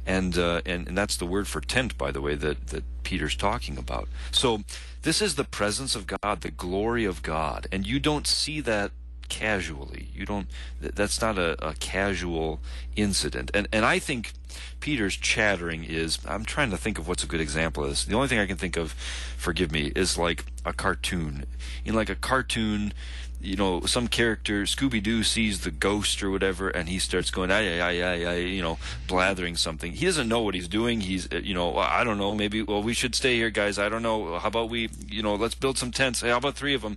And, 0.07 0.39
uh, 0.39 0.63
and, 0.65 0.89
and 0.89 0.97
that's 0.97 1.17
the 1.17 1.27
word 1.27 1.49
for 1.49 1.61
tent, 1.61 1.99
by 1.99 2.11
the 2.11 2.21
way, 2.21 2.35
that, 2.35 2.69
that 2.69 2.85
Peter's 3.03 3.37
talking 3.37 3.77
about. 3.77 4.09
So 4.31 4.61
this 5.03 5.21
is 5.21 5.35
the 5.35 5.45
presence 5.45 5.95
of 5.95 6.07
God, 6.07 6.41
the 6.41 6.51
glory 6.51 7.05
of 7.05 7.23
God. 7.23 7.67
And 7.71 7.87
you 7.87 8.01
don't 8.01 8.27
see 8.27 8.61
that 8.63 8.93
casually. 9.29 10.09
You 10.13 10.27
don't. 10.27 10.49
That's 10.81 11.21
not 11.21 11.39
a, 11.39 11.67
a 11.67 11.75
casual 11.75 12.61
incident. 12.97 13.51
And 13.55 13.69
and 13.73 13.87
I 13.87 13.99
think 13.99 14.33
Peter's 14.81 15.17
chattering 15.17 15.85
is. 15.85 16.19
I'm 16.27 16.45
trying 16.45 16.71
to 16.71 16.77
think 16.77 16.99
of 16.99 17.07
what's 17.09 17.25
a 17.25 17.27
good 17.27 17.41
example 17.41 17.85
of 17.85 17.91
this. 17.91 18.05
The 18.05 18.15
only 18.15 18.29
thing 18.29 18.39
I 18.39 18.47
can 18.47 18.57
think 18.57 18.77
of, 18.77 18.93
forgive 19.37 19.73
me, 19.73 19.93
is 19.95 20.17
like 20.19 20.45
a 20.65 20.73
cartoon. 20.73 21.45
In 21.85 21.95
like 21.95 22.09
a 22.09 22.15
cartoon, 22.15 22.93
you 23.41 23.57
know, 23.57 23.81
some 23.87 24.07
character, 24.07 24.65
Scooby 24.65 25.03
Doo 25.03 25.23
sees 25.23 25.61
the 25.61 25.71
ghost 25.71 26.23
or 26.23 26.31
whatever, 26.31 26.69
and 26.69 26.89
he 26.89 26.99
starts 26.99 27.31
going, 27.31 27.51
ay, 27.51 27.81
ay, 27.81 28.03
ay, 28.03 28.27
ay, 28.27 28.37
you 28.37 28.61
know, 28.61 28.79
blathering 29.07 29.57
something. 29.57 29.93
He 29.93 30.05
doesn't 30.05 30.29
know 30.29 30.43
what 30.43 30.55
he's 30.55 30.69
doing. 30.69 31.01
He's, 31.01 31.27
uh, 31.33 31.37
you 31.37 31.55
know, 31.55 31.77
I 31.79 32.05
don't 32.05 32.19
know, 32.19 32.35
maybe, 32.35 32.63
well, 32.63 32.83
we 32.83 32.93
should 32.93 33.15
stay 33.15 33.37
here, 33.37 33.49
guys. 33.49 33.79
I 33.79 33.89
don't 33.89 34.03
know. 34.03 34.39
How 34.39 34.49
about 34.49 34.69
we, 34.69 34.91
you 35.09 35.23
know, 35.23 35.37
let's 35.37 35.55
build 35.55 35.79
some 35.79 35.91
tents. 35.91 36.21
Hey, 36.21 36.29
how 36.29 36.37
about 36.37 36.55
three 36.55 36.75
of 36.75 36.83
them? 36.83 36.97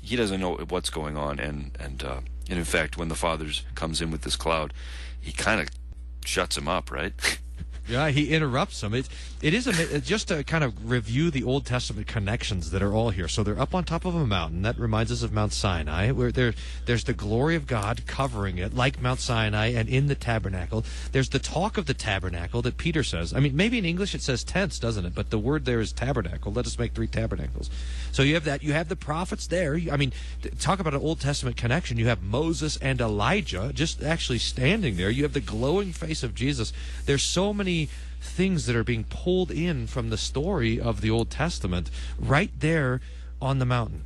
He 0.00 0.16
doesn't 0.16 0.40
know 0.40 0.54
what's 0.68 0.88
going 0.88 1.18
on. 1.18 1.38
And, 1.38 1.76
and, 1.78 2.02
uh, 2.02 2.20
and 2.48 2.58
in 2.58 2.64
fact, 2.64 2.96
when 2.96 3.08
the 3.08 3.14
Father 3.14 3.48
comes 3.74 4.00
in 4.00 4.10
with 4.10 4.22
this 4.22 4.36
cloud, 4.36 4.72
he 5.20 5.32
kind 5.32 5.60
of 5.60 5.68
shuts 6.28 6.56
him 6.56 6.68
up, 6.68 6.90
right? 6.90 7.12
Yeah, 7.88 8.10
he 8.10 8.34
interrupts 8.34 8.82
him. 8.82 8.92
It, 8.92 9.08
it 9.40 9.54
is 9.54 9.66
a, 9.66 10.00
just 10.00 10.28
to 10.28 10.44
kind 10.44 10.62
of 10.62 10.90
review 10.90 11.30
the 11.30 11.42
Old 11.42 11.64
Testament 11.64 12.06
connections 12.06 12.70
that 12.70 12.82
are 12.82 12.92
all 12.92 13.08
here. 13.08 13.28
So 13.28 13.42
they're 13.42 13.58
up 13.58 13.74
on 13.74 13.84
top 13.84 14.04
of 14.04 14.14
a 14.14 14.26
mountain. 14.26 14.60
That 14.60 14.78
reminds 14.78 15.10
us 15.10 15.22
of 15.22 15.32
Mount 15.32 15.54
Sinai, 15.54 16.10
where 16.10 16.30
there, 16.30 16.52
there's 16.84 17.04
the 17.04 17.14
glory 17.14 17.56
of 17.56 17.66
God 17.66 18.06
covering 18.06 18.58
it, 18.58 18.74
like 18.74 19.00
Mount 19.00 19.20
Sinai, 19.20 19.68
and 19.68 19.88
in 19.88 20.06
the 20.06 20.14
tabernacle. 20.14 20.84
There's 21.12 21.30
the 21.30 21.38
talk 21.38 21.78
of 21.78 21.86
the 21.86 21.94
tabernacle 21.94 22.60
that 22.60 22.76
Peter 22.76 23.02
says. 23.02 23.32
I 23.32 23.40
mean, 23.40 23.56
maybe 23.56 23.78
in 23.78 23.86
English 23.86 24.14
it 24.14 24.20
says 24.20 24.44
tents, 24.44 24.78
doesn't 24.78 25.06
it? 25.06 25.14
But 25.14 25.30
the 25.30 25.38
word 25.38 25.64
there 25.64 25.80
is 25.80 25.90
tabernacle. 25.90 26.52
Let 26.52 26.66
us 26.66 26.78
make 26.78 26.92
three 26.92 27.06
tabernacles. 27.06 27.70
So 28.12 28.22
you 28.22 28.34
have 28.34 28.44
that. 28.44 28.62
You 28.62 28.72
have 28.72 28.88
the 28.88 28.96
prophets 28.96 29.46
there. 29.46 29.78
I 29.90 29.96
mean, 29.96 30.12
talk 30.58 30.80
about 30.80 30.94
an 30.94 31.00
Old 31.00 31.20
Testament 31.20 31.56
connection. 31.56 31.98
You 31.98 32.06
have 32.06 32.22
Moses 32.22 32.76
and 32.78 33.00
Elijah 33.00 33.72
just 33.74 34.02
actually 34.02 34.38
standing 34.38 34.96
there. 34.96 35.10
You 35.10 35.22
have 35.22 35.32
the 35.32 35.40
glowing 35.40 35.92
face 35.92 36.22
of 36.22 36.34
Jesus. 36.34 36.72
There's 37.06 37.22
so 37.22 37.52
many 37.52 37.88
things 38.20 38.66
that 38.66 38.74
are 38.74 38.84
being 38.84 39.04
pulled 39.04 39.50
in 39.50 39.86
from 39.86 40.10
the 40.10 40.18
story 40.18 40.80
of 40.80 41.00
the 41.00 41.10
Old 41.10 41.30
Testament 41.30 41.90
right 42.18 42.50
there 42.58 43.00
on 43.40 43.58
the 43.58 43.66
mountain. 43.66 44.02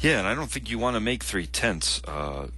Yeah, 0.00 0.18
and 0.18 0.28
I 0.28 0.34
don't 0.34 0.50
think 0.50 0.70
you 0.70 0.78
want 0.78 0.94
to 0.94 1.00
make 1.00 1.24
three 1.24 1.46
tents. 1.46 2.02
Uh, 2.04 2.48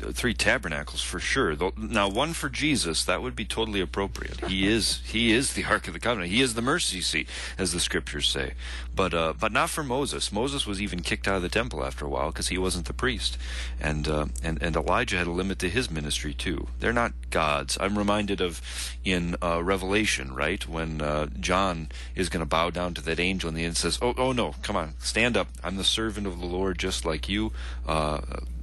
three 0.00 0.34
tabernacles 0.34 1.02
for 1.02 1.20
sure. 1.20 1.54
Now, 1.76 2.08
one 2.08 2.32
for 2.32 2.48
Jesus 2.48 3.04
that 3.04 3.22
would 3.22 3.36
be 3.36 3.44
totally 3.44 3.80
appropriate. 3.80 4.46
He 4.46 4.66
is 4.66 5.00
he 5.04 5.32
is 5.32 5.54
the 5.54 5.64
Ark 5.64 5.86
of 5.86 5.94
the 5.94 6.00
Covenant. 6.00 6.30
He 6.30 6.40
is 6.40 6.54
the 6.54 6.62
mercy 6.62 7.00
seat, 7.00 7.28
as 7.58 7.72
the 7.72 7.80
scriptures 7.80 8.28
say. 8.28 8.54
But 8.94 9.14
uh, 9.14 9.34
but 9.38 9.52
not 9.52 9.70
for 9.70 9.82
Moses. 9.82 10.32
Moses 10.32 10.66
was 10.66 10.82
even 10.82 11.00
kicked 11.00 11.28
out 11.28 11.36
of 11.36 11.42
the 11.42 11.48
temple 11.48 11.84
after 11.84 12.04
a 12.04 12.08
while 12.08 12.30
because 12.30 12.48
he 12.48 12.58
wasn't 12.58 12.86
the 12.86 12.92
priest, 12.92 13.38
and 13.80 14.06
uh, 14.08 14.26
and 14.42 14.60
and 14.62 14.76
Elijah 14.76 15.16
had 15.16 15.26
a 15.26 15.32
limit 15.32 15.58
to 15.60 15.68
his 15.68 15.90
ministry 15.90 16.34
too. 16.34 16.68
They're 16.80 16.92
not 16.92 17.12
gods. 17.30 17.78
I'm 17.80 17.96
reminded 17.96 18.40
of 18.40 18.60
in 19.04 19.36
uh, 19.42 19.62
Revelation, 19.62 20.34
right, 20.34 20.66
when 20.68 21.00
uh, 21.00 21.26
John 21.38 21.88
is 22.14 22.28
going 22.28 22.40
to 22.40 22.46
bow 22.46 22.70
down 22.70 22.94
to 22.94 23.02
that 23.02 23.20
angel, 23.20 23.48
and 23.48 23.56
the 23.56 23.64
end 23.64 23.76
says, 23.76 23.98
"Oh 24.02 24.14
oh 24.16 24.32
no, 24.32 24.54
come 24.62 24.76
on, 24.76 24.94
stand 24.98 25.36
up. 25.36 25.48
I'm 25.62 25.76
the 25.76 25.84
servant 25.84 26.26
of 26.26 26.40
the 26.40 26.46
Lord, 26.46 26.78
just 26.78 27.04
like 27.04 27.28
you." 27.28 27.52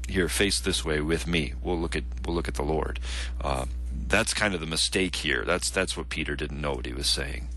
Here 0.07 0.29
face 0.29 0.59
this 0.59 0.85
way 0.85 1.01
with 1.01 1.27
me. 1.27 1.53
We'll 1.61 1.77
look 1.77 1.95
at 1.95 2.03
we'll 2.25 2.35
look 2.35 2.47
at 2.47 2.55
the 2.55 2.63
lord. 2.63 2.99
Uh, 3.41 3.65
that's 4.07 4.33
kind 4.33 4.53
of 4.53 4.59
the 4.59 4.65
mistake 4.65 5.17
here. 5.17 5.43
That's 5.45 5.69
that's 5.69 5.97
what 5.97 6.09
peter 6.09 6.35
didn't 6.35 6.61
know 6.61 6.73
what 6.73 6.85
he 6.85 6.93
was 6.93 7.07
saying. 7.07 7.49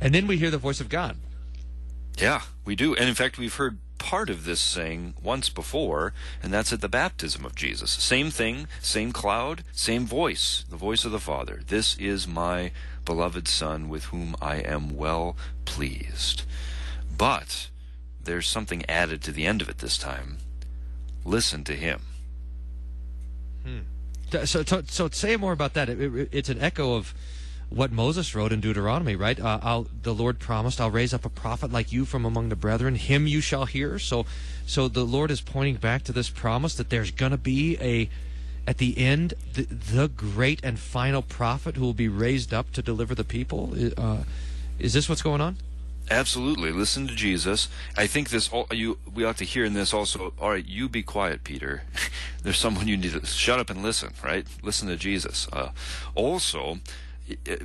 And 0.00 0.14
then 0.14 0.26
we 0.26 0.36
hear 0.36 0.50
the 0.50 0.58
voice 0.58 0.80
of 0.80 0.88
god. 0.88 1.16
Yeah 2.16 2.42
we 2.64 2.76
do. 2.76 2.94
And 2.94 3.08
in 3.08 3.14
fact 3.14 3.38
we've 3.38 3.54
heard 3.54 3.78
part 3.98 4.30
of 4.30 4.44
this 4.44 4.60
saying 4.60 5.14
once 5.22 5.48
before 5.48 6.12
and 6.42 6.52
that's 6.52 6.72
at 6.72 6.80
the 6.80 6.88
baptism 6.88 7.44
of 7.44 7.54
jesus. 7.54 7.90
Same 7.90 8.30
thing 8.30 8.66
same 8.80 9.12
cloud 9.12 9.64
same 9.72 10.06
voice 10.06 10.64
the 10.68 10.76
voice 10.76 11.04
of 11.04 11.12
the 11.12 11.20
father. 11.20 11.60
This 11.66 11.96
is 11.98 12.26
my 12.26 12.72
beloved 13.04 13.48
son 13.48 13.88
with 13.88 14.06
whom 14.06 14.36
i 14.40 14.56
am 14.56 14.96
well 14.96 15.36
pleased. 15.64 16.42
But 17.16 17.68
there's 18.22 18.46
something 18.46 18.84
added 18.88 19.22
to 19.22 19.32
the 19.32 19.46
end 19.46 19.62
of 19.62 19.68
it 19.68 19.78
this 19.78 19.98
time 19.98 20.38
listen 21.24 21.64
to 21.64 21.74
him. 21.74 22.00
Hmm. 23.64 24.44
So, 24.44 24.62
so, 24.64 24.82
so, 24.86 25.08
say 25.10 25.36
more 25.36 25.52
about 25.52 25.74
that. 25.74 25.88
It, 25.88 26.00
it, 26.00 26.28
it's 26.32 26.48
an 26.48 26.60
echo 26.60 26.94
of 26.94 27.14
what 27.68 27.90
Moses 27.90 28.34
wrote 28.34 28.52
in 28.52 28.60
Deuteronomy, 28.60 29.16
right? 29.16 29.38
Uh, 29.38 29.84
the 30.02 30.14
Lord 30.14 30.38
promised, 30.38 30.80
"I'll 30.80 30.90
raise 30.90 31.12
up 31.14 31.24
a 31.24 31.28
prophet 31.28 31.72
like 31.72 31.92
you 31.92 32.04
from 32.04 32.24
among 32.24 32.48
the 32.48 32.56
brethren; 32.56 32.94
him 32.94 33.26
you 33.26 33.40
shall 33.40 33.66
hear." 33.66 33.98
So, 33.98 34.26
so 34.66 34.88
the 34.88 35.04
Lord 35.04 35.30
is 35.30 35.40
pointing 35.40 35.76
back 35.76 36.02
to 36.04 36.12
this 36.12 36.30
promise 36.30 36.74
that 36.76 36.90
there's 36.90 37.10
going 37.10 37.32
to 37.32 37.38
be 37.38 37.76
a, 37.80 38.08
at 38.66 38.78
the 38.78 38.96
end, 38.98 39.34
the, 39.54 39.62
the, 39.62 40.08
great 40.08 40.60
and 40.62 40.78
final 40.78 41.22
prophet 41.22 41.76
who 41.76 41.82
will 41.82 41.94
be 41.94 42.08
raised 42.08 42.54
up 42.54 42.72
to 42.72 42.82
deliver 42.82 43.14
the 43.14 43.24
people. 43.24 43.74
Uh, 43.96 44.24
is 44.78 44.92
this 44.92 45.08
what's 45.08 45.22
going 45.22 45.40
on? 45.40 45.56
Absolutely. 46.12 46.72
Listen 46.72 47.06
to 47.08 47.14
Jesus. 47.14 47.68
I 47.96 48.06
think 48.06 48.28
this 48.28 48.50
all 48.50 48.66
you 48.70 48.98
we 49.14 49.24
ought 49.24 49.38
to 49.38 49.44
hear 49.44 49.64
in 49.64 49.72
this 49.72 49.94
also. 49.94 50.34
All 50.38 50.50
right, 50.50 50.66
you 50.66 50.88
be 50.88 51.02
quiet, 51.02 51.42
Peter. 51.42 51.84
There's 52.42 52.58
someone 52.58 52.86
you 52.86 52.98
need 52.98 53.12
to 53.12 53.24
shut 53.24 53.58
up 53.58 53.70
and 53.70 53.82
listen. 53.82 54.12
Right? 54.22 54.46
Listen 54.62 54.88
to 54.88 54.96
Jesus. 54.96 55.48
Uh, 55.50 55.70
also, 56.14 56.80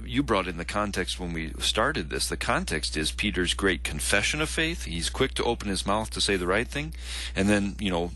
you 0.05 0.23
brought 0.23 0.47
in 0.47 0.57
the 0.57 0.65
context 0.65 1.19
when 1.19 1.33
we 1.33 1.51
started 1.59 2.09
this. 2.09 2.29
The 2.29 2.37
context 2.37 2.95
is 2.95 3.11
Peter's 3.11 3.53
great 3.53 3.83
confession 3.83 4.41
of 4.41 4.49
faith. 4.49 4.85
He's 4.85 5.09
quick 5.09 5.33
to 5.35 5.43
open 5.43 5.67
his 5.67 5.85
mouth 5.85 6.09
to 6.11 6.21
say 6.21 6.37
the 6.37 6.47
right 6.47 6.67
thing, 6.67 6.93
and 7.35 7.49
then 7.49 7.75
you 7.79 7.91
know 7.91 8.11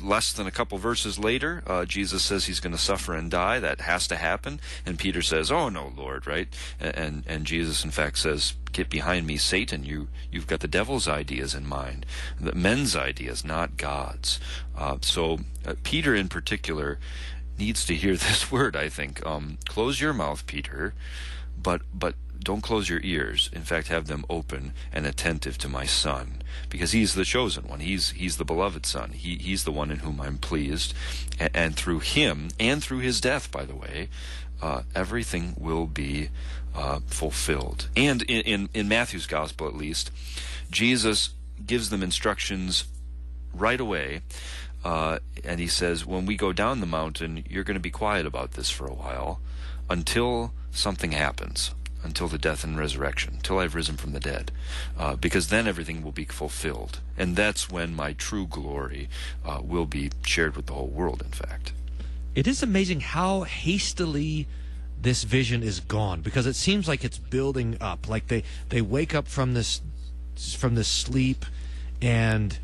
less 0.00 0.32
than 0.32 0.46
a 0.46 0.50
couple 0.50 0.78
verses 0.78 1.18
later, 1.18 1.62
uh, 1.66 1.84
Jesus 1.84 2.22
says 2.22 2.46
he's 2.46 2.60
going 2.60 2.74
to 2.74 2.78
suffer 2.78 3.14
and 3.14 3.30
die. 3.30 3.58
That 3.58 3.82
has 3.82 4.06
to 4.08 4.16
happen. 4.16 4.60
And 4.84 4.98
Peter 4.98 5.22
says, 5.22 5.50
"Oh 5.50 5.68
no, 5.68 5.92
Lord!" 5.96 6.26
Right? 6.26 6.48
And 6.78 7.24
and 7.26 7.44
Jesus, 7.46 7.84
in 7.84 7.90
fact, 7.90 8.18
says, 8.18 8.54
"Get 8.72 8.90
behind 8.90 9.26
me, 9.26 9.36
Satan! 9.36 9.84
You 9.84 10.08
you've 10.30 10.46
got 10.46 10.60
the 10.60 10.68
devil's 10.68 11.08
ideas 11.08 11.54
in 11.54 11.66
mind, 11.66 12.06
the 12.38 12.54
men's 12.54 12.96
ideas, 12.96 13.44
not 13.44 13.76
God's." 13.76 14.40
Uh, 14.76 14.98
so 15.00 15.40
uh, 15.66 15.74
Peter, 15.82 16.14
in 16.14 16.28
particular, 16.28 16.98
needs 17.58 17.84
to 17.86 17.94
hear 17.94 18.16
this 18.16 18.50
word. 18.50 18.76
I 18.76 18.88
think. 18.88 19.24
Um, 19.26 19.58
close 19.68 20.00
your 20.00 20.12
mouth, 20.12 20.46
Peter, 20.46 20.94
but 21.60 21.82
but 21.94 22.14
don't 22.42 22.62
close 22.62 22.88
your 22.88 23.00
ears. 23.02 23.50
In 23.52 23.62
fact, 23.62 23.88
have 23.88 24.06
them 24.06 24.24
open 24.30 24.72
and 24.92 25.06
attentive 25.06 25.58
to 25.58 25.68
my 25.68 25.84
son, 25.84 26.42
because 26.68 26.92
he's 26.92 27.14
the 27.14 27.24
chosen 27.24 27.68
one. 27.68 27.80
He's 27.80 28.10
he's 28.10 28.36
the 28.36 28.44
beloved 28.44 28.86
son. 28.86 29.10
He 29.10 29.36
he's 29.36 29.64
the 29.64 29.72
one 29.72 29.90
in 29.90 29.98
whom 29.98 30.20
I'm 30.20 30.38
pleased, 30.38 30.94
and, 31.38 31.50
and 31.54 31.76
through 31.76 32.00
him 32.00 32.48
and 32.58 32.82
through 32.82 33.00
his 33.00 33.20
death, 33.20 33.50
by 33.50 33.64
the 33.64 33.74
way, 33.74 34.08
uh, 34.62 34.82
everything 34.94 35.54
will 35.58 35.86
be 35.86 36.30
uh, 36.74 37.00
fulfilled. 37.06 37.88
And 37.96 38.22
in, 38.22 38.40
in 38.42 38.68
in 38.74 38.88
Matthew's 38.88 39.26
gospel, 39.26 39.66
at 39.66 39.76
least, 39.76 40.10
Jesus 40.70 41.30
gives 41.66 41.90
them 41.90 42.02
instructions 42.02 42.84
right 43.52 43.80
away. 43.80 44.22
Uh, 44.82 45.18
and 45.44 45.60
he 45.60 45.66
says, 45.66 46.06
when 46.06 46.24
we 46.24 46.36
go 46.38 46.54
down 46.54 46.80
the 46.80 46.86
mountain, 46.86 47.44
you're 47.50 47.64
going 47.64 47.74
to 47.74 47.80
be 47.80 47.90
quiet 47.90 48.24
about 48.24 48.52
this 48.52 48.70
for 48.70 48.86
a 48.86 48.94
while 48.94 49.38
until 49.90 50.54
something 50.70 51.12
happens 51.12 51.74
until 52.02 52.28
the 52.28 52.38
death 52.38 52.64
and 52.64 52.78
resurrection, 52.78 53.38
till 53.42 53.58
I've 53.58 53.74
risen 53.74 53.96
from 53.96 54.12
the 54.12 54.20
dead, 54.20 54.52
uh, 54.98 55.16
because 55.16 55.48
then 55.48 55.66
everything 55.66 56.02
will 56.02 56.12
be 56.12 56.24
fulfilled, 56.24 57.00
and 57.16 57.36
that's 57.36 57.70
when 57.70 57.94
my 57.94 58.12
true 58.12 58.46
glory 58.46 59.08
uh, 59.44 59.60
will 59.62 59.86
be 59.86 60.10
shared 60.24 60.56
with 60.56 60.66
the 60.66 60.74
whole 60.74 60.88
world. 60.88 61.22
In 61.22 61.32
fact, 61.32 61.72
it 62.34 62.46
is 62.46 62.62
amazing 62.62 63.00
how 63.00 63.42
hastily 63.42 64.46
this 65.00 65.24
vision 65.24 65.62
is 65.62 65.80
gone 65.80 66.20
because 66.20 66.46
it 66.46 66.54
seems 66.54 66.86
like 66.86 67.04
it's 67.04 67.18
building 67.18 67.76
up. 67.80 68.08
Like 68.08 68.28
they 68.28 68.44
they 68.68 68.82
wake 68.82 69.14
up 69.14 69.26
from 69.26 69.54
this 69.54 69.80
from 70.56 70.74
this 70.74 70.88
sleep, 70.88 71.44
and 72.00 72.58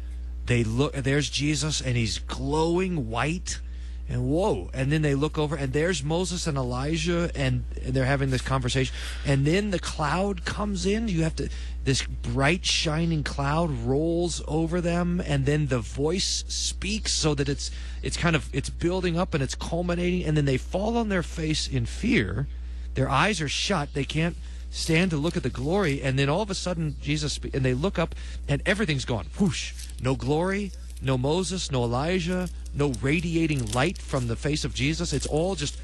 they 0.46 0.64
look. 0.64 0.94
There's 0.94 1.28
Jesus, 1.28 1.80
and 1.80 1.96
he's 1.96 2.18
glowing 2.18 3.10
white 3.10 3.60
and 4.08 4.28
whoa. 4.28 4.70
And 4.72 4.92
then 4.92 5.02
they 5.02 5.14
look 5.14 5.36
over 5.36 5.56
and 5.56 5.72
there's 5.72 6.04
moses 6.04 6.46
and 6.46 6.56
elijah 6.56 7.30
and, 7.34 7.64
and, 7.84 7.94
they're 7.94 8.04
having 8.04 8.30
this 8.30 8.42
conversation. 8.42 8.94
And 9.24 9.44
then 9.44 9.70
the 9.70 9.78
cloud 9.78 10.44
comes 10.44 10.86
in. 10.86 11.08
You 11.08 11.22
have 11.22 11.36
to 11.36 11.48
this 11.84 12.02
bright 12.02 12.64
shining 12.64 13.22
cloud 13.22 13.70
rolls 13.70 14.42
over 14.48 14.80
them 14.80 15.22
and 15.24 15.46
then 15.46 15.68
the 15.68 15.78
voice 15.78 16.44
speaks 16.48 17.12
so 17.12 17.34
that 17.34 17.48
it's 17.48 17.70
it's 18.02 18.16
kind 18.16 18.34
of 18.36 18.48
it's 18.52 18.70
building 18.70 19.18
up 19.18 19.34
and 19.34 19.42
it's 19.42 19.54
culminating 19.54 20.24
and 20.24 20.36
then 20.36 20.44
they 20.44 20.56
fall 20.56 20.96
on 20.96 21.08
their 21.08 21.22
face 21.22 21.68
in 21.68 21.86
fear. 21.86 22.46
Their 22.94 23.08
eyes 23.08 23.40
are 23.40 23.48
shut. 23.48 23.92
They 23.92 24.04
can't 24.04 24.36
stand 24.70 25.10
to 25.10 25.16
look 25.16 25.36
at 25.36 25.42
the 25.42 25.50
glory. 25.50 26.02
And 26.02 26.18
then 26.18 26.28
all 26.28 26.42
of 26.42 26.50
a 26.50 26.54
sudden 26.54 26.96
jesus 27.00 27.40
and 27.52 27.64
they 27.64 27.74
look 27.74 27.98
up 27.98 28.14
and 28.48 28.62
everything's 28.66 29.04
gone. 29.04 29.26
Whoosh. 29.38 29.72
No 30.00 30.14
glory 30.14 30.72
no 31.02 31.18
Moses, 31.18 31.70
no 31.70 31.84
Elijah, 31.84 32.48
no 32.74 32.92
radiating 33.00 33.70
light 33.72 33.98
from 33.98 34.28
the 34.28 34.36
face 34.36 34.64
of 34.64 34.74
Jesus. 34.74 35.12
It's 35.12 35.26
all 35.26 35.54
just 35.54 35.78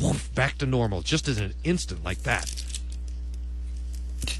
woof, 0.00 0.34
back 0.34 0.58
to 0.58 0.66
normal, 0.66 1.02
just 1.02 1.28
in 1.28 1.42
an 1.42 1.54
instant 1.64 2.04
like 2.04 2.22
that. 2.22 2.62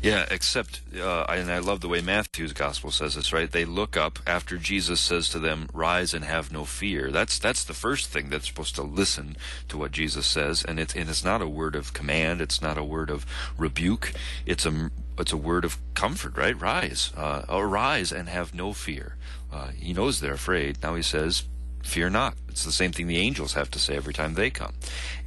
Yeah, 0.01 0.27
except, 0.31 0.81
uh, 0.97 1.25
and 1.29 1.51
I 1.51 1.59
love 1.59 1.81
the 1.81 1.89
way 1.89 2.01
Matthew's 2.01 2.53
gospel 2.53 2.91
says 2.91 3.15
this, 3.15 3.33
right? 3.33 3.51
They 3.51 3.65
look 3.65 3.97
up 3.97 4.19
after 4.27 4.57
Jesus 4.57 5.01
says 5.01 5.29
to 5.31 5.39
them, 5.39 5.69
"Rise 5.73 6.13
and 6.13 6.25
have 6.25 6.53
no 6.53 6.65
fear." 6.65 7.11
That's 7.11 7.39
that's 7.39 7.65
the 7.65 7.75
first 7.75 8.09
thing 8.09 8.29
that's 8.29 8.49
supposed 8.49 8.75
to 8.77 8.83
listen 8.83 9.37
to 9.69 9.79
what 9.79 9.93
Jesus 9.93 10.27
says, 10.27 10.65
and 10.65 10.79
it's 10.81 10.95
and 10.95 11.09
it's 11.09 11.25
not 11.25 11.43
a 11.43 11.49
word 11.49 11.75
of 11.77 11.93
command, 11.93 12.41
it's 12.41 12.61
not 12.61 12.79
a 12.79 12.85
word 12.85 13.11
of 13.11 13.27
rebuke, 13.57 14.13
it's 14.45 14.67
a 14.67 14.91
it's 15.19 15.33
a 15.33 15.37
word 15.37 15.65
of 15.65 15.79
comfort, 15.95 16.37
right? 16.37 16.61
Rise, 16.61 17.13
uh, 17.17 17.43
arise 17.49 18.13
and 18.13 18.29
have 18.29 18.55
no 18.55 18.73
fear. 18.73 19.17
Uh, 19.53 19.69
he 19.69 19.93
knows 19.93 20.21
they're 20.21 20.35
afraid. 20.35 20.83
Now 20.83 20.95
he 20.95 21.03
says, 21.03 21.45
Fear 21.83 22.11
not. 22.11 22.35
It's 22.49 22.65
the 22.65 22.73
same 22.73 22.93
thing 22.93 23.07
the 23.09 23.19
angels 23.19 23.55
have 23.55 23.71
to 23.73 23.79
say 23.79 23.97
every 23.97 24.15
time 24.15 24.35
they 24.35 24.51
come. 24.51 24.75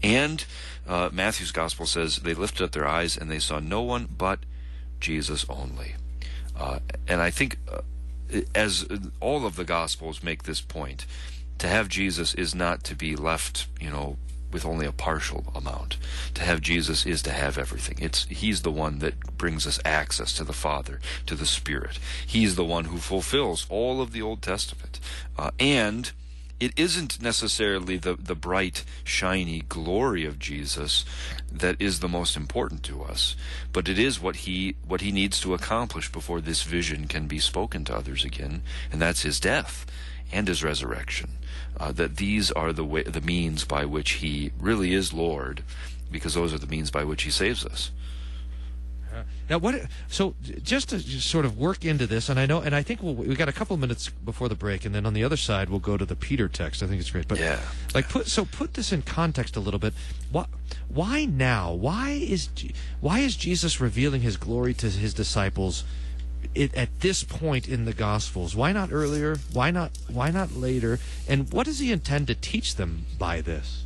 And 0.01 0.45
uh, 0.87 1.09
Matthew's 1.11 1.51
gospel 1.51 1.85
says 1.85 2.17
they 2.17 2.33
lifted 2.33 2.63
up 2.63 2.71
their 2.71 2.87
eyes 2.87 3.17
and 3.17 3.29
they 3.29 3.39
saw 3.39 3.59
no 3.59 3.81
one 3.81 4.07
but 4.17 4.39
Jesus 4.99 5.45
only. 5.49 5.95
Uh, 6.57 6.79
and 7.07 7.21
I 7.21 7.29
think 7.29 7.57
uh, 7.71 7.81
as 8.53 8.87
all 9.19 9.45
of 9.45 9.57
the 9.57 9.65
gospels 9.65 10.23
make 10.23 10.43
this 10.43 10.61
point, 10.61 11.05
to 11.57 11.67
have 11.67 11.87
Jesus 11.89 12.33
is 12.33 12.53
not 12.53 12.83
to 12.85 12.95
be 12.95 13.15
left, 13.15 13.67
you 13.79 13.89
know, 13.89 14.17
with 14.55 14.65
only 14.65 14.85
a 14.85 14.93
partial 14.93 15.43
amount. 15.53 15.97
To 16.33 16.41
have 16.41 16.61
Jesus 16.61 17.05
is 17.05 17.21
to 17.23 17.31
have 17.31 17.57
everything. 17.57 17.97
It's 17.99 18.23
he's 18.29 18.61
the 18.61 18.71
one 18.71 18.99
that 18.99 19.37
brings 19.37 19.67
us 19.67 19.81
access 19.83 20.31
to 20.37 20.45
the 20.45 20.53
Father, 20.53 21.01
to 21.25 21.35
the 21.35 21.45
Spirit. 21.45 21.99
He's 22.25 22.55
the 22.55 22.63
one 22.63 22.85
who 22.85 22.99
fulfills 22.99 23.67
all 23.69 24.01
of 24.01 24.13
the 24.13 24.21
Old 24.21 24.41
Testament. 24.41 25.01
Uh, 25.37 25.51
and 25.59 26.13
it 26.57 26.71
isn't 26.77 27.21
necessarily 27.21 27.97
the, 27.97 28.15
the 28.15 28.33
bright, 28.33 28.85
shiny 29.03 29.63
glory 29.67 30.23
of 30.23 30.39
Jesus 30.39 31.03
that 31.51 31.75
is 31.77 31.99
the 31.99 32.07
most 32.07 32.37
important 32.37 32.81
to 32.83 33.03
us, 33.03 33.35
but 33.73 33.89
it 33.89 33.99
is 33.99 34.21
what 34.21 34.37
he 34.47 34.77
what 34.87 35.01
he 35.01 35.11
needs 35.11 35.41
to 35.41 35.53
accomplish 35.53 36.09
before 36.09 36.39
this 36.39 36.63
vision 36.63 37.09
can 37.09 37.27
be 37.27 37.39
spoken 37.39 37.83
to 37.83 37.95
others 37.95 38.23
again, 38.23 38.61
and 38.89 39.01
that's 39.01 39.23
his 39.23 39.41
death 39.41 39.85
and 40.31 40.47
his 40.47 40.63
resurrection 40.63 41.31
uh, 41.79 41.91
that 41.93 42.17
these 42.17 42.51
are 42.51 42.71
the 42.73 42.85
way, 42.85 43.03
the 43.03 43.21
means 43.21 43.65
by 43.65 43.85
which 43.85 44.11
he 44.13 44.51
really 44.59 44.93
is 44.93 45.13
Lord, 45.13 45.63
because 46.11 46.33
those 46.33 46.53
are 46.53 46.57
the 46.57 46.67
means 46.67 46.91
by 46.91 47.03
which 47.03 47.23
he 47.23 47.31
saves 47.31 47.65
us. 47.65 47.91
Now, 49.49 49.59
what? 49.59 49.75
So, 50.07 50.33
just 50.63 50.89
to 50.89 50.97
just 50.97 51.29
sort 51.29 51.45
of 51.45 51.57
work 51.57 51.85
into 51.85 52.07
this, 52.07 52.29
and 52.29 52.39
I 52.39 52.45
know, 52.47 52.61
and 52.61 52.75
I 52.75 52.81
think 52.81 53.01
we'll, 53.03 53.13
we 53.13 53.35
got 53.35 53.47
a 53.47 53.53
couple 53.53 53.77
minutes 53.77 54.09
before 54.09 54.49
the 54.49 54.55
break, 54.55 54.85
and 54.85 54.93
then 54.95 55.05
on 55.05 55.13
the 55.13 55.23
other 55.23 55.37
side, 55.37 55.69
we'll 55.69 55.79
go 55.79 55.97
to 55.97 56.05
the 56.05 56.15
Peter 56.15 56.47
text. 56.47 56.81
I 56.81 56.87
think 56.87 56.99
it's 56.99 57.11
great, 57.11 57.27
but 57.27 57.37
Yeah. 57.39 57.59
like 57.93 58.09
put 58.09 58.27
so 58.27 58.45
put 58.45 58.73
this 58.73 58.91
in 58.91 59.03
context 59.03 59.55
a 59.55 59.59
little 59.59 59.79
bit. 59.79 59.93
Why, 60.31 60.47
why 60.89 61.25
now? 61.25 61.71
Why 61.73 62.11
is 62.11 62.49
why 63.01 63.19
is 63.19 63.35
Jesus 63.35 63.79
revealing 63.79 64.21
His 64.21 64.35
glory 64.35 64.73
to 64.75 64.89
His 64.89 65.13
disciples 65.13 65.83
it, 66.53 66.75
at 66.75 66.99
this 66.99 67.23
point 67.23 67.67
in 67.67 67.85
the 67.85 67.93
Gospels? 67.93 68.55
Why 68.55 68.71
not 68.71 68.91
earlier? 68.91 69.37
Why 69.53 69.71
not? 69.71 69.91
Why 70.07 70.29
not 70.29 70.53
later? 70.53 70.99
And 71.27 71.51
what 71.51 71.65
does 71.65 71.79
He 71.79 71.91
intend 71.91 72.27
to 72.27 72.35
teach 72.35 72.75
them 72.75 73.05
by 73.17 73.41
this? 73.41 73.85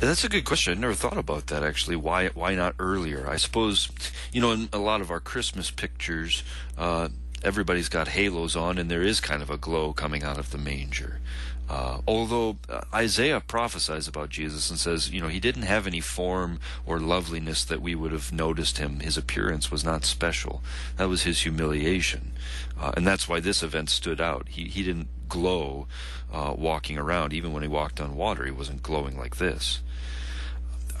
That's 0.00 0.24
a 0.24 0.30
good 0.30 0.46
question. 0.46 0.78
I 0.78 0.80
never 0.80 0.94
thought 0.94 1.18
about 1.18 1.48
that 1.48 1.62
actually. 1.62 1.96
Why 1.96 2.28
why 2.28 2.54
not 2.54 2.74
earlier? 2.78 3.28
I 3.28 3.36
suppose 3.36 3.90
you 4.32 4.40
know 4.40 4.52
in 4.52 4.68
a 4.72 4.78
lot 4.78 5.02
of 5.02 5.10
our 5.10 5.20
Christmas 5.20 5.70
pictures, 5.70 6.42
uh, 6.78 7.08
everybody's 7.42 7.88
got 7.88 8.08
halos 8.08 8.56
on, 8.56 8.78
and 8.78 8.90
there 8.90 9.02
is 9.02 9.20
kind 9.20 9.42
of 9.42 9.50
a 9.50 9.56
glow 9.56 9.92
coming 9.92 10.22
out 10.22 10.38
of 10.38 10.50
the 10.50 10.58
manger. 10.58 11.20
Uh, 11.68 12.00
although 12.06 12.56
uh, 12.68 12.80
Isaiah 12.92 13.40
prophesies 13.40 14.08
about 14.08 14.28
Jesus 14.28 14.70
and 14.70 14.78
says, 14.78 15.10
you 15.10 15.20
know, 15.20 15.28
he 15.28 15.38
didn't 15.38 15.62
have 15.62 15.86
any 15.86 16.00
form 16.00 16.58
or 16.84 16.98
loveliness 16.98 17.64
that 17.64 17.80
we 17.80 17.94
would 17.94 18.10
have 18.10 18.32
noticed 18.32 18.78
him. 18.78 18.98
His 18.98 19.16
appearance 19.16 19.70
was 19.70 19.84
not 19.84 20.04
special. 20.04 20.62
That 20.96 21.08
was 21.08 21.22
his 21.22 21.42
humiliation, 21.42 22.32
uh, 22.78 22.92
and 22.96 23.06
that's 23.06 23.28
why 23.28 23.38
this 23.38 23.62
event 23.62 23.88
stood 23.88 24.20
out. 24.20 24.48
He 24.48 24.64
he 24.64 24.82
didn't 24.82 25.08
glow 25.28 25.86
uh, 26.32 26.54
walking 26.58 26.98
around. 26.98 27.32
Even 27.32 27.52
when 27.52 27.62
he 27.62 27.68
walked 27.68 28.00
on 28.00 28.16
water, 28.16 28.44
he 28.44 28.50
wasn't 28.50 28.82
glowing 28.82 29.16
like 29.16 29.36
this. 29.36 29.80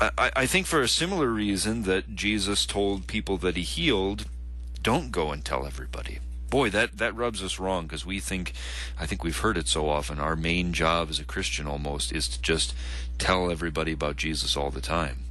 I, 0.00 0.30
I 0.34 0.46
think 0.46 0.66
for 0.66 0.80
a 0.80 0.88
similar 0.88 1.28
reason 1.28 1.82
that 1.82 2.14
Jesus 2.14 2.64
told 2.64 3.06
people 3.06 3.36
that 3.38 3.56
he 3.56 3.62
healed, 3.62 4.24
don't 4.82 5.10
go 5.10 5.30
and 5.30 5.44
tell 5.44 5.66
everybody. 5.66 6.20
Boy, 6.50 6.68
that, 6.70 6.98
that 6.98 7.14
rubs 7.14 7.42
us 7.42 7.60
wrong 7.60 7.86
because 7.86 8.04
we 8.04 8.18
think, 8.18 8.52
I 8.98 9.06
think 9.06 9.22
we've 9.22 9.38
heard 9.38 9.56
it 9.56 9.68
so 9.68 9.88
often. 9.88 10.18
Our 10.18 10.34
main 10.34 10.72
job 10.72 11.08
as 11.08 11.20
a 11.20 11.24
Christian 11.24 11.66
almost 11.66 12.12
is 12.12 12.28
to 12.28 12.42
just 12.42 12.74
tell 13.18 13.50
everybody 13.50 13.92
about 13.92 14.16
Jesus 14.16 14.56
all 14.56 14.70
the 14.70 14.80
time. 14.80 15.24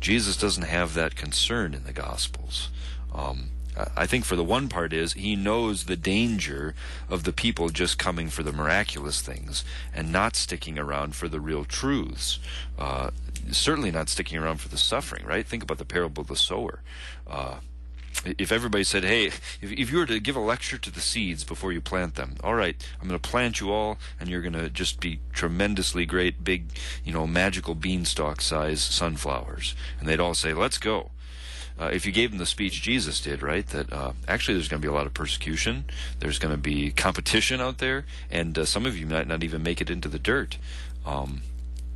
Jesus 0.00 0.36
doesn't 0.36 0.64
have 0.64 0.94
that 0.94 1.14
concern 1.14 1.72
in 1.72 1.84
the 1.84 1.92
Gospels. 1.92 2.70
Um, 3.14 3.50
I- 3.96 4.06
think 4.06 4.24
for 4.24 4.36
the 4.36 4.44
one 4.44 4.68
part 4.68 4.92
is 4.92 5.12
he 5.12 5.36
knows 5.36 5.84
the 5.84 5.96
danger 5.96 6.74
of 7.08 7.24
the 7.24 7.32
people 7.32 7.68
just 7.68 7.98
coming 7.98 8.28
for 8.28 8.42
the 8.42 8.52
miraculous 8.52 9.20
things 9.20 9.64
and 9.94 10.10
not 10.10 10.34
sticking 10.34 10.78
around 10.78 11.14
for 11.14 11.28
the 11.28 11.40
real 11.40 11.64
truths. 11.64 12.38
Uh, 12.78 13.10
certainly 13.52 13.90
not 13.90 14.08
sticking 14.08 14.38
around 14.38 14.60
for 14.60 14.68
the 14.68 14.78
suffering, 14.78 15.24
right? 15.24 15.46
Think 15.46 15.62
about 15.62 15.78
the 15.78 15.84
parable 15.84 16.22
of 16.22 16.28
the 16.28 16.36
sower. 16.36 16.80
Uh, 17.26 17.56
if 18.24 18.52
everybody 18.52 18.84
said, 18.84 19.04
"Hey, 19.04 19.26
if, 19.26 19.62
if 19.62 19.90
you 19.90 19.98
were 19.98 20.06
to 20.06 20.20
give 20.20 20.36
a 20.36 20.40
lecture 20.40 20.78
to 20.78 20.90
the 20.90 21.00
seeds 21.00 21.44
before 21.44 21.72
you 21.72 21.80
plant 21.80 22.14
them, 22.14 22.36
all 22.42 22.54
right, 22.54 22.76
I'm 23.00 23.08
going 23.08 23.20
to 23.20 23.28
plant 23.28 23.60
you 23.60 23.70
all, 23.72 23.98
and 24.18 24.28
you're 24.28 24.42
going 24.42 24.52
to 24.52 24.70
just 24.70 25.00
be 25.00 25.20
tremendously 25.32 26.06
great, 26.06 26.44
big, 26.44 26.66
you 27.04 27.12
know, 27.12 27.26
magical 27.26 27.74
beanstalk 27.74 28.40
size 28.40 28.80
sunflowers," 28.80 29.74
and 29.98 30.08
they'd 30.08 30.20
all 30.20 30.34
say, 30.34 30.52
"Let's 30.52 30.78
go." 30.78 31.10
Uh, 31.78 31.90
if 31.92 32.06
you 32.06 32.12
gave 32.12 32.30
them 32.30 32.38
the 32.38 32.46
speech 32.46 32.80
Jesus 32.80 33.20
did, 33.20 33.42
right, 33.42 33.66
that 33.66 33.92
uh, 33.92 34.12
actually 34.26 34.54
there's 34.54 34.68
going 34.68 34.80
to 34.80 34.88
be 34.88 34.90
a 34.90 34.94
lot 34.94 35.06
of 35.06 35.12
persecution, 35.12 35.84
there's 36.20 36.38
going 36.38 36.54
to 36.54 36.60
be 36.60 36.90
competition 36.90 37.60
out 37.60 37.78
there, 37.78 38.06
and 38.30 38.56
uh, 38.58 38.64
some 38.64 38.86
of 38.86 38.96
you 38.96 39.06
might 39.06 39.28
not 39.28 39.44
even 39.44 39.62
make 39.62 39.82
it 39.82 39.90
into 39.90 40.08
the 40.08 40.18
dirt. 40.18 40.56
Um, 41.04 41.42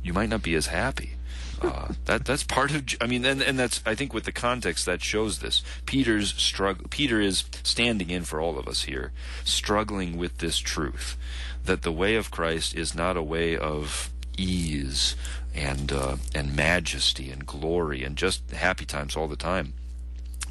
you 0.03 0.13
might 0.13 0.29
not 0.29 0.43
be 0.43 0.53
as 0.53 0.67
happy. 0.67 1.13
Uh, 1.61 1.93
that 2.05 2.25
that's 2.25 2.43
part 2.43 2.71
of. 2.71 2.85
I 2.99 3.07
mean, 3.07 3.23
and 3.25 3.41
and 3.41 3.57
that's 3.57 3.81
I 3.85 3.95
think 3.95 4.13
with 4.13 4.23
the 4.23 4.31
context 4.31 4.85
that 4.85 5.03
shows 5.03 5.39
this. 5.39 5.61
Peter's 5.85 6.33
struggle. 6.33 6.87
Peter 6.89 7.21
is 7.21 7.43
standing 7.63 8.09
in 8.09 8.23
for 8.23 8.41
all 8.41 8.57
of 8.57 8.67
us 8.67 8.83
here, 8.83 9.11
struggling 9.43 10.17
with 10.17 10.39
this 10.39 10.57
truth 10.57 11.17
that 11.63 11.83
the 11.83 11.91
way 11.91 12.15
of 12.15 12.31
Christ 12.31 12.75
is 12.75 12.95
not 12.95 13.15
a 13.15 13.23
way 13.23 13.55
of 13.55 14.09
ease 14.37 15.15
and 15.53 15.91
uh, 15.91 16.17
and 16.33 16.55
majesty 16.55 17.29
and 17.29 17.45
glory 17.45 18.03
and 18.03 18.15
just 18.15 18.49
happy 18.51 18.85
times 18.85 19.15
all 19.15 19.27
the 19.27 19.35
time 19.35 19.73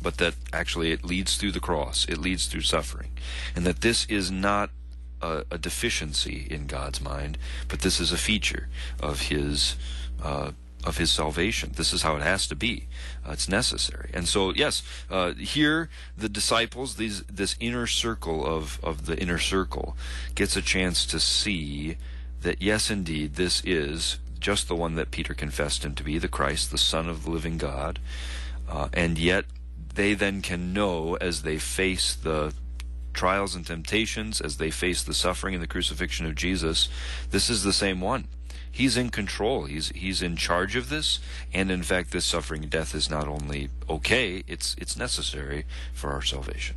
but 0.03 0.17
that 0.17 0.35
actually 0.53 0.93
it 0.93 1.05
leads 1.05 1.37
through 1.37 1.53
the 1.53 1.61
cross, 1.61 2.07
it 2.09 2.19
leads 2.19 2.47
through 2.47 2.63
suffering, 2.63 3.11
and 3.55 3.67
that 3.67 3.81
this 3.81 4.07
is 4.07 4.31
not 4.31 4.71
a, 5.21 5.45
a 5.51 5.59
deficiency 5.59 6.47
in 6.51 6.67
God's 6.67 7.01
mind, 7.01 7.39
but 7.69 7.81
this 7.81 8.01
is 8.01 8.13
a 8.13 8.19
feature 8.19 8.69
of 9.01 9.23
His. 9.23 9.77
Uh, 10.23 10.53
of 10.85 10.99
his 10.99 11.11
salvation. 11.11 11.73
This 11.77 11.93
is 11.93 12.03
how 12.03 12.17
it 12.17 12.23
has 12.23 12.47
to 12.49 12.57
be. 12.57 12.87
Uh, 13.27 13.33
it's 13.33 13.49
necessary. 13.49 14.11
And 14.15 14.27
so, 14.27 14.53
yes, 14.55 14.83
uh, 15.11 15.35
here 15.35 15.89
the 16.17 16.29
disciples, 16.29 16.97
these 16.97 17.23
this 17.23 17.57
inner 17.61 17.87
circle 17.87 18.47
of 18.47 18.81
of 18.83 19.07
the 19.07 19.19
inner 19.21 19.39
circle, 19.39 19.97
gets 20.35 20.57
a 20.57 20.63
chance 20.63 21.05
to 21.07 21.21
see 21.21 21.97
that 22.43 22.63
yes, 22.63 22.91
indeed, 22.91 23.35
this 23.35 23.63
is 23.65 24.19
just 24.39 24.69
the 24.69 24.77
one 24.77 24.95
that 24.95 25.11
Peter 25.11 25.35
confessed 25.35 25.85
him 25.85 25.95
to 25.95 26.03
be, 26.03 26.19
the 26.19 26.29
Christ, 26.29 26.71
the 26.71 26.79
Son 26.79 27.09
of 27.09 27.25
the 27.25 27.31
living 27.31 27.59
God, 27.59 27.99
uh, 28.69 28.89
and 28.95 29.19
yet 29.19 29.45
they 29.95 30.15
then 30.15 30.41
can 30.41 30.73
know 30.73 31.17
as 31.21 31.43
they 31.43 31.59
face 31.59 32.15
the 32.15 32.55
trials 33.13 33.55
and 33.55 33.67
temptations, 33.67 34.41
as 34.41 34.57
they 34.57 34.71
face 34.71 35.03
the 35.03 35.13
suffering 35.13 35.55
and 35.55 35.63
the 35.63 35.69
crucifixion 35.69 36.27
of 36.27 36.35
Jesus, 36.35 36.89
this 37.31 37.51
is 37.51 37.63
the 37.63 37.73
same 37.73 38.01
one. 38.01 38.27
He's 38.73 38.97
in 38.97 39.11
control. 39.11 39.65
He's 39.65 39.89
he's 39.91 40.23
in 40.23 40.37
charge 40.37 40.77
of 40.77 40.89
this, 40.89 41.21
and 41.53 41.71
in 41.71 41.83
fact, 41.83 42.13
this 42.13 42.25
suffering 42.25 42.63
and 42.63 42.71
death 42.71 42.95
is 42.95 43.11
not 43.11 43.29
only 43.29 43.69
okay; 43.89 44.43
it's 44.47 44.77
it's 44.79 44.97
necessary 44.97 45.65
for 45.93 46.13
our 46.13 46.23
salvation. 46.23 46.77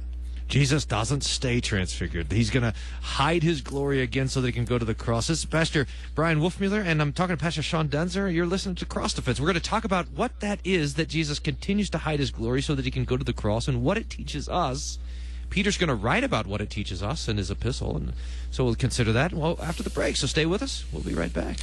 Jesus 0.53 0.85
doesn't 0.85 1.23
stay 1.23 1.61
transfigured. 1.61 2.31
He's 2.31 2.51
going 2.51 2.63
to 2.63 2.73
hide 3.01 3.41
his 3.41 3.61
glory 3.61 4.01
again 4.01 4.27
so 4.27 4.39
that 4.41 4.47
he 4.47 4.53
can 4.53 4.65
go 4.65 4.77
to 4.77 4.85
the 4.85 4.93
cross. 4.93 5.27
This 5.27 5.39
is 5.39 5.45
Pastor 5.45 5.87
Bryan 6.13 6.39
Wolfmueller, 6.39 6.85
and 6.85 7.01
I'm 7.01 7.11
talking 7.11 7.35
to 7.35 7.41
Pastor 7.41 7.63
Sean 7.63 7.87
Daenzer. 7.89 8.31
You're 8.31 8.45
listening 8.45 8.75
to 8.75 8.85
Cross 8.85 9.15
Defense. 9.15 9.39
We're 9.39 9.47
going 9.47 9.55
to 9.55 9.61
talk 9.61 9.83
about 9.83 10.11
what 10.11 10.41
that 10.41 10.59
is 10.63 10.93
that 10.95 11.09
Jesus 11.09 11.39
continues 11.39 11.89
to 11.91 11.97
hide 11.99 12.19
his 12.19 12.29
glory 12.29 12.61
so 12.61 12.75
that 12.75 12.85
he 12.85 12.91
can 12.91 13.03
go 13.03 13.17
to 13.17 13.23
the 13.23 13.33
cross 13.33 13.67
and 13.67 13.83
what 13.83 13.97
it 13.97 14.09
teaches 14.09 14.47
us. 14.47 14.99
Peter's 15.49 15.77
going 15.77 15.87
to 15.87 15.95
write 15.95 16.23
about 16.23 16.45
what 16.45 16.61
it 16.61 16.69
teaches 16.69 17.01
us 17.01 17.27
in 17.27 17.37
his 17.37 17.49
epistle, 17.49 17.95
and 17.95 18.13
so 18.51 18.63
we'll 18.63 18.75
consider 18.75 19.11
that 19.11 19.33
well 19.33 19.57
after 19.61 19.81
the 19.81 19.89
break. 19.89 20.15
So 20.17 20.27
stay 20.27 20.45
with 20.45 20.61
us. 20.61 20.83
We'll 20.91 21.03
be 21.03 21.13
right 21.13 21.33
back. 21.33 21.57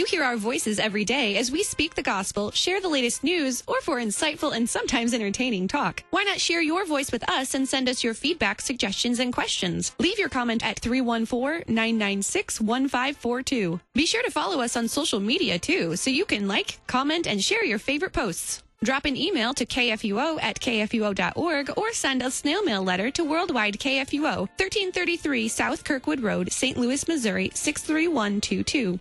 You 0.00 0.06
hear 0.06 0.24
our 0.24 0.38
voices 0.38 0.78
every 0.78 1.04
day 1.04 1.36
as 1.36 1.52
we 1.52 1.62
speak 1.62 1.94
the 1.94 2.02
gospel, 2.02 2.50
share 2.52 2.80
the 2.80 2.88
latest 2.88 3.22
news, 3.22 3.62
or 3.66 3.82
for 3.82 3.98
insightful 3.98 4.56
and 4.56 4.66
sometimes 4.66 5.12
entertaining 5.12 5.68
talk. 5.68 6.02
Why 6.08 6.22
not 6.22 6.40
share 6.40 6.62
your 6.62 6.86
voice 6.86 7.12
with 7.12 7.28
us 7.28 7.52
and 7.52 7.68
send 7.68 7.86
us 7.86 8.02
your 8.02 8.14
feedback, 8.14 8.62
suggestions, 8.62 9.18
and 9.18 9.30
questions? 9.30 9.94
Leave 9.98 10.18
your 10.18 10.30
comment 10.30 10.64
at 10.64 10.80
314-996-1542. 10.80 13.80
Be 13.92 14.06
sure 14.06 14.22
to 14.22 14.30
follow 14.30 14.62
us 14.62 14.74
on 14.74 14.88
social 14.88 15.20
media 15.20 15.58
too, 15.58 15.96
so 15.96 16.08
you 16.08 16.24
can 16.24 16.48
like, 16.48 16.80
comment, 16.86 17.26
and 17.26 17.44
share 17.44 17.66
your 17.66 17.78
favorite 17.78 18.14
posts. 18.14 18.62
Drop 18.82 19.04
an 19.04 19.18
email 19.18 19.52
to 19.52 19.66
kfuo 19.66 20.42
at 20.42 20.60
kfuo.org 20.60 21.70
or 21.76 21.92
send 21.92 22.22
a 22.22 22.30
snail 22.30 22.62
mail 22.62 22.82
letter 22.82 23.10
to 23.10 23.22
Worldwide 23.22 23.78
KFUO, 23.78 24.48
1333 24.56 25.48
South 25.48 25.84
Kirkwood 25.84 26.20
Road, 26.20 26.50
St. 26.50 26.78
Louis, 26.78 27.06
Missouri, 27.06 27.50
63122. 27.52 28.98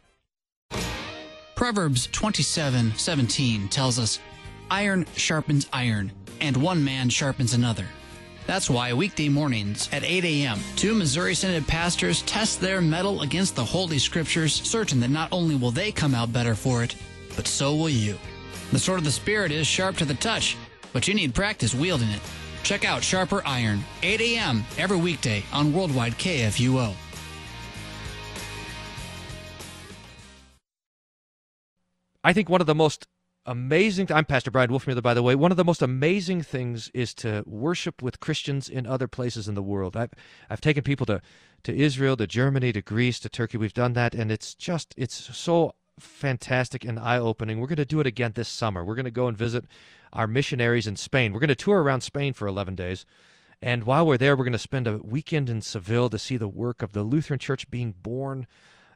Proverbs 1.59 2.07
27:17 2.13 3.67
tells 3.67 3.99
us, 3.99 4.19
"Iron 4.71 5.05
sharpens 5.17 5.67
iron, 5.73 6.13
and 6.39 6.55
one 6.55 6.85
man 6.85 7.09
sharpens 7.09 7.53
another." 7.53 7.85
That's 8.47 8.69
why 8.69 8.93
weekday 8.93 9.27
mornings 9.27 9.89
at 9.91 10.05
8 10.05 10.23
a.m., 10.23 10.61
two 10.77 10.95
Missouri 10.95 11.35
Synod 11.35 11.67
pastors 11.67 12.21
test 12.21 12.61
their 12.61 12.79
mettle 12.79 13.23
against 13.23 13.57
the 13.57 13.65
Holy 13.65 13.99
Scriptures, 13.99 14.61
certain 14.63 15.01
that 15.01 15.09
not 15.09 15.27
only 15.33 15.55
will 15.55 15.71
they 15.71 15.91
come 15.91 16.15
out 16.15 16.31
better 16.31 16.55
for 16.55 16.81
it, 16.81 16.95
but 17.35 17.45
so 17.45 17.75
will 17.75 17.89
you. 17.89 18.17
The 18.71 18.79
sword 18.79 18.99
of 18.99 19.03
the 19.03 19.11
Spirit 19.11 19.51
is 19.51 19.67
sharp 19.67 19.97
to 19.97 20.05
the 20.05 20.13
touch, 20.13 20.55
but 20.93 21.09
you 21.09 21.13
need 21.13 21.35
practice 21.35 21.73
wielding 21.73 22.07
it. 22.07 22.21
Check 22.63 22.85
out 22.85 23.03
Sharper 23.03 23.45
Iron, 23.45 23.83
8 24.01 24.21
a.m. 24.21 24.65
every 24.77 24.95
weekday 24.97 25.43
on 25.51 25.73
Worldwide 25.73 26.17
KFUO. 26.17 26.95
I 32.23 32.33
think 32.33 32.49
one 32.49 32.59
of 32.59 32.67
the 32.67 32.75
most 32.75 33.07
amazing 33.45 34.11
I'm 34.11 34.25
Pastor 34.25 34.51
Bryan 34.51 34.69
Wolfmueller, 34.69 35.01
by 35.01 35.13
the 35.13 35.23
way. 35.23 35.35
One 35.35 35.51
of 35.51 35.57
the 35.57 35.63
most 35.63 35.81
amazing 35.81 36.41
things 36.41 36.91
is 36.93 37.13
to 37.15 37.43
worship 37.45 38.01
with 38.01 38.19
Christians 38.19 38.67
in 38.67 38.85
other 38.85 39.07
places 39.07 39.47
in 39.47 39.55
the 39.55 39.63
world. 39.63 39.95
I've 39.95 40.11
I've 40.49 40.59
taken 40.59 40.83
people 40.83 41.05
to 41.05 41.21
to 41.63 41.73
Israel, 41.73 42.17
to 42.17 42.27
Germany, 42.27 42.73
to 42.73 42.81
Greece, 42.81 43.19
to 43.21 43.29
Turkey. 43.29 43.57
We've 43.57 43.73
done 43.73 43.93
that, 43.93 44.13
and 44.13 44.33
it's 44.33 44.53
just 44.53 44.93
it's 44.97 45.35
so 45.37 45.75
fantastic 45.97 46.83
and 46.83 46.99
eye 46.99 47.17
opening. 47.17 47.59
We're 47.59 47.67
going 47.67 47.77
to 47.77 47.85
do 47.85 48.01
it 48.01 48.07
again 48.07 48.33
this 48.35 48.49
summer. 48.49 48.83
We're 48.83 48.95
going 48.95 49.05
to 49.05 49.11
go 49.11 49.27
and 49.27 49.37
visit 49.37 49.63
our 50.11 50.27
missionaries 50.27 50.87
in 50.87 50.97
Spain. 50.97 51.31
We're 51.31 51.39
going 51.39 51.47
to 51.49 51.55
tour 51.55 51.81
around 51.81 52.01
Spain 52.01 52.33
for 52.33 52.47
11 52.47 52.75
days. 52.75 53.05
And 53.61 53.83
while 53.83 54.05
we're 54.05 54.17
there, 54.17 54.35
we're 54.37 54.45
going 54.45 54.53
to 54.53 54.59
spend 54.59 54.87
a 54.87 54.97
weekend 54.97 55.49
in 55.49 55.61
Seville 55.61 56.09
to 56.09 56.19
see 56.19 56.37
the 56.37 56.47
work 56.47 56.81
of 56.81 56.93
the 56.93 57.03
Lutheran 57.03 57.39
Church 57.39 57.69
being 57.69 57.93
born 58.01 58.47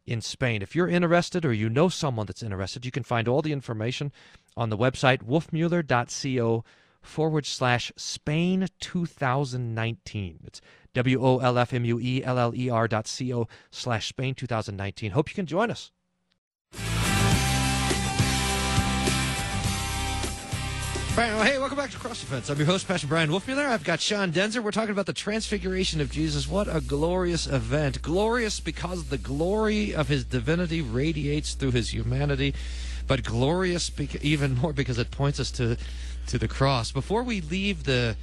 in 0.06 0.22
Spain. 0.22 0.62
If 0.62 0.76
you're 0.76 0.88
interested 0.88 1.45
or 1.45 1.54
you 1.54 1.70
know 1.70 1.89
someone 1.89 2.26
that's 2.26 2.43
interested, 2.43 2.86
you 2.86 2.91
can 2.91 3.04
find 3.04 3.28
all 3.28 3.41
the 3.41 3.54
information 3.54 4.12
on 4.58 4.70
the 4.70 4.78
website 4.78 5.24
wolfmueller.co 5.24 6.64
forward 7.01 7.45
slash 7.45 7.91
Spain 7.95 8.68
2019. 8.80 10.39
It's 10.45 10.62
W 10.93 11.24
O 11.24 11.39
L 11.39 11.58
F 11.58 11.74
M 11.74 11.86
U 11.86 11.99
E 11.99 12.24
L 12.24 12.38
L 12.38 12.54
E 12.56 12.70
R 12.70 12.88
dot 12.88 13.08
C 13.08 13.34
O 13.34 13.47
slash 13.72 14.10
Spain 14.10 14.36
2019. 14.36 15.12
Hope 15.12 15.30
you 15.30 15.36
can 15.36 15.45
join 15.45 15.72
us. 15.72 15.91
Well, 21.16 21.43
hey, 21.43 21.59
welcome 21.59 21.78
back 21.78 21.91
to 21.91 21.97
Cross 21.99 22.22
Defense. 22.22 22.49
I'm 22.49 22.57
your 22.57 22.66
host, 22.66 22.88
Pastor 22.88 23.05
Bryan 23.05 23.30
Wolfmueller. 23.30 23.68
I've 23.68 23.84
got 23.84 24.01
Sean 24.01 24.32
Daenzer. 24.32 24.64
We're 24.64 24.72
talking 24.72 24.93
about 24.93 25.05
the 25.05 25.14
transfiguration 25.14 26.01
of 26.01 26.09
Jesus. 26.09 26.47
What 26.47 26.68
a 26.68 26.82
glorious 26.82 27.45
event. 27.45 28.01
Glorious 28.01 28.59
because 28.59 29.05
the 29.05 29.20
glory 29.20 29.93
of 29.93 30.07
his 30.07 30.24
divinity 30.24 30.82
radiates 30.82 31.53
through 31.53 31.70
his 31.70 31.93
humanity, 31.93 32.55
but 33.05 33.24
glorious 33.24 33.91
beca- 33.91 34.24
even 34.24 34.55
more 34.57 34.74
because 34.74 34.97
it 34.97 35.11
points 35.11 35.39
us 35.39 35.51
to, 35.51 35.78
to 36.26 36.39
the 36.39 36.47
cross. 36.47 36.91
Before 36.91 37.22
we 37.22 37.41
leave 37.41 37.84
the 37.84 38.16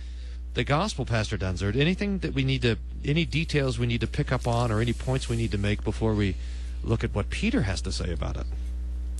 the 0.54 0.64
gospel, 0.64 1.06
Pastor 1.06 1.38
Daenzer, 1.38 1.76
anything 1.76 2.18
that 2.18 2.34
we 2.34 2.42
need 2.42 2.62
to, 2.62 2.76
any 3.04 3.24
details 3.24 3.78
we 3.78 3.86
need 3.86 4.00
to 4.00 4.08
pick 4.08 4.32
up 4.32 4.48
on 4.48 4.72
or 4.72 4.80
any 4.80 4.92
points 4.92 5.28
we 5.28 5.36
need 5.36 5.52
to 5.52 5.58
make 5.58 5.84
before 5.84 6.12
we 6.12 6.34
look 6.82 7.04
at 7.04 7.14
what 7.14 7.30
Peter 7.30 7.62
has 7.62 7.80
to 7.82 7.92
say 7.92 8.12
about 8.12 8.36
it? 8.36 8.46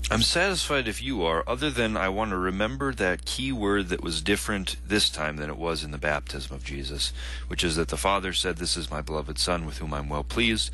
I'm 0.09 0.21
satisfied 0.23 0.87
if 0.89 1.01
you 1.01 1.23
are, 1.23 1.43
other 1.47 1.69
than 1.69 1.95
I 1.95 2.09
want 2.09 2.31
to 2.31 2.37
remember 2.37 2.93
that 2.93 3.23
key 3.25 3.51
word 3.53 3.87
that 3.89 4.03
was 4.03 4.21
different 4.21 4.75
this 4.85 5.09
time 5.09 5.37
than 5.37 5.49
it 5.49 5.57
was 5.57 5.83
in 5.85 5.91
the 5.91 5.97
baptism 5.97 6.53
of 6.55 6.65
Jesus, 6.65 7.13
which 7.47 7.63
is 7.63 7.77
that 7.77 7.87
the 7.87 7.97
Father 7.97 8.33
said, 8.33 8.57
This 8.57 8.75
is 8.75 8.91
my 8.91 9.01
beloved 9.01 9.39
Son 9.39 9.65
with 9.65 9.77
whom 9.77 9.93
I'm 9.93 10.09
well 10.09 10.23
pleased. 10.23 10.69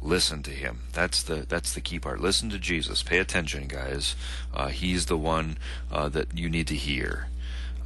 Listen 0.00 0.42
to 0.42 0.50
him. 0.50 0.80
That's 0.92 1.22
the 1.22 1.46
that's 1.48 1.72
the 1.74 1.80
key 1.80 2.00
part. 2.00 2.20
Listen 2.20 2.50
to 2.50 2.58
Jesus. 2.58 3.04
Pay 3.04 3.18
attention, 3.18 3.68
guys. 3.68 4.16
Uh, 4.52 4.66
he's 4.68 5.06
the 5.06 5.16
one 5.16 5.58
uh, 5.92 6.08
that 6.08 6.36
you 6.36 6.48
need 6.50 6.66
to 6.68 6.74
hear. 6.74 7.28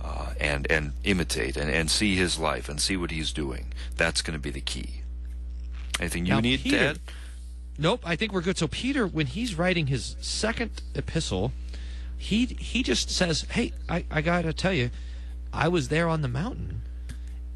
Uh, 0.03 0.33
and 0.41 0.67
and 0.71 0.93
imitate 1.05 1.59
and, 1.59 1.69
and 1.71 1.91
see 1.91 2.17
his 2.17 2.39
life 2.39 2.71
and 2.71 2.81
see 2.81 2.97
what 2.97 3.11
he's 3.11 3.33
doing. 3.33 3.67
That's 3.97 4.23
going 4.23 4.33
to 4.39 4.41
be 4.43 4.51
the 4.51 4.63
key. 4.63 5.03
Anything 6.01 6.25
you 6.25 6.33
Now, 6.35 6.41
need 6.41 6.61
Peter- 6.63 6.77
to 6.79 6.85
add? 6.91 6.99
Nope, 7.79 8.03
I 8.05 8.17
think 8.17 8.33
we're 8.33 8.41
good. 8.41 8.59
So 8.59 8.69
Peter, 8.69 9.07
when 9.07 9.27
he's 9.27 9.57
writing 9.57 9.89
his 9.89 10.17
second 10.21 10.83
epistle, 10.95 11.53
he 12.17 12.47
he 12.47 12.83
just 12.83 13.11
says, 13.11 13.47
"Hey, 13.51 13.73
I, 13.89 14.05
I 14.11 14.21
got 14.23 14.43
to 14.43 14.53
tell 14.53 14.73
you, 14.73 14.91
I 15.53 15.69
was 15.69 15.89
there 15.89 16.09
on 16.09 16.23
the 16.23 16.29
mountain." 16.29 16.83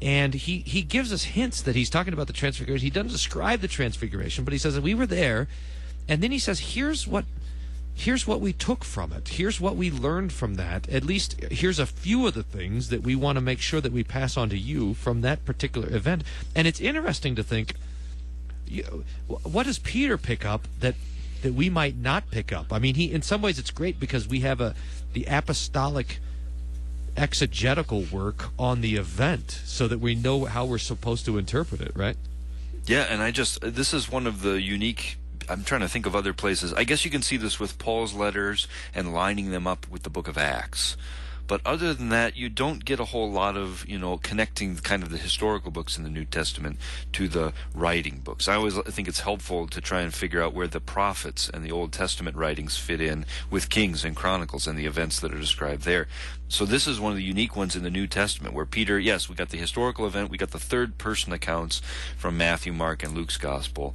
And 0.01 0.33
he, 0.33 0.59
he 0.59 0.81
gives 0.81 1.13
us 1.13 1.23
hints 1.23 1.61
that 1.61 1.75
he's 1.75 1.89
talking 1.89 2.13
about 2.13 2.25
the 2.25 2.33
transfiguration. 2.33 2.83
He 2.83 2.89
doesn't 2.89 3.11
describe 3.11 3.61
the 3.61 3.67
transfiguration, 3.67 4.43
but 4.43 4.51
he 4.51 4.57
says 4.57 4.73
that 4.73 4.81
we 4.81 4.95
were 4.95 5.05
there. 5.05 5.47
And 6.07 6.23
then 6.23 6.31
he 6.31 6.39
says, 6.39 6.73
here's 6.73 7.07
what 7.07 7.25
here's 7.93 8.25
what 8.25 8.41
we 8.41 8.53
took 8.53 8.83
from 8.83 9.11
it. 9.11 9.27
Here's 9.27 9.61
what 9.61 9.75
we 9.75 9.91
learned 9.91 10.33
from 10.33 10.55
that. 10.55 10.89
At 10.89 11.03
least 11.03 11.39
here's 11.51 11.77
a 11.77 11.85
few 11.85 12.25
of 12.25 12.33
the 12.33 12.41
things 12.41 12.89
that 12.89 13.03
we 13.03 13.15
want 13.15 13.35
to 13.35 13.41
make 13.41 13.59
sure 13.59 13.81
that 13.81 13.91
we 13.91 14.03
pass 14.03 14.37
on 14.37 14.49
to 14.49 14.57
you 14.57 14.95
from 14.95 15.21
that 15.21 15.45
particular 15.45 15.93
event. 15.93 16.23
And 16.55 16.67
it's 16.67 16.81
interesting 16.81 17.35
to 17.35 17.43
think 17.43 17.75
you, 18.71 19.03
what 19.27 19.65
does 19.65 19.79
Peter 19.79 20.17
pick 20.17 20.45
up 20.45 20.67
that 20.79 20.95
that 21.41 21.53
we 21.53 21.69
might 21.69 21.97
not 21.97 22.29
pick 22.31 22.53
up? 22.53 22.71
I 22.71 22.79
mean, 22.79 22.95
he 22.95 23.11
in 23.11 23.21
some 23.21 23.41
ways 23.41 23.59
it's 23.59 23.71
great 23.71 23.99
because 23.99 24.27
we 24.27 24.41
have 24.41 24.61
a 24.61 24.75
the 25.13 25.25
apostolic 25.25 26.19
exegetical 27.17 28.05
work 28.11 28.49
on 28.57 28.81
the 28.81 28.95
event 28.95 29.61
so 29.65 29.87
that 29.87 29.99
we 29.99 30.15
know 30.15 30.45
how 30.45 30.65
we're 30.65 30.77
supposed 30.77 31.25
to 31.25 31.37
interpret 31.37 31.81
it, 31.81 31.91
right? 31.95 32.15
Yeah, 32.85 33.01
and 33.09 33.21
I 33.21 33.31
just 33.31 33.61
this 33.61 33.93
is 33.93 34.09
one 34.09 34.27
of 34.27 34.41
the 34.41 34.61
unique. 34.61 35.17
I'm 35.49 35.63
trying 35.63 35.81
to 35.81 35.89
think 35.89 36.05
of 36.05 36.15
other 36.15 36.33
places. 36.33 36.73
I 36.73 36.83
guess 36.83 37.03
you 37.03 37.11
can 37.11 37.21
see 37.21 37.35
this 37.35 37.59
with 37.59 37.77
Paul's 37.77 38.13
letters 38.13 38.67
and 38.95 39.13
lining 39.13 39.51
them 39.51 39.67
up 39.67 39.87
with 39.89 40.03
the 40.03 40.09
Book 40.09 40.27
of 40.27 40.37
Acts. 40.37 40.95
But 41.51 41.59
other 41.65 41.93
than 41.93 42.07
that, 42.07 42.37
you 42.37 42.47
don't 42.47 42.85
get 42.85 43.01
a 43.01 43.03
whole 43.03 43.29
lot 43.29 43.57
of 43.57 43.85
you 43.85 43.99
know 43.99 44.15
connecting 44.15 44.77
kind 44.77 45.03
of 45.03 45.09
the 45.09 45.17
historical 45.17 45.69
books 45.69 45.97
in 45.97 46.05
the 46.05 46.09
New 46.09 46.23
Testament 46.23 46.77
to 47.11 47.27
the 47.27 47.51
writing 47.75 48.21
books. 48.23 48.47
I 48.47 48.55
always 48.55 48.77
think 48.77 49.09
it's 49.09 49.19
helpful 49.19 49.67
to 49.67 49.81
try 49.81 49.99
and 49.99 50.13
figure 50.13 50.41
out 50.41 50.53
where 50.53 50.67
the 50.67 50.79
prophets 50.79 51.49
and 51.49 51.61
the 51.61 51.69
Old 51.69 51.91
Testament 51.91 52.37
writings 52.37 52.77
fit 52.77 53.01
in 53.01 53.25
with 53.49 53.69
Kings 53.69 54.05
and 54.05 54.15
Chronicles 54.15 54.65
and 54.65 54.79
the 54.79 54.85
events 54.85 55.19
that 55.19 55.33
are 55.33 55.39
described 55.39 55.83
there. 55.83 56.07
So 56.47 56.63
this 56.63 56.87
is 56.87 57.01
one 57.01 57.11
of 57.11 57.17
the 57.17 57.23
unique 57.23 57.57
ones 57.57 57.75
in 57.75 57.83
the 57.83 57.89
New 57.89 58.07
Testament 58.07 58.55
where 58.55 58.65
Peter, 58.65 58.97
yes, 58.97 59.27
we 59.27 59.35
got 59.35 59.49
the 59.49 59.57
historical 59.57 60.07
event, 60.07 60.29
we 60.29 60.37
got 60.37 60.51
the 60.51 60.57
third 60.57 60.97
person 60.97 61.33
accounts 61.33 61.81
from 62.15 62.37
Matthew, 62.37 62.71
Mark, 62.71 63.03
and 63.03 63.13
Luke's 63.13 63.35
gospel. 63.35 63.93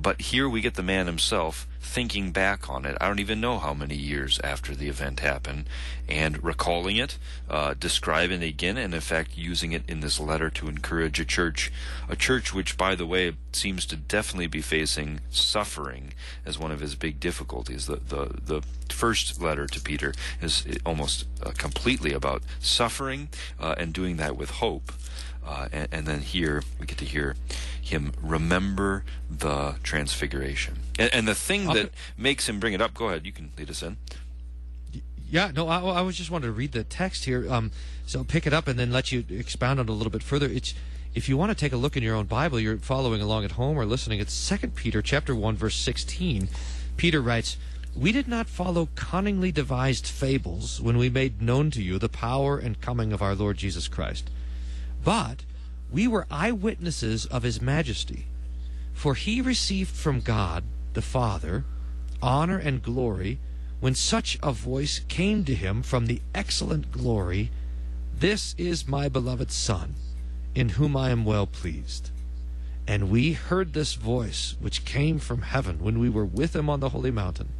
But 0.00 0.20
here 0.20 0.48
we 0.48 0.60
get 0.60 0.74
the 0.74 0.82
man 0.82 1.06
himself 1.06 1.66
thinking 1.80 2.30
back 2.32 2.68
on 2.68 2.84
it. 2.84 2.96
I 3.00 3.08
don't 3.08 3.18
even 3.18 3.40
know 3.40 3.58
how 3.58 3.72
many 3.72 3.96
years 3.96 4.38
after 4.44 4.74
the 4.74 4.88
event 4.88 5.20
happened, 5.20 5.68
and 6.08 6.42
recalling 6.44 6.96
it, 6.96 7.18
uh, 7.48 7.74
describing 7.78 8.42
it 8.42 8.48
again, 8.48 8.76
and 8.76 8.94
in 8.94 9.00
fact 9.00 9.36
using 9.36 9.72
it 9.72 9.82
in 9.88 10.00
this 10.00 10.20
letter 10.20 10.50
to 10.50 10.68
encourage 10.68 11.18
a 11.18 11.24
church, 11.24 11.72
a 12.08 12.14
church 12.14 12.52
which, 12.52 12.76
by 12.76 12.94
the 12.94 13.06
way, 13.06 13.32
seems 13.52 13.86
to 13.86 13.96
definitely 13.96 14.46
be 14.46 14.60
facing 14.60 15.20
suffering 15.30 16.12
as 16.44 16.58
one 16.58 16.70
of 16.70 16.80
his 16.80 16.94
big 16.94 17.18
difficulties. 17.18 17.86
The 17.86 17.96
the 17.96 18.40
the 18.44 18.62
first 18.92 19.40
letter 19.40 19.66
to 19.66 19.80
Peter 19.80 20.12
is 20.40 20.64
almost 20.84 21.26
uh, 21.42 21.52
completely 21.56 22.12
about 22.12 22.42
suffering 22.60 23.28
uh, 23.58 23.74
and 23.78 23.92
doing 23.92 24.16
that 24.16 24.36
with 24.36 24.50
hope. 24.50 24.92
Uh, 25.48 25.66
and, 25.72 25.88
and, 25.90 26.06
then 26.06 26.20
here 26.20 26.62
we 26.78 26.84
get 26.84 26.98
to 26.98 27.06
hear 27.06 27.34
him 27.80 28.12
remember 28.20 29.02
the 29.30 29.76
transfiguration. 29.82 30.74
And, 30.98 31.12
and 31.14 31.26
the 31.26 31.34
thing 31.34 31.68
that 31.68 31.90
makes 32.18 32.50
him 32.50 32.60
bring 32.60 32.74
it 32.74 32.82
up, 32.82 32.92
go 32.92 33.08
ahead, 33.08 33.24
you 33.24 33.32
can 33.32 33.50
lead 33.56 33.70
us 33.70 33.82
in. 33.82 33.96
Yeah, 35.30 35.50
no, 35.54 35.68
I, 35.68 35.80
I 35.80 36.00
was 36.02 36.18
just 36.18 36.30
wanted 36.30 36.48
to 36.48 36.52
read 36.52 36.72
the 36.72 36.84
text 36.84 37.24
here. 37.24 37.50
Um, 37.50 37.70
so 38.04 38.24
pick 38.24 38.46
it 38.46 38.52
up 38.52 38.68
and 38.68 38.78
then 38.78 38.92
let 38.92 39.10
you 39.10 39.24
expound 39.30 39.80
on 39.80 39.86
it 39.86 39.90
a 39.90 39.94
little 39.94 40.10
bit 40.10 40.22
further. 40.22 40.46
It's 40.46 40.74
if 41.14 41.30
you 41.30 41.38
want 41.38 41.50
to 41.50 41.54
take 41.54 41.72
a 41.72 41.78
look 41.78 41.96
in 41.96 42.02
your 42.02 42.14
own 42.14 42.26
Bible, 42.26 42.60
you're 42.60 42.76
following 42.76 43.22
along 43.22 43.46
at 43.46 43.52
home 43.52 43.78
or 43.78 43.86
listening. 43.86 44.20
It's 44.20 44.34
Second 44.34 44.74
Peter 44.74 45.00
chapter 45.00 45.34
one 45.34 45.56
verse 45.56 45.76
sixteen. 45.76 46.48
Peter 46.98 47.22
writes, 47.22 47.56
"We 47.96 48.12
did 48.12 48.28
not 48.28 48.48
follow 48.48 48.90
cunningly 48.94 49.50
devised 49.50 50.06
fables 50.06 50.78
when 50.78 50.98
we 50.98 51.08
made 51.08 51.40
known 51.40 51.70
to 51.70 51.82
you 51.82 51.98
the 51.98 52.10
power 52.10 52.58
and 52.58 52.80
coming 52.80 53.14
of 53.14 53.22
our 53.22 53.34
Lord 53.34 53.56
Jesus 53.56 53.88
Christ, 53.88 54.30
but 55.04 55.44
we 55.90 56.06
were 56.06 56.26
eyewitnesses 56.30 57.26
of 57.26 57.42
His 57.42 57.60
majesty. 57.62 58.26
For 58.92 59.14
He 59.14 59.40
received 59.40 59.94
from 59.94 60.20
God 60.20 60.64
the 60.94 61.02
Father 61.02 61.64
honor 62.20 62.58
and 62.58 62.82
glory." 62.82 63.38
when 63.80 63.94
such 63.94 64.38
a 64.42 64.52
voice 64.52 65.00
came 65.08 65.44
to 65.44 65.54
him 65.54 65.82
from 65.82 66.06
the 66.06 66.20
excellent 66.34 66.90
glory, 66.90 67.50
This 68.18 68.54
is 68.58 68.88
my 68.88 69.08
beloved 69.08 69.52
Son, 69.52 69.94
in 70.54 70.70
whom 70.70 70.96
I 70.96 71.10
am 71.10 71.24
well 71.24 71.46
pleased. 71.46 72.10
And 72.86 73.10
we 73.10 73.34
heard 73.34 73.72
this 73.72 73.94
voice 73.94 74.56
which 74.60 74.84
came 74.84 75.18
from 75.18 75.42
heaven 75.42 75.78
when 75.78 75.98
we 75.98 76.08
were 76.08 76.24
with 76.24 76.56
him 76.56 76.68
on 76.68 76.80
the 76.80 76.88
holy 76.88 77.10
mountain. 77.10 77.50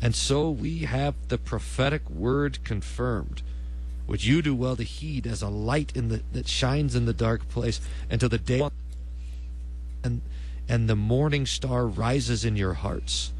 And 0.00 0.14
so 0.14 0.50
we 0.50 0.80
have 0.80 1.14
the 1.28 1.38
prophetic 1.38 2.08
word 2.08 2.62
confirmed, 2.62 3.42
which 4.10 4.24
you 4.24 4.42
do 4.42 4.54
well 4.54 4.74
to 4.74 4.82
heed 4.82 5.26
as 5.26 5.40
a 5.40 5.48
light 5.48 5.92
in 5.94 6.08
the, 6.08 6.20
that 6.32 6.48
shines 6.48 6.96
in 6.96 7.06
the 7.06 7.12
dark 7.12 7.48
place 7.48 7.80
until 8.10 8.28
the 8.28 8.38
day 8.38 8.68
and, 10.02 10.20
and 10.68 10.88
the 10.88 10.96
morning 10.96 11.46
star 11.46 11.86
rises 11.86 12.44
in 12.44 12.56
your 12.56 12.74
hearts 12.74 13.30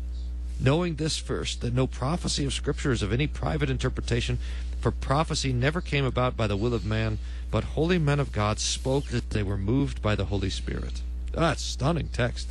knowing 0.61 0.97
this 0.97 1.16
first, 1.16 1.61
that 1.62 1.75
no 1.75 1.87
prophecy 1.87 2.45
of 2.45 2.53
Scripture 2.53 2.93
is 2.93 3.03
of 3.03 3.12
any 3.12 3.27
private 3.27 3.71
interpretation, 3.71 4.39
for 4.81 4.91
prophecy 4.91 5.53
never 5.53 5.81
came 5.81 6.05
about 6.05 6.37
by 6.37 6.47
the 6.47 6.57
will 6.57 6.75
of 6.75 6.85
man, 6.85 7.18
but 7.51 7.64
holy 7.64 7.99
men 7.99 8.21
of 8.21 8.33
God 8.33 8.59
spoke 8.59 9.07
that 9.07 9.31
they 9.31 9.43
were 9.43 9.57
moved 9.57 10.03
by 10.03 10.14
the 10.14 10.27
Holy 10.27 10.51
Spirit. 10.51 11.03
That's 11.33 11.62
stunning 11.62 12.09
text. 12.09 12.49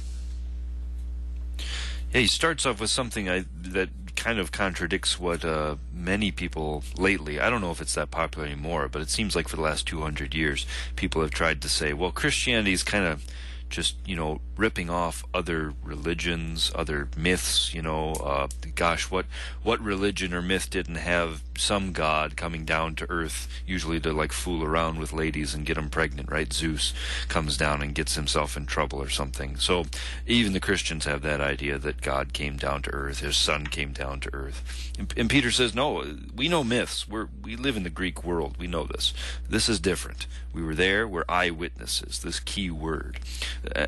Yeah, 2.13 2.21
he 2.21 2.27
starts 2.27 2.65
off 2.65 2.81
with 2.81 2.89
something 2.89 3.29
I, 3.29 3.45
that 3.61 3.98
kind 4.19 4.37
of 4.37 4.51
contradicts 4.51 5.19
what 5.19 5.43
uh, 5.43 5.77
many 5.93 6.31
people 6.31 6.83
lately. 6.97 7.39
I 7.39 7.49
don't 7.49 7.61
know 7.61 7.71
if 7.71 7.81
it's 7.81 7.95
that 7.95 8.11
popular 8.11 8.45
anymore, 8.45 8.87
but 8.87 9.01
it 9.01 9.09
seems 9.09 9.35
like 9.35 9.47
for 9.47 9.55
the 9.55 9.61
last 9.61 9.87
200 9.87 10.35
years, 10.35 10.65
people 10.95 11.21
have 11.21 11.31
tried 11.31 11.61
to 11.61 11.69
say, 11.69 11.93
well, 11.93 12.11
Christianity 12.11 12.73
is 12.73 12.83
kind 12.83 13.05
of 13.05 13.23
just 13.69 13.95
you 14.05 14.15
know 14.15 14.41
ripping 14.59 14.89
off 14.89 15.25
other 15.33 15.73
religions, 15.83 16.71
other 16.75 17.07
myths. 17.15 17.73
You 17.73 17.81
know, 17.81 18.11
uh, 18.13 18.47
gosh, 18.75 19.09
what 19.09 19.25
what 19.63 19.79
religion 19.81 20.33
or 20.33 20.41
myth 20.41 20.69
didn't 20.69 20.95
have 20.95 21.41
some 21.57 21.91
god 21.93 22.35
coming 22.35 22.65
down 22.65 22.95
to 22.95 23.09
earth, 23.09 23.47
usually 23.65 23.99
to 23.99 24.13
like 24.13 24.31
fool 24.31 24.63
around 24.63 24.99
with 24.99 25.13
ladies 25.13 25.53
and 25.53 25.65
get 25.65 25.75
them 25.75 25.89
pregnant, 25.89 26.31
right? 26.31 26.51
Zeus 26.51 26.93
comes 27.27 27.57
down 27.57 27.81
and 27.81 27.95
gets 27.95 28.15
himself 28.15 28.55
in 28.55 28.65
trouble 28.65 29.01
or 29.01 29.09
something. 29.09 29.57
So 29.57 29.85
even 30.25 30.53
the 30.53 30.59
Christians 30.59 31.05
have 31.05 31.21
that 31.21 31.41
idea 31.41 31.77
that 31.77 32.01
God 32.01 32.33
came 32.33 32.57
down 32.57 32.81
to 32.83 32.93
earth, 32.93 33.19
his 33.19 33.37
son 33.37 33.67
came 33.67 33.91
down 33.91 34.19
to 34.21 34.33
earth. 34.33 34.91
And, 34.97 35.13
and 35.17 35.29
Peter 35.29 35.51
says, 35.51 35.75
no, 35.75 36.05
we 36.35 36.47
know 36.47 36.63
myths. 36.63 37.07
We're, 37.07 37.27
we 37.43 37.55
live 37.55 37.77
in 37.77 37.83
the 37.83 37.89
Greek 37.89 38.23
world. 38.23 38.55
We 38.57 38.67
know 38.67 38.85
this. 38.85 39.13
This 39.47 39.69
is 39.69 39.79
different. 39.79 40.27
We 40.53 40.63
were 40.63 40.75
there. 40.75 41.07
We're 41.07 41.25
eyewitnesses, 41.29 42.19
this 42.19 42.39
key 42.39 42.71
word. 42.71 43.19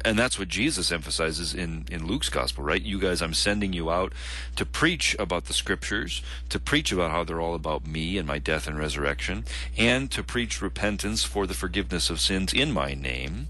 And 0.05 0.19
that's 0.19 0.37
what 0.37 0.47
Jesus 0.47 0.60
emphasizes 0.91 1.53
in, 1.53 1.85
in 1.91 2.07
Luke's 2.07 2.29
gospel, 2.29 2.63
right? 2.63 2.81
You 2.81 2.99
guys, 2.99 3.21
I'm 3.21 3.33
sending 3.33 3.73
you 3.73 3.89
out 3.89 4.13
to 4.55 4.65
preach 4.65 5.15
about 5.17 5.45
the 5.45 5.53
scriptures, 5.53 6.21
to 6.49 6.59
preach 6.59 6.91
about 6.91 7.11
how 7.11 7.23
they're 7.23 7.41
all 7.41 7.55
about 7.55 7.87
me 7.87 8.17
and 8.17 8.27
my 8.27 8.37
death 8.37 8.67
and 8.67 8.77
resurrection, 8.77 9.45
and 9.77 10.11
to 10.11 10.23
preach 10.23 10.61
repentance 10.61 11.23
for 11.23 11.47
the 11.47 11.53
forgiveness 11.53 12.09
of 12.09 12.19
sins 12.19 12.53
in 12.53 12.71
my 12.71 12.93
name. 12.93 13.47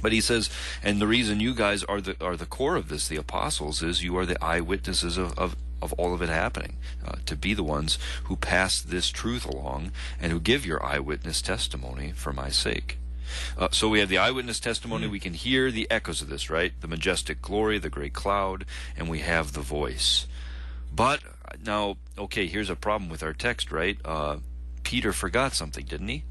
But 0.00 0.12
he 0.12 0.20
says, 0.20 0.48
and 0.82 1.00
the 1.00 1.06
reason 1.06 1.40
you 1.40 1.54
guys 1.54 1.82
are 1.84 2.00
the 2.00 2.16
are 2.20 2.36
the 2.36 2.46
core 2.46 2.76
of 2.76 2.88
this, 2.88 3.08
the 3.08 3.16
apostles, 3.16 3.82
is 3.82 4.04
you 4.04 4.16
are 4.16 4.26
the 4.26 4.42
eyewitnesses 4.44 5.16
of, 5.16 5.36
of, 5.38 5.56
of 5.82 5.92
all 5.94 6.14
of 6.14 6.22
it 6.22 6.28
happening, 6.28 6.76
uh, 7.04 7.16
to 7.26 7.34
be 7.34 7.52
the 7.52 7.64
ones 7.64 7.98
who 8.24 8.36
pass 8.36 8.80
this 8.80 9.10
truth 9.10 9.44
along 9.44 9.90
and 10.20 10.30
who 10.30 10.38
give 10.38 10.64
your 10.64 10.84
eyewitness 10.84 11.42
testimony 11.42 12.12
for 12.12 12.32
my 12.32 12.48
sake. 12.48 12.97
Uh, 13.56 13.68
so 13.70 13.88
we 13.88 14.00
have 14.00 14.08
the 14.08 14.18
eyewitness 14.18 14.60
testimony. 14.60 15.06
Mm. 15.06 15.10
We 15.10 15.20
can 15.20 15.34
hear 15.34 15.70
the 15.70 15.90
echoes 15.90 16.22
of 16.22 16.28
this, 16.28 16.50
right? 16.50 16.72
The 16.80 16.88
majestic 16.88 17.42
glory, 17.42 17.78
the 17.78 17.90
great 17.90 18.12
cloud, 18.14 18.64
and 18.96 19.08
we 19.08 19.20
have 19.20 19.52
the 19.52 19.60
voice. 19.60 20.26
But 20.94 21.20
now, 21.64 21.96
okay, 22.16 22.46
here's 22.46 22.70
a 22.70 22.76
problem 22.76 23.10
with 23.10 23.22
our 23.22 23.32
text, 23.32 23.70
right? 23.70 23.98
Uh, 24.04 24.38
Peter 24.82 25.12
forgot 25.12 25.54
something, 25.54 25.84
didn't 25.84 26.08
he? 26.08 26.24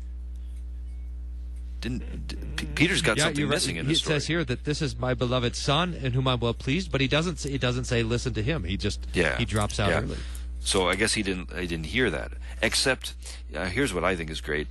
Didn't 1.79 2.55
P- 2.55 2.65
Peter's 2.65 3.01
got 3.01 3.17
yeah, 3.17 3.25
something 3.25 3.47
missing 3.47 3.75
right. 3.75 3.81
in 3.81 3.85
the 3.85 3.93
It 3.93 3.97
story? 3.97 4.15
says 4.15 4.27
here 4.27 4.43
that 4.43 4.65
this 4.65 4.81
is 4.81 4.97
my 4.97 5.13
beloved 5.13 5.55
son, 5.55 5.93
in 5.93 6.13
whom 6.13 6.27
I'm 6.27 6.39
well 6.39 6.55
pleased. 6.55 6.91
But 6.91 7.01
he 7.01 7.07
doesn't. 7.07 7.39
Say, 7.39 7.51
he 7.51 7.57
doesn't 7.57 7.85
say 7.85 8.01
listen 8.01 8.33
to 8.33 8.41
him. 8.41 8.63
He 8.63 8.77
just 8.77 9.05
yeah, 9.13 9.37
he 9.37 9.45
drops 9.45 9.79
out 9.79 9.91
yeah. 9.91 10.01
early. 10.01 10.17
So 10.59 10.89
I 10.89 10.95
guess 10.95 11.13
he 11.13 11.21
didn't 11.21 11.55
he 11.55 11.67
didn't 11.67 11.85
hear 11.85 12.09
that. 12.09 12.31
Except, 12.61 13.13
uh, 13.55 13.65
here's 13.65 13.93
what 13.93 14.03
I 14.03 14.15
think 14.15 14.31
is 14.31 14.41
great. 14.41 14.67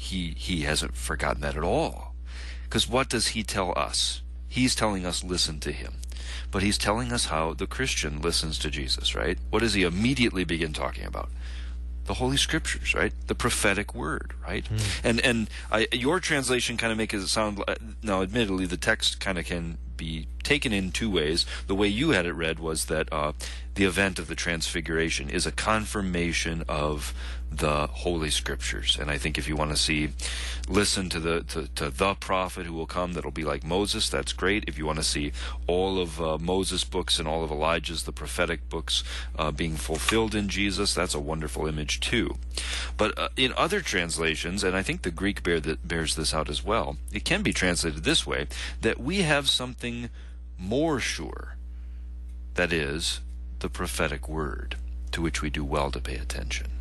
He 0.00 0.34
he 0.38 0.62
hasn't 0.62 0.96
forgotten 0.96 1.42
that 1.42 1.58
at 1.58 1.62
all. 1.62 2.14
Because 2.64 2.88
what 2.88 3.10
does 3.10 3.28
he 3.28 3.42
tell 3.42 3.74
us? 3.76 4.22
He's 4.48 4.74
telling 4.74 5.04
us 5.04 5.22
listen 5.22 5.60
to 5.60 5.72
him. 5.72 5.94
But 6.50 6.62
he's 6.62 6.78
telling 6.78 7.12
us 7.12 7.26
how 7.26 7.52
the 7.52 7.66
Christian 7.66 8.22
listens 8.22 8.58
to 8.60 8.70
Jesus, 8.70 9.14
right? 9.14 9.38
What 9.50 9.60
does 9.60 9.74
he 9.74 9.82
immediately 9.82 10.44
begin 10.44 10.72
talking 10.72 11.04
about? 11.04 11.28
the 12.06 12.14
Holy 12.14 12.38
Scriptures, 12.38 12.92
right? 12.92 13.12
The 13.28 13.36
prophetic 13.36 13.94
word, 13.94 14.34
right? 14.42 14.66
Hmm. 14.66 14.76
And 15.04 15.20
and 15.20 15.50
I, 15.70 15.86
your 15.92 16.18
translation 16.18 16.76
kind 16.76 16.90
of 16.90 16.98
makes 16.98 17.14
it 17.14 17.28
sound. 17.28 17.62
Now, 18.02 18.22
admittedly, 18.22 18.66
the 18.66 18.76
text 18.76 19.20
kind 19.20 19.38
of 19.38 19.44
can 19.44 19.78
be 19.96 20.26
taken 20.42 20.72
in 20.72 20.90
two 20.90 21.08
ways. 21.08 21.46
The 21.68 21.74
way 21.76 21.86
you 21.86 22.10
had 22.10 22.26
it 22.26 22.32
read 22.32 22.58
was 22.58 22.86
that 22.86 23.12
uh, 23.12 23.32
the 23.74 23.84
event 23.84 24.18
of 24.18 24.26
the 24.26 24.34
Transfiguration 24.34 25.30
is 25.30 25.46
a 25.46 25.52
confirmation 25.52 26.64
of 26.68 27.14
the 27.50 27.88
Holy 27.88 28.30
Scriptures. 28.30 28.96
And 29.00 29.10
I 29.10 29.18
think 29.18 29.36
if 29.36 29.48
you 29.48 29.56
want 29.56 29.70
to 29.70 29.76
see, 29.76 30.10
listen 30.68 31.08
to 31.10 31.20
the 31.20 31.42
to, 31.42 31.66
to 31.74 31.90
the 31.90 32.14
prophet 32.14 32.66
who 32.66 32.72
will 32.72 32.86
come, 32.86 33.12
that'll 33.12 33.30
be 33.30 33.44
like 33.44 33.64
Moses. 33.64 34.08
That's 34.08 34.32
great. 34.32 34.64
If 34.68 34.78
you 34.78 34.86
want 34.86 34.98
to 34.98 35.04
see 35.04 35.32
all 35.66 35.98
of 36.00 36.20
uh, 36.20 36.38
Moses' 36.38 36.84
books 36.84 37.18
and 37.18 37.26
all 37.26 37.42
of 37.42 37.50
Elijah's, 37.50 38.04
the 38.04 38.12
prophetic 38.12 38.68
books, 38.68 39.02
uh, 39.36 39.50
being 39.50 39.76
fulfilled 39.76 40.34
in 40.34 40.48
Jesus, 40.48 40.94
that's 40.94 41.14
a 41.14 41.20
wonderful 41.20 41.66
image 41.66 42.00
too. 42.00 42.36
But 42.96 43.18
uh, 43.18 43.28
in 43.36 43.52
other 43.56 43.80
translations, 43.80 44.62
and 44.62 44.76
I 44.76 44.82
think 44.82 45.02
the 45.02 45.10
Greek 45.10 45.42
bear 45.42 45.60
that 45.60 45.86
bears 45.86 46.14
this 46.14 46.32
out 46.32 46.48
as 46.48 46.64
well, 46.64 46.96
it 47.12 47.24
can 47.24 47.42
be 47.42 47.52
translated 47.52 48.04
this 48.04 48.26
way: 48.26 48.46
that 48.80 49.00
we 49.00 49.22
have 49.22 49.50
something 49.50 50.08
more 50.56 51.00
sure. 51.00 51.56
That 52.54 52.72
is 52.72 53.20
the 53.60 53.68
prophetic 53.68 54.28
word, 54.28 54.76
to 55.12 55.22
which 55.22 55.42
we 55.42 55.50
do 55.50 55.64
well 55.64 55.90
to 55.90 56.00
pay 56.00 56.16
attention. 56.16 56.79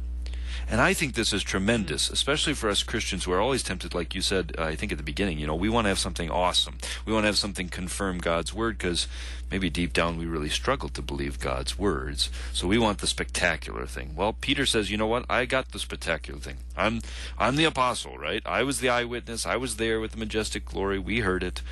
And 0.71 0.79
I 0.79 0.93
think 0.93 1.15
this 1.15 1.33
is 1.33 1.41
tremendous, 1.41 2.11
especially 2.11 2.53
for 2.53 2.69
us 2.69 2.83
Christians 2.83 3.23
who 3.23 3.31
are 3.31 3.41
always 3.41 3.63
tempted, 3.63 3.95
like 3.95 4.13
you 4.13 4.21
said, 4.21 4.53
uh, 4.55 4.65
I 4.65 4.75
think 4.75 4.91
at 4.91 4.99
the 4.99 5.03
beginning, 5.03 5.39
you 5.39 5.47
know, 5.47 5.55
we 5.55 5.67
want 5.67 5.85
to 5.85 5.89
have 5.89 5.97
something 5.97 6.29
awesome. 6.29 6.77
We 7.07 7.13
want 7.13 7.23
to 7.23 7.27
have 7.27 7.39
something 7.39 7.69
confirm 7.69 8.19
God's 8.19 8.53
word 8.53 8.77
because 8.77 9.07
maybe 9.49 9.71
deep 9.71 9.93
down 9.93 10.19
we 10.19 10.27
really 10.27 10.49
struggle 10.49 10.87
to 10.89 11.01
believe 11.01 11.39
God's 11.39 11.79
words. 11.79 12.29
So 12.53 12.67
we 12.67 12.77
want 12.77 12.99
the 12.99 13.07
spectacular 13.07 13.87
thing. 13.87 14.13
Well, 14.15 14.33
Peter 14.33 14.67
says, 14.67 14.91
you 14.91 14.97
know 14.97 15.07
what? 15.07 15.25
I 15.27 15.45
got 15.45 15.71
the 15.71 15.79
spectacular 15.79 16.39
thing. 16.39 16.57
I'm, 16.77 17.01
I'm 17.39 17.55
the 17.55 17.65
apostle, 17.65 18.19
right? 18.19 18.43
I 18.45 18.61
was 18.61 18.79
the 18.79 18.89
eyewitness. 18.89 19.47
I 19.47 19.55
was 19.55 19.77
there 19.77 19.99
with 19.99 20.11
the 20.11 20.17
majestic 20.17 20.65
glory. 20.65 20.99
We 20.99 21.21
heard 21.21 21.41
it. 21.41 21.63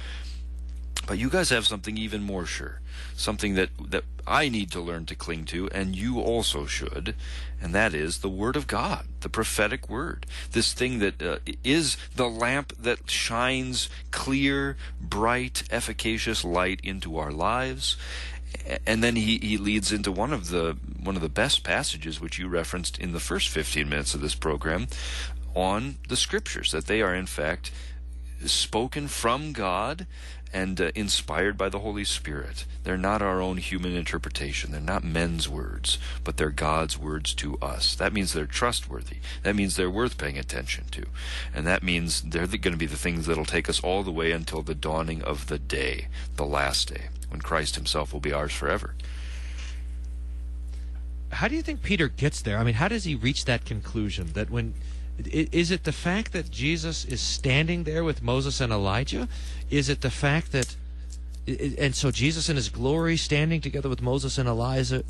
But 1.08 1.18
you 1.18 1.30
guys 1.30 1.50
have 1.50 1.66
something 1.66 1.98
even 1.98 2.22
more 2.22 2.46
sure, 2.46 2.82
something 3.16 3.56
that 3.56 3.70
that 3.80 4.04
I 4.28 4.50
need 4.50 4.72
to 4.72 4.82
learn 4.82 5.06
to 5.06 5.16
cling 5.16 5.46
to, 5.46 5.70
and 5.70 5.96
you 5.96 6.20
also 6.20 6.66
should, 6.66 7.16
and 7.62 7.74
that 7.74 7.94
is 7.94 8.20
the 8.20 8.30
Word 8.30 8.58
of 8.58 8.68
God, 8.68 9.08
the 9.22 9.30
prophetic 9.30 9.90
Word. 9.90 10.26
This 10.52 10.74
thing 10.74 11.00
that 11.00 11.22
uh, 11.22 11.38
is 11.64 11.96
the 12.14 12.28
lamp 12.30 12.74
that 12.78 13.10
shines 13.10 13.90
clear, 14.12 14.76
bright, 15.00 15.64
efficacious 15.72 16.44
light 16.44 16.82
into 16.84 17.18
our 17.18 17.32
lives. 17.32 17.96
And 18.86 19.02
then 19.02 19.16
he, 19.16 19.38
he 19.38 19.58
leads 19.58 19.94
into 19.94 20.12
one 20.12 20.34
of 20.34 20.50
the 20.50 20.78
one 21.02 21.16
of 21.16 21.22
the 21.22 21.30
best 21.30 21.64
passages 21.64 22.20
which 22.20 22.38
you 22.38 22.50
referenced 22.50 22.98
in 22.98 23.14
the 23.14 23.20
first 23.22 23.48
15 23.48 23.88
minutes 23.88 24.14
of 24.14 24.20
this 24.20 24.36
program 24.36 24.88
on 25.56 25.98
the 26.10 26.18
scriptures 26.18 26.72
that 26.74 26.86
they 26.88 27.02
are 27.02 27.16
in 27.16 27.26
fact 27.26 27.72
spoken 28.46 29.08
from 29.08 29.52
God 29.52 30.06
and 30.54 30.80
uh, 30.80 30.92
inspired 30.96 31.58
by 31.58 31.70
the 31.70 31.80
Holy 31.80 32.04
Spirit. 32.04 32.66
They're 32.84 32.98
not 32.98 33.22
our 33.22 33.42
own 33.42 33.58
human 33.58 33.96
interpretation. 33.96 34.72
They're 34.72 34.82
not 34.82 35.04
men's 35.04 35.50
words, 35.50 35.98
but 36.24 36.38
they're 36.38 36.50
God's 36.50 36.98
words 36.98 37.34
to 37.36 37.58
us. 37.58 37.96
That 37.96 38.14
means 38.14 38.34
they're 38.34 38.46
trustworthy. 38.46 39.18
That 39.44 39.56
means 39.56 39.76
they're 39.76 39.90
worth 39.90 40.18
paying 40.18 40.38
attention 40.38 40.86
to. 40.92 41.06
And 41.54 41.68
that 41.68 41.84
means 41.84 42.22
they're 42.22 42.48
going 42.48 42.72
to 42.72 42.78
be 42.78 42.86
the 42.86 42.96
things 42.96 43.26
that'll 43.26 43.46
take 43.46 43.70
us 43.70 43.82
all 43.82 44.04
the 44.04 44.12
way 44.12 44.32
until 44.32 44.62
the 44.62 44.76
dawning 44.76 45.22
of 45.22 45.48
the 45.48 45.60
day, 45.60 46.08
the 46.36 46.46
last 46.46 46.88
day, 46.94 47.10
when 47.30 47.42
Christ 47.42 47.76
himself 47.76 48.14
will 48.14 48.20
be 48.20 48.34
ours 48.34 48.54
forever. 48.54 48.96
How 51.30 51.48
do 51.50 51.56
you 51.56 51.62
think 51.62 51.84
Peter 51.84 52.08
gets 52.08 52.42
there? 52.42 52.58
I 52.58 52.64
mean, 52.64 52.76
how 52.76 52.88
does 52.88 53.04
he 53.04 53.16
reach 53.16 53.46
that 53.46 53.66
conclusion 53.66 54.32
that 54.34 54.50
when 54.50 54.76
is 55.26 55.72
it 55.72 55.84
the 55.84 55.92
fact 55.92 56.34
that 56.34 56.52
Jesus 56.52 57.06
is 57.06 57.22
standing 57.22 57.84
there 57.84 58.04
with 58.04 58.22
Moses 58.22 58.62
and 58.62 58.72
Elijah? 58.72 59.28
Is 59.70 59.90
it 59.90 60.02
the 60.02 60.12
fact 60.12 60.52
that 60.52 60.76
and 61.80 61.96
so 61.96 62.12
Jesus 62.12 62.50
in 62.50 62.58
his 62.58 62.68
glory 62.68 63.16
standing 63.16 63.62
together 63.62 63.88
with 63.88 64.02
Moses 64.02 64.38
and 64.38 64.50
Elijah 64.50 65.04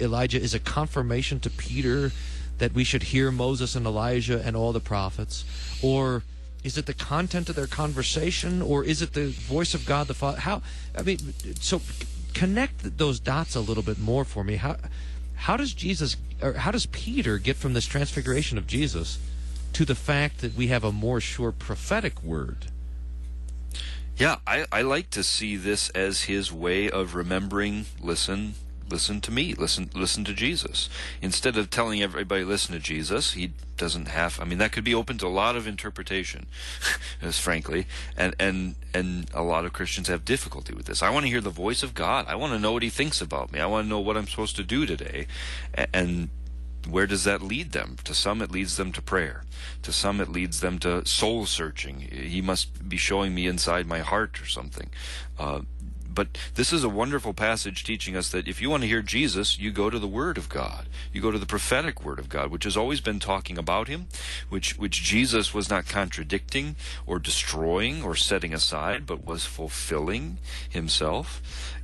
Elijah 0.00 0.40
is 0.40 0.54
a 0.54 0.58
confirmation 0.58 1.38
to 1.40 1.50
Peter 1.50 2.12
that 2.58 2.72
we 2.72 2.82
should 2.82 3.04
hear 3.04 3.30
Moses 3.30 3.74
and 3.74 3.86
Elijah 3.86 4.40
and 4.44 4.56
all 4.56 4.72
the 4.72 4.80
prophets? 4.80 5.44
Or 5.82 6.22
is 6.64 6.78
it 6.78 6.86
the 6.86 6.94
content 6.94 7.48
of 7.48 7.56
their 7.56 7.66
conversation? 7.66 8.62
Or 8.62 8.84
is 8.84 9.02
it 9.02 9.12
the 9.12 9.28
voice 9.28 9.74
of 9.74 9.84
God 9.84 10.06
the 10.06 10.14
Father? 10.14 10.40
How 10.40 10.62
I 10.96 11.02
mean 11.02 11.18
so 11.60 11.80
connect 12.34 12.98
those 12.98 13.20
dots 13.20 13.54
a 13.54 13.60
little 13.60 13.82
bit 13.82 13.98
more 13.98 14.24
for 14.24 14.42
me. 14.44 14.56
How 14.56 14.76
how 15.34 15.56
does 15.56 15.72
Jesus 15.72 16.16
or 16.40 16.54
how 16.54 16.70
does 16.70 16.86
Peter 16.86 17.38
get 17.38 17.56
from 17.56 17.74
this 17.74 17.86
transfiguration 17.86 18.58
of 18.58 18.66
Jesus 18.66 19.18
to 19.72 19.84
the 19.84 19.94
fact 19.94 20.40
that 20.40 20.54
we 20.56 20.68
have 20.68 20.84
a 20.84 20.92
more 20.92 21.20
sure 21.20 21.52
prophetic 21.52 22.22
word 22.22 22.66
Yeah, 24.16 24.36
I, 24.46 24.66
I 24.70 24.82
like 24.82 25.10
to 25.10 25.22
see 25.22 25.56
this 25.56 25.88
as 25.90 26.22
his 26.24 26.52
way 26.52 26.90
of 26.90 27.14
remembering, 27.14 27.86
listen, 28.00 28.54
listen 28.92 29.20
to 29.22 29.30
me, 29.32 29.54
listen 29.54 29.90
listen 29.94 30.22
to 30.24 30.34
Jesus. 30.34 30.88
Instead 31.22 31.56
of 31.56 31.70
telling 31.70 32.02
everybody 32.02 32.44
listen 32.44 32.74
to 32.74 32.80
Jesus, 32.80 33.32
he 33.32 33.52
doesn't 33.78 34.08
have 34.08 34.38
I 34.38 34.44
mean 34.44 34.58
that 34.58 34.70
could 34.70 34.84
be 34.84 34.94
open 34.94 35.18
to 35.18 35.26
a 35.26 35.28
lot 35.28 35.56
of 35.56 35.66
interpretation, 35.66 36.46
as 37.22 37.38
frankly, 37.38 37.86
and, 38.16 38.34
and 38.38 38.74
and 38.94 39.30
a 39.32 39.42
lot 39.42 39.64
of 39.64 39.72
Christians 39.72 40.08
have 40.08 40.24
difficulty 40.24 40.74
with 40.74 40.86
this. 40.86 41.02
I 41.02 41.10
want 41.10 41.24
to 41.24 41.30
hear 41.30 41.40
the 41.40 41.50
voice 41.50 41.82
of 41.82 41.94
God. 41.94 42.26
I 42.28 42.34
want 42.34 42.52
to 42.52 42.58
know 42.58 42.72
what 42.72 42.82
he 42.82 42.90
thinks 42.90 43.20
about 43.22 43.50
me. 43.50 43.60
I 43.60 43.66
want 43.66 43.86
to 43.86 43.88
know 43.88 44.00
what 44.00 44.16
I'm 44.16 44.28
supposed 44.28 44.56
to 44.56 44.62
do 44.62 44.84
today. 44.84 45.26
And 45.94 46.28
where 46.88 47.06
does 47.06 47.24
that 47.24 47.42
lead 47.42 47.72
them? 47.72 47.96
To 48.04 48.14
some, 48.14 48.42
it 48.42 48.50
leads 48.50 48.76
them 48.76 48.92
to 48.92 49.02
prayer. 49.02 49.44
To 49.82 49.92
some, 49.92 50.20
it 50.20 50.28
leads 50.28 50.60
them 50.60 50.78
to 50.80 51.06
soul 51.06 51.46
searching. 51.46 52.00
He 52.00 52.40
must 52.40 52.88
be 52.88 52.96
showing 52.96 53.34
me 53.34 53.46
inside 53.46 53.86
my 53.86 54.00
heart 54.00 54.40
or 54.40 54.46
something. 54.46 54.90
Uh, 55.38 55.62
but 56.14 56.36
this 56.54 56.72
is 56.72 56.84
a 56.84 56.88
wonderful 56.88 57.32
passage 57.32 57.84
teaching 57.84 58.16
us 58.16 58.28
that 58.30 58.46
if 58.46 58.60
you 58.60 58.68
want 58.68 58.82
to 58.82 58.88
hear 58.88 59.02
Jesus, 59.02 59.58
you 59.58 59.70
go 59.70 59.88
to 59.88 59.98
the 59.98 60.06
Word 60.06 60.36
of 60.36 60.48
God. 60.48 60.88
You 61.12 61.20
go 61.20 61.30
to 61.30 61.38
the 61.38 61.46
prophetic 61.46 62.04
Word 62.04 62.18
of 62.18 62.28
God, 62.28 62.50
which 62.50 62.64
has 62.64 62.76
always 62.76 63.00
been 63.00 63.18
talking 63.18 63.56
about 63.56 63.88
Him, 63.88 64.08
which 64.48 64.76
which 64.78 65.02
Jesus 65.02 65.54
was 65.54 65.70
not 65.70 65.86
contradicting 65.86 66.76
or 67.06 67.18
destroying 67.18 68.02
or 68.02 68.14
setting 68.14 68.52
aside, 68.52 69.06
but 69.06 69.24
was 69.24 69.46
fulfilling 69.46 70.38
Himself, 70.68 71.40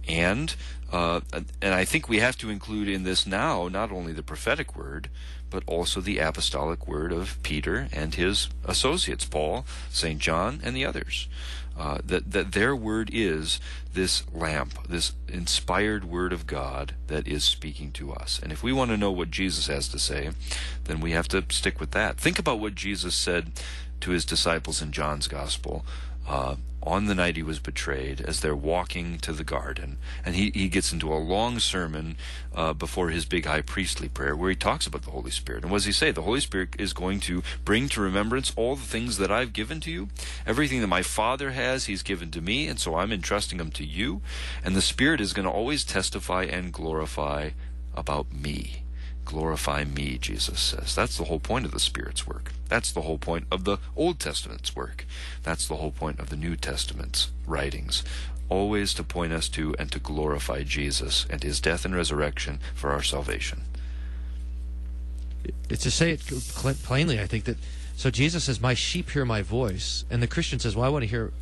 and 0.08 0.54
uh, 0.90 1.20
and 1.60 1.74
I 1.74 1.84
think 1.84 2.08
we 2.08 2.18
have 2.20 2.38
to 2.38 2.48
include 2.48 2.88
in 2.88 3.04
this 3.04 3.26
now 3.26 3.68
not 3.68 3.92
only 3.92 4.12
the 4.12 4.22
prophetic 4.22 4.74
word, 4.74 5.10
but 5.50 5.62
also 5.66 6.00
the 6.00 6.18
apostolic 6.18 6.86
word 6.88 7.12
of 7.12 7.42
Peter 7.42 7.88
and 7.92 8.14
his 8.14 8.48
associates, 8.64 9.24
Paul, 9.24 9.66
St. 9.90 10.18
John, 10.18 10.60
and 10.62 10.74
the 10.74 10.84
others. 10.84 11.28
Uh, 11.78 11.98
that, 12.04 12.32
that 12.32 12.52
their 12.52 12.74
word 12.74 13.08
is 13.12 13.60
this 13.92 14.24
lamp, 14.34 14.88
this 14.88 15.12
inspired 15.28 16.04
word 16.04 16.32
of 16.32 16.44
God 16.44 16.94
that 17.06 17.28
is 17.28 17.44
speaking 17.44 17.92
to 17.92 18.12
us. 18.12 18.40
And 18.42 18.50
if 18.50 18.64
we 18.64 18.72
want 18.72 18.90
to 18.90 18.96
know 18.96 19.12
what 19.12 19.30
Jesus 19.30 19.68
has 19.68 19.86
to 19.90 19.98
say, 19.98 20.30
then 20.84 20.98
we 20.98 21.12
have 21.12 21.28
to 21.28 21.44
stick 21.50 21.78
with 21.78 21.92
that. 21.92 22.16
Think 22.16 22.40
about 22.40 22.58
what 22.58 22.74
Jesus 22.74 23.14
said 23.14 23.52
to 24.00 24.10
his 24.10 24.24
disciples 24.24 24.82
in 24.82 24.90
John's 24.90 25.28
Gospel. 25.28 25.84
Uh, 26.28 26.56
on 26.82 27.06
the 27.06 27.14
night 27.14 27.36
he 27.36 27.42
was 27.42 27.58
betrayed 27.58 28.20
as 28.20 28.40
they're 28.40 28.54
walking 28.54 29.18
to 29.18 29.32
the 29.32 29.44
garden. 29.44 29.98
And 30.24 30.34
he, 30.34 30.50
he 30.54 30.68
gets 30.68 30.92
into 30.92 31.12
a 31.12 31.16
long 31.16 31.58
sermon 31.58 32.16
uh, 32.54 32.72
before 32.72 33.10
his 33.10 33.24
big 33.24 33.46
high 33.46 33.62
priestly 33.62 34.08
prayer 34.08 34.36
where 34.36 34.50
he 34.50 34.56
talks 34.56 34.86
about 34.86 35.02
the 35.02 35.10
Holy 35.10 35.30
Spirit. 35.30 35.62
And 35.62 35.70
what 35.70 35.78
does 35.78 35.86
he 35.86 35.92
say? 35.92 36.10
The 36.12 36.22
Holy 36.22 36.40
Spirit 36.40 36.76
is 36.78 36.92
going 36.92 37.20
to 37.20 37.42
bring 37.64 37.88
to 37.90 38.00
remembrance 38.00 38.52
all 38.56 38.76
the 38.76 38.86
things 38.86 39.18
that 39.18 39.30
I've 39.30 39.52
given 39.52 39.80
to 39.80 39.90
you. 39.90 40.08
Everything 40.46 40.80
that 40.80 40.86
my 40.86 41.02
Father 41.02 41.50
has, 41.50 41.86
he's 41.86 42.02
given 42.02 42.30
to 42.30 42.40
me. 42.40 42.68
And 42.68 42.78
so 42.78 42.94
I'm 42.94 43.12
entrusting 43.12 43.58
them 43.58 43.70
to 43.72 43.84
you. 43.84 44.22
And 44.64 44.76
the 44.76 44.82
Spirit 44.82 45.20
is 45.20 45.32
going 45.32 45.46
to 45.46 45.52
always 45.52 45.84
testify 45.84 46.44
and 46.44 46.72
glorify 46.72 47.50
about 47.94 48.32
me 48.32 48.84
glorify 49.28 49.84
me, 49.84 50.16
Jesus 50.18 50.58
says. 50.58 50.94
That's 50.94 51.18
the 51.18 51.24
whole 51.24 51.38
point 51.38 51.66
of 51.66 51.72
the 51.72 51.78
Spirit's 51.78 52.26
work. 52.26 52.52
That's 52.68 52.90
the 52.90 53.02
whole 53.02 53.18
point 53.18 53.46
of 53.52 53.64
the 53.64 53.76
Old 53.94 54.18
Testament's 54.18 54.74
work. 54.74 55.04
That's 55.42 55.68
the 55.68 55.76
whole 55.76 55.90
point 55.90 56.18
of 56.18 56.30
the 56.30 56.36
New 56.36 56.56
Testament's 56.56 57.30
writings. 57.46 58.02
Always 58.48 58.94
to 58.94 59.04
point 59.04 59.34
us 59.34 59.48
to 59.50 59.74
and 59.78 59.92
to 59.92 59.98
glorify 59.98 60.62
Jesus 60.62 61.26
and 61.28 61.42
his 61.42 61.60
death 61.60 61.84
and 61.84 61.94
resurrection 61.94 62.58
for 62.74 62.90
our 62.90 63.02
salvation. 63.02 63.62
It's 65.68 65.82
to 65.82 65.90
say 65.90 66.12
it 66.12 66.20
plainly, 66.82 67.20
I 67.20 67.26
think 67.26 67.44
that 67.44 67.58
so 67.94 68.10
Jesus 68.10 68.44
says, 68.44 68.60
"My 68.60 68.74
sheep 68.74 69.10
hear 69.10 69.26
my 69.26 69.42
voice," 69.42 70.04
and 70.10 70.22
the 70.22 70.26
Christian 70.26 70.58
says, 70.58 70.74
"Well, 70.74 70.86
I 70.86 70.88
want 70.88 71.02
to 71.02 71.08
hear, 71.08 71.32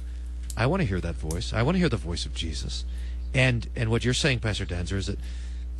I 0.57 0.67
want 0.67 0.81
to 0.81 0.87
hear 0.87 1.01
that 1.01 1.15
voice. 1.15 1.53
I 1.53 1.63
want 1.63 1.77
to 1.77 1.79
hear 1.79 1.89
the 1.89 1.97
voice 1.97 2.27
of 2.27 2.35
Jesus." 2.35 2.85
And 3.33 3.69
and 3.77 3.91
what 3.91 4.05
you're 4.05 4.15
saying, 4.15 4.41
Pastor 4.41 4.67
Daenzer, 4.67 4.97
is 4.97 5.07
that 5.07 5.19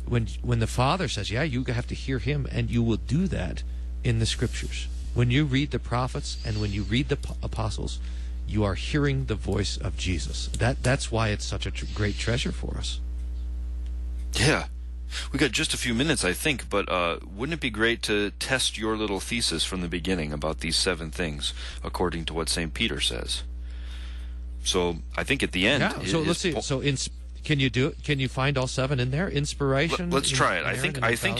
when 0.07 0.27
when 0.41 0.59
the 0.59 0.67
Father 0.67 1.07
says, 1.07 1.29
"Yeah, 1.31 1.43
you 1.43 1.63
have 1.65 1.87
to 1.87 1.95
hear 1.95 2.19
Him," 2.19 2.47
and 2.51 2.69
you 2.69 2.81
will 2.81 2.97
do 2.97 3.27
that 3.27 3.63
in 4.03 4.19
the 4.19 4.25
Scriptures. 4.25 4.87
When 5.13 5.31
you 5.31 5.45
read 5.45 5.71
the 5.71 5.79
prophets 5.79 6.37
and 6.45 6.61
when 6.61 6.71
you 6.71 6.83
read 6.83 7.09
the 7.09 7.17
apostles, 7.41 7.99
you 8.47 8.63
are 8.63 8.75
hearing 8.75 9.25
the 9.25 9.35
voice 9.35 9.77
of 9.77 9.97
Jesus. 9.97 10.47
That 10.57 10.83
that's 10.83 11.11
why 11.11 11.29
it's 11.29 11.45
such 11.45 11.65
a 11.65 11.71
tr- 11.71 11.85
great 11.93 12.17
treasure 12.17 12.51
for 12.51 12.77
us. 12.77 12.99
Yeah. 14.33 14.65
We 15.31 15.39
got 15.39 15.51
just 15.51 15.73
a 15.73 15.77
few 15.77 15.93
minutes, 15.93 16.25
I 16.25 16.33
think, 16.33 16.69
but 16.69 16.89
uh, 16.89 17.19
wouldn't 17.25 17.55
it 17.55 17.61
be 17.61 17.69
great 17.69 18.01
to 18.03 18.31
test 18.31 18.77
your 18.77 18.97
little 18.97 19.21
thesis 19.21 19.63
from 19.63 19.79
the 19.81 19.87
beginning 19.87 20.33
about 20.33 20.59
these 20.59 20.75
seven 20.75 21.11
things, 21.11 21.53
according 21.81 22.25
to 22.25 22.33
what 22.33 22.49
St. 22.49 22.73
Peter 22.73 22.99
says? 22.99 23.43
So 24.63 24.97
I 25.15 25.23
think 25.23 25.43
at 25.43 25.53
the 25.53 25.65
end. 25.65 25.81
Yeah. 25.81 26.03
So 26.05 26.19
let's 26.19 26.39
see. 26.39 26.53
Po- 26.53 26.61
so 26.61 26.81
in 26.81 26.97
can 27.47 27.61
you 27.61 27.69
do 27.69 27.87
it? 27.87 28.03
Can 28.03 28.19
you 28.19 28.27
find 28.27 28.57
all 28.57 28.67
seven 28.67 28.99
in 28.99 29.09
there? 29.09 29.29
Inspiration. 29.29 30.11
Let, 30.11 30.23
us 30.23 30.29
try 30.29 30.57
it. 30.57 30.65
I 30.65 30.75
think. 30.75 31.01
I 31.01 31.15
think. 31.15 31.39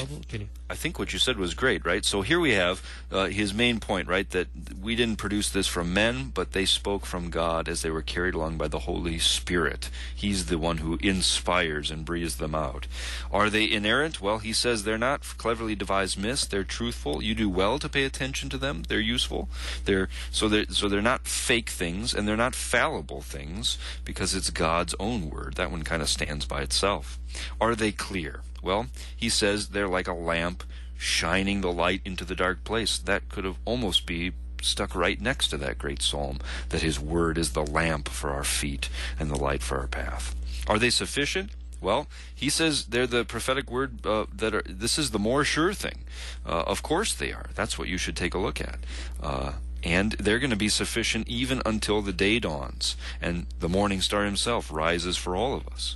I 0.70 0.76
think 0.76 1.00
what 1.00 1.14
you 1.14 1.20
said 1.20 1.38
was 1.38 1.54
great, 1.54 1.86
right? 1.86 2.04
So 2.04 2.22
here 2.22 2.40
we 2.40 2.54
have 2.54 2.84
uh, 3.10 3.28
his 3.28 3.54
main 3.54 3.80
point, 3.80 4.10
right? 4.10 4.30
That 4.32 4.48
we 4.82 4.96
didn't 4.96 5.18
produce 5.18 5.50
this 5.50 5.68
from 5.68 5.94
men, 5.94 6.32
but 6.34 6.52
they 6.52 6.66
spoke 6.66 7.06
from 7.06 7.30
God 7.30 7.70
as 7.70 7.82
they 7.82 7.90
were 7.90 8.02
carried 8.02 8.36
along 8.36 8.58
by 8.58 8.68
the 8.68 8.80
Holy 8.80 9.18
Spirit. 9.18 9.90
He's 10.14 10.48
the 10.48 10.58
one 10.58 10.80
who 10.80 10.98
inspires 11.02 11.90
and 11.90 12.04
breathes 12.04 12.36
them 12.36 12.54
out. 12.54 12.86
Are 13.32 13.50
they 13.50 13.70
inerrant? 13.70 14.22
Well, 14.22 14.40
he 14.40 14.52
says 14.52 14.84
they're 14.84 14.98
not 14.98 15.22
cleverly 15.38 15.76
devised 15.76 16.20
myths. 16.20 16.46
They're 16.46 16.66
truthful. 16.66 17.24
You 17.24 17.34
do 17.34 17.50
well 17.50 17.80
to 17.80 17.88
pay 17.88 18.04
attention 18.04 18.50
to 18.50 18.58
them. 18.58 18.84
They're 18.88 19.00
useful. 19.00 19.48
They're 19.86 20.10
so 20.32 20.50
they're 20.50 20.66
so 20.70 20.90
they're 20.90 21.02
not 21.02 21.28
fake 21.28 21.70
things 21.70 22.14
and 22.14 22.28
they're 22.28 22.36
not 22.36 22.56
fallible 22.56 23.22
things 23.22 23.78
because 24.04 24.36
it's 24.36 24.50
God's 24.50 24.96
own 25.00 25.30
word. 25.30 25.56
That 25.56 25.72
one 25.72 25.84
kind 25.84 26.02
of 26.02 26.10
stands 26.10 26.46
by 26.46 26.62
itself. 26.62 27.18
Are 27.62 27.76
they 27.76 27.92
clear? 27.92 28.42
Well, 28.68 28.88
he 29.16 29.30
says 29.30 29.70
they're 29.70 29.88
like 29.88 30.10
a 30.10 30.14
lamp 30.14 30.66
shining 30.98 31.62
the 31.62 31.72
light 31.72 32.02
into 32.04 32.26
the 32.26 32.36
dark 32.36 32.66
place. 32.66 32.98
That 32.98 33.30
could 33.30 33.46
have 33.46 33.56
almost 33.64 34.06
be 34.06 34.34
stuck 34.62 34.94
right 34.94 35.22
next 35.22 35.48
to 35.48 35.58
that 35.60 35.78
great 35.78 36.02
psalm 36.02 36.40
that 36.68 36.82
his 36.82 37.00
word 37.00 37.38
is 37.38 37.54
the 37.54 37.66
lamp 37.66 38.10
for 38.10 38.30
our 38.32 38.44
feet 38.44 38.90
and 39.18 39.32
the 39.32 39.40
light 39.40 39.64
for 39.64 39.78
our 39.78 39.88
path. 39.88 40.36
Are 40.68 40.78
they 40.78 40.90
sufficient? 40.90 41.52
Well, 41.80 42.08
he 42.36 42.50
says 42.50 42.88
they're 42.88 43.08
the 43.08 43.24
prophetic 43.24 43.72
word 43.72 44.06
uh, 44.06 44.26
that 44.36 44.54
are. 44.54 44.64
This 44.68 44.98
is 44.98 45.12
the 45.12 45.20
more 45.20 45.46
sure 45.46 45.74
thing. 45.74 46.00
Uh, 46.46 46.64
of 46.68 46.84
course 46.84 47.14
they 47.14 47.32
are. 47.32 47.46
That's 47.56 47.80
what 47.80 47.88
you 47.88 47.98
should 47.98 48.18
take 48.18 48.34
a 48.34 48.40
look 48.40 48.60
at. 48.60 48.80
Uh, 49.24 49.54
and 49.82 50.12
they're 50.20 50.40
going 50.40 50.50
to 50.50 50.58
be 50.58 50.68
sufficient 50.68 51.30
even 51.30 51.62
until 51.66 52.02
the 52.02 52.12
day 52.12 52.38
dawns 52.38 52.98
and 53.22 53.46
the 53.60 53.70
morning 53.70 54.02
star 54.02 54.26
himself 54.26 54.70
rises 54.70 55.16
for 55.16 55.38
all 55.38 55.56
of 55.56 55.66
us. 55.70 55.96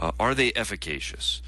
Uh, 0.00 0.10
are 0.18 0.34
they 0.34 0.52
efficacious? 0.56 1.40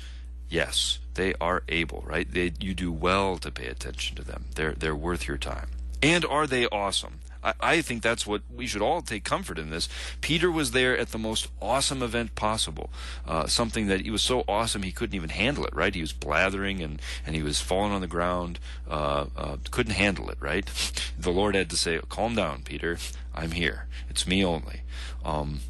Yes, 0.54 1.00
they 1.14 1.34
are 1.40 1.64
able, 1.68 2.04
right? 2.06 2.32
They, 2.32 2.52
you 2.60 2.74
do 2.74 2.92
well 2.92 3.38
to 3.38 3.50
pay 3.50 3.66
attention 3.66 4.14
to 4.14 4.22
them. 4.22 4.44
They're, 4.54 4.70
they're 4.70 4.94
worth 4.94 5.26
your 5.26 5.36
time. 5.36 5.66
And 6.00 6.24
are 6.24 6.46
they 6.46 6.66
awesome? 6.66 7.18
I, 7.42 7.54
I 7.60 7.82
think 7.82 8.04
that's 8.04 8.24
what 8.24 8.42
we 8.54 8.68
should 8.68 8.80
all 8.80 9.02
take 9.02 9.24
comfort 9.24 9.58
in 9.58 9.70
this. 9.70 9.88
Peter 10.20 10.52
was 10.52 10.70
there 10.70 10.96
at 10.96 11.08
the 11.08 11.18
most 11.18 11.48
awesome 11.60 12.04
event 12.04 12.36
possible. 12.36 12.90
Uh, 13.26 13.48
something 13.48 13.88
that 13.88 14.02
he 14.02 14.12
was 14.12 14.22
so 14.22 14.44
awesome 14.46 14.84
he 14.84 14.92
couldn't 14.92 15.16
even 15.16 15.30
handle 15.30 15.64
it, 15.64 15.74
right? 15.74 15.92
He 15.92 16.00
was 16.00 16.12
blathering 16.12 16.80
and, 16.80 17.02
and 17.26 17.34
he 17.34 17.42
was 17.42 17.60
falling 17.60 17.90
on 17.90 18.00
the 18.00 18.06
ground, 18.06 18.60
uh, 18.88 19.26
uh, 19.36 19.56
couldn't 19.72 19.94
handle 19.94 20.30
it, 20.30 20.38
right? 20.38 20.70
The 21.18 21.32
Lord 21.32 21.56
had 21.56 21.68
to 21.70 21.76
say, 21.76 21.98
Calm 22.08 22.36
down, 22.36 22.62
Peter. 22.62 22.98
I'm 23.34 23.50
here. 23.50 23.88
It's 24.08 24.24
me 24.24 24.44
only. 24.44 24.82
Um, 25.24 25.62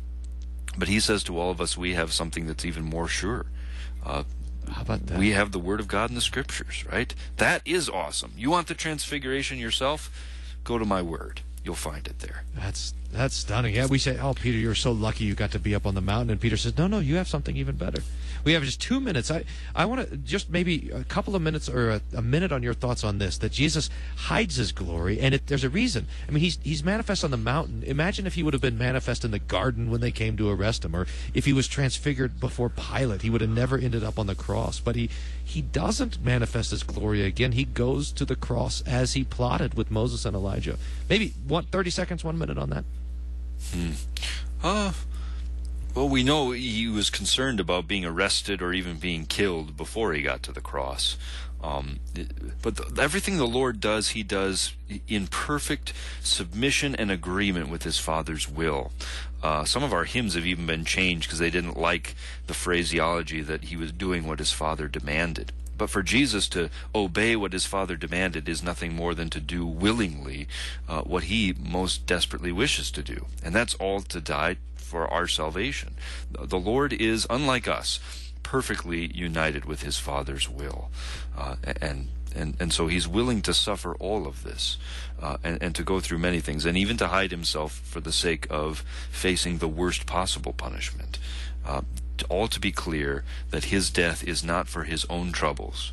but 0.77 0.89
he 0.89 1.01
says 1.01 1.25
to 1.25 1.39
all 1.39 1.51
of 1.51 1.63
us, 1.63 1.75
we 1.75 1.95
have 1.95 2.13
something 2.13 2.47
that's 2.47 2.67
even 2.67 2.83
more 2.83 3.09
sure. 3.09 3.47
Uh, 4.05 4.25
how 4.71 4.83
about 4.83 5.07
that? 5.07 5.19
We 5.19 5.31
have 5.31 5.53
the 5.53 5.59
Word 5.59 5.81
of 5.81 5.89
God 5.89 6.11
in 6.11 6.15
the 6.15 6.21
Scriptures, 6.21 6.85
right? 6.91 7.15
That 7.37 7.63
is 7.65 7.89
awesome. 7.89 8.33
You 8.37 8.51
want 8.51 8.69
the 8.69 8.75
transfiguration 8.75 9.59
yourself? 9.59 10.11
Go 10.65 10.79
to 10.79 10.85
my 10.85 11.03
Word. 11.03 11.43
You'll 11.65 11.75
find 11.75 12.07
it 12.07 12.19
there. 12.19 12.45
That's 12.55 12.95
that's 13.11 13.35
stunning. 13.35 13.75
Yeah, 13.75 13.87
we 13.87 13.99
say, 13.99 14.19
"Oh, 14.19 14.35
Peter, 14.35 14.59
you're 14.59 14.75
so 14.75 14.93
lucky 14.93 15.25
you 15.25 15.35
got 15.35 15.53
to 15.53 15.59
be 15.59 15.75
up 15.75 15.87
on 15.87 15.95
the 15.95 16.03
mountain," 16.03 16.31
and 16.31 16.41
Peter 16.41 16.57
says, 16.57 16.77
"No, 16.77 16.87
no, 16.87 16.99
you 16.99 17.17
have 17.17 17.29
something 17.29 17.57
even 17.57 17.77
better." 17.77 18.03
We 18.45 18.53
have 18.53 18.63
just 18.63 18.81
two 18.81 19.01
minutes. 19.01 19.31
I, 19.31 19.45
I 19.75 19.87
want 19.87 20.09
to 20.09 20.17
just 20.19 20.51
maybe 20.51 20.91
a 20.91 21.05
couple 21.05 21.35
of 21.35 21.43
minutes 21.43 21.69
or 21.69 21.91
a, 21.91 22.01
a, 22.15 22.23
minute 22.23 22.53
on 22.53 22.63
your 22.63 22.75
thoughts 22.75 23.03
on 23.03 23.19
this 23.19 23.39
that 23.39 23.53
Jesus 23.53 23.89
hides 24.17 24.57
his 24.57 24.73
glory, 24.73 25.19
and 25.21 25.35
it, 25.35 25.47
there's 25.47 25.65
a 25.65 25.71
reason. 25.71 26.07
I 26.29 26.31
mean, 26.31 26.41
he's, 26.41 26.59
he's 26.63 26.85
manifest 26.85 27.25
on 27.25 27.31
the 27.31 27.39
mountain. 27.39 27.83
Imagine 27.85 28.27
if 28.27 28.35
he 28.35 28.43
would 28.43 28.53
have 28.53 28.61
been 28.61 28.77
manifest 28.77 29.25
in 29.25 29.31
the 29.31 29.39
garden 29.39 29.91
when 29.91 30.01
they 30.01 30.11
came 30.11 30.37
to 30.37 30.51
arrest 30.51 30.85
him, 30.85 30.95
or 30.95 31.07
if 31.33 31.47
he 31.47 31.53
was 31.53 31.67
transfigured 31.67 32.39
before 32.39 32.69
Pilate, 32.69 33.23
he 33.23 33.31
would 33.31 33.41
have 33.41 33.51
never 33.51 33.79
ended 33.79 34.05
up 34.05 34.19
on 34.19 34.27
the 34.27 34.35
cross. 34.35 34.79
But 34.79 34.97
he, 34.97 35.09
he 35.43 35.63
doesn't 35.63 36.23
manifest 36.23 36.71
his 36.71 36.83
glory 36.83 37.23
again. 37.23 37.53
He 37.53 37.65
goes 37.65 38.13
to 38.13 38.25
the 38.25 38.37
cross 38.37 38.83
as 38.83 39.15
he 39.15 39.25
plotted 39.25 39.75
with 39.75 39.91
Moses 39.91 40.25
and 40.25 40.37
Elijah. 40.37 40.77
Maybe 41.09 41.33
one, 41.47 41.65
30 41.65 41.91
seconds, 41.91 42.25
one 42.25 42.39
minute 42.39 42.59
on 42.59 42.71
that. 42.71 42.85
Hmm. 43.73 43.91
Uh, 44.63 44.93
well, 45.95 46.09
we 46.09 46.25
know 46.25 46.51
he 46.51 46.89
was 46.89 47.09
concerned 47.09 47.61
about 47.61 47.87
being 47.87 48.05
arrested 48.05 48.61
or 48.61 48.73
even 48.73 48.99
being 48.99 49.27
killed 49.27 49.77
before 49.77 50.13
he 50.13 50.23
got 50.23 50.43
to 50.43 50.53
the 50.53 50.61
cross. 50.61 51.17
Um, 51.63 52.01
but 52.61 52.77
the, 52.77 53.01
everything 53.01 53.39
the 53.39 53.47
Lord 53.47 53.81
does, 53.81 54.11
he 54.11 54.23
does 54.23 54.75
in 55.09 55.29
perfect 55.29 55.95
submission 56.21 56.95
and 56.95 57.11
agreement 57.11 57.71
with 57.71 57.85
his 57.85 57.99
Father's 57.99 58.49
will. 58.49 58.93
Uh, 59.43 59.65
some 59.65 59.83
of 59.83 59.93
our 59.93 60.05
hymns 60.05 60.35
have 60.35 60.45
even 60.45 60.67
been 60.67 60.85
changed 60.85 61.27
because 61.27 61.39
they 61.39 61.51
didn't 61.51 61.79
like 61.79 62.15
the 62.49 62.55
phraseology 62.55 63.41
that 63.41 63.65
he 63.65 63.77
was 63.77 63.93
doing 63.93 64.27
what 64.27 64.41
his 64.41 64.53
Father 64.53 64.89
demanded. 64.89 65.53
But 65.77 65.91
for 65.91 66.03
Jesus 66.03 66.49
to 66.51 66.71
obey 66.95 67.35
what 67.35 67.53
his 67.53 67.67
Father 67.67 67.97
demanded 67.97 68.49
is 68.49 68.63
nothing 68.63 68.95
more 68.95 69.15
than 69.15 69.31
to 69.31 69.41
do 69.41 69.67
willingly 69.67 70.47
uh, 70.89 71.03
what 71.03 71.25
he 71.25 71.55
most 71.59 72.07
desperately 72.07 72.53
wishes 72.53 72.91
to 72.93 73.03
do. 73.03 73.27
And 73.43 73.55
that's 73.55 73.75
all 73.75 74.01
to 74.01 74.21
die 74.21 74.57
for 74.95 75.13
our 75.13 75.27
salvation. 75.27 75.97
The 76.31 76.57
Lord 76.57 76.93
is, 76.93 77.27
unlike 77.29 77.67
us, 77.67 77.99
perfectly 78.45 79.11
united 79.13 79.65
with 79.65 79.83
his 79.83 79.99
Father's 79.99 80.49
will. 80.49 80.89
Uh, 81.37 81.57
and 81.83 82.11
and 82.33 82.55
and 82.61 82.73
so 82.73 82.87
he's 82.87 83.09
willing 83.09 83.43
to 83.43 83.53
suffer 83.53 83.97
all 83.97 84.25
of 84.25 84.45
this, 84.45 84.77
uh, 85.21 85.39
and 85.43 85.61
and 85.61 85.75
to 85.75 85.83
go 85.83 85.99
through 85.99 86.19
many 86.19 86.39
things, 86.39 86.65
and 86.65 86.79
even 86.79 86.97
to 86.99 87.09
hide 87.09 87.33
himself 87.33 87.73
for 87.73 88.01
the 88.01 88.13
sake 88.13 88.47
of 88.51 88.85
facing 89.11 89.59
the 89.59 89.67
worst 89.67 90.07
possible 90.07 90.53
punishment. 90.53 91.19
Uh, 91.67 91.83
all 92.29 92.47
to 92.47 92.61
be 92.61 92.71
clear 92.71 93.25
that 93.51 93.65
his 93.65 93.91
death 93.91 94.23
is 94.23 94.45
not 94.45 94.69
for 94.69 94.85
his 94.85 95.05
own 95.11 95.33
troubles. 95.33 95.91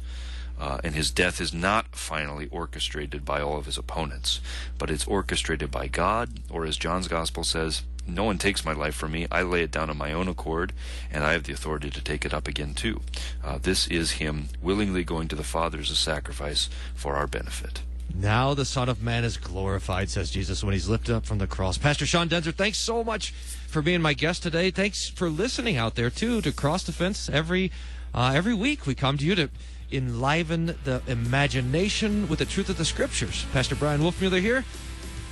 Uh, 0.59 0.77
and 0.83 0.93
his 0.93 1.09
death 1.09 1.41
is 1.41 1.51
not 1.51 1.95
finally 1.95 2.47
orchestrated 2.51 3.25
by 3.25 3.41
all 3.41 3.57
of 3.57 3.65
his 3.65 3.79
opponents, 3.79 4.39
but 4.77 4.91
it's 4.91 5.07
orchestrated 5.07 5.71
by 5.71 5.87
God, 5.87 6.29
or 6.51 6.65
as 6.65 6.77
John's 6.77 7.07
Gospel 7.07 7.43
says, 7.43 7.81
no 8.07 8.23
one 8.23 8.37
takes 8.37 8.65
my 8.65 8.73
life 8.73 8.95
from 8.95 9.11
me. 9.11 9.27
I 9.31 9.41
lay 9.43 9.63
it 9.63 9.71
down 9.71 9.89
on 9.89 9.97
my 9.97 10.11
own 10.13 10.27
accord, 10.27 10.73
and 11.11 11.23
I 11.23 11.33
have 11.33 11.43
the 11.43 11.53
authority 11.53 11.89
to 11.89 12.01
take 12.01 12.25
it 12.25 12.33
up 12.33 12.47
again 12.47 12.73
too. 12.73 13.01
Uh, 13.43 13.57
this 13.57 13.87
is 13.87 14.11
him 14.13 14.49
willingly 14.61 15.03
going 15.03 15.27
to 15.29 15.35
the 15.35 15.43
Father 15.43 15.79
as 15.79 15.89
a 15.89 15.95
sacrifice 15.95 16.69
for 16.95 17.15
our 17.15 17.27
benefit. 17.27 17.81
Now 18.13 18.53
the 18.53 18.65
Son 18.65 18.89
of 18.89 19.01
Man 19.01 19.23
is 19.23 19.37
glorified, 19.37 20.09
says 20.09 20.31
Jesus, 20.31 20.63
when 20.63 20.73
he's 20.73 20.89
lifted 20.89 21.15
up 21.15 21.25
from 21.25 21.37
the 21.37 21.47
cross. 21.47 21.77
Pastor 21.77 22.05
Sean 22.05 22.27
Daenzer, 22.27 22.53
thanks 22.53 22.77
so 22.77 23.03
much 23.03 23.31
for 23.67 23.81
being 23.81 24.01
my 24.01 24.13
guest 24.13 24.43
today. 24.43 24.69
Thanks 24.69 25.09
for 25.09 25.29
listening 25.29 25.77
out 25.77 25.95
there, 25.95 26.09
too, 26.09 26.41
to 26.41 26.51
Cross 26.51 26.85
Defense. 26.85 27.29
Every, 27.29 27.71
uh, 28.13 28.33
every 28.35 28.53
week 28.53 28.85
we 28.85 28.95
come 28.95 29.17
to 29.17 29.25
you 29.25 29.35
to 29.35 29.49
enliven 29.91 30.75
the 30.83 31.01
imagination 31.07 32.27
with 32.27 32.39
the 32.39 32.45
truth 32.45 32.69
of 32.69 32.77
the 32.77 32.85
Scriptures. 32.85 33.45
Pastor 33.53 33.75
Bryan 33.75 34.01
Wolfmueller 34.01 34.41
here, 34.41 34.65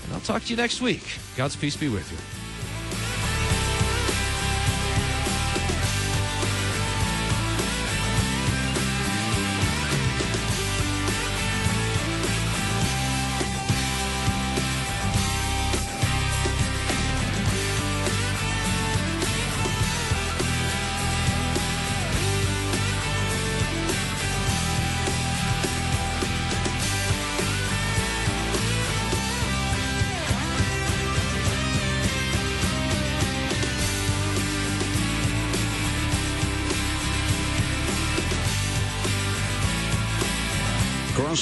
and 0.05 0.13
I'll 0.13 0.21
talk 0.21 0.43
to 0.43 0.49
you 0.49 0.57
next 0.57 0.81
week. 0.81 1.03
God's 1.35 1.55
peace 1.55 1.75
be 1.75 1.89
with 1.89 2.09
you. 2.11 2.38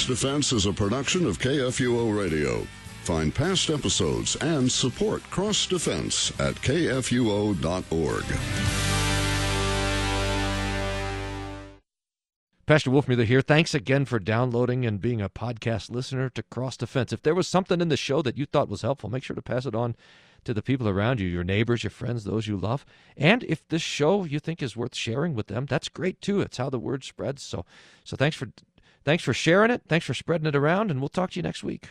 Defense 0.08 0.53
is 0.53 0.66
a 0.66 0.72
production 0.72 1.26
of 1.26 1.38
KFUO 1.38 2.18
Radio. 2.18 2.66
Find 3.03 3.36
past 3.36 3.70
episodes 3.70 4.38
and 4.38 4.72
support 4.72 5.22
Cross 5.30 5.68
Defense 5.68 6.32
at 6.39 6.55
kfuo.org. 6.55 8.24
Pastor 12.66 12.89
Wolfmueller 12.89 13.26
here. 13.26 13.41
Thanks 13.41 13.74
again 13.74 14.05
for 14.05 14.18
downloading 14.18 14.86
and 14.86 15.01
being 15.01 15.22
a 15.22 15.28
podcast 15.28 15.89
listener 15.89 16.30
to 16.30 16.43
Cross 16.43 16.78
Defense. 16.78 17.12
If 17.12 17.22
there 17.22 17.36
was 17.36 17.49
something 17.49 17.82
in 17.82 17.89
the 17.89 17.97
show 17.97 18.22
that 18.22 18.38
you 18.38 18.45
thought 18.45 18.70
was 18.70 18.84
helpful, 18.84 19.10
make 19.10 19.24
sure 19.24 19.36
to 19.36 19.41
pass 19.41 19.66
it 19.66 19.76
on 19.76 19.93
to 20.45 20.53
the 20.53 20.62
people 20.62 20.88
around 20.88 21.20
you, 21.20 21.28
your 21.28 21.43
neighbors, 21.43 21.84
your 21.84 21.91
friends, 21.91 22.24
those 22.24 22.47
you 22.47 22.55
love. 22.55 22.86
And 23.18 23.43
if 23.43 23.68
this 23.68 23.82
show 23.82 24.24
you 24.24 24.39
think 24.39 24.64
is 24.64 24.78
worth 24.78 24.95
sharing 24.95 25.34
with 25.36 25.47
them, 25.47 25.66
that's 25.66 25.89
great 25.89 26.22
too. 26.22 26.39
It's 26.39 26.58
how 26.58 26.70
the 26.70 26.80
word 26.80 27.03
spreads. 27.03 27.43
So 27.43 27.66
so 28.05 28.16
thanks 28.16 28.38
for 28.38 28.47
thanks 29.08 29.24
for 29.24 29.34
sharing 29.34 29.72
it. 29.72 29.84
Thanks 29.88 30.05
for 30.05 30.14
spreading 30.14 30.47
it 30.47 30.55
around 30.55 30.91
and 30.91 30.99
we'll 30.99 31.08
talk 31.08 31.32
to 31.32 31.39
you 31.39 31.43
next 31.43 31.64
week. 31.64 31.89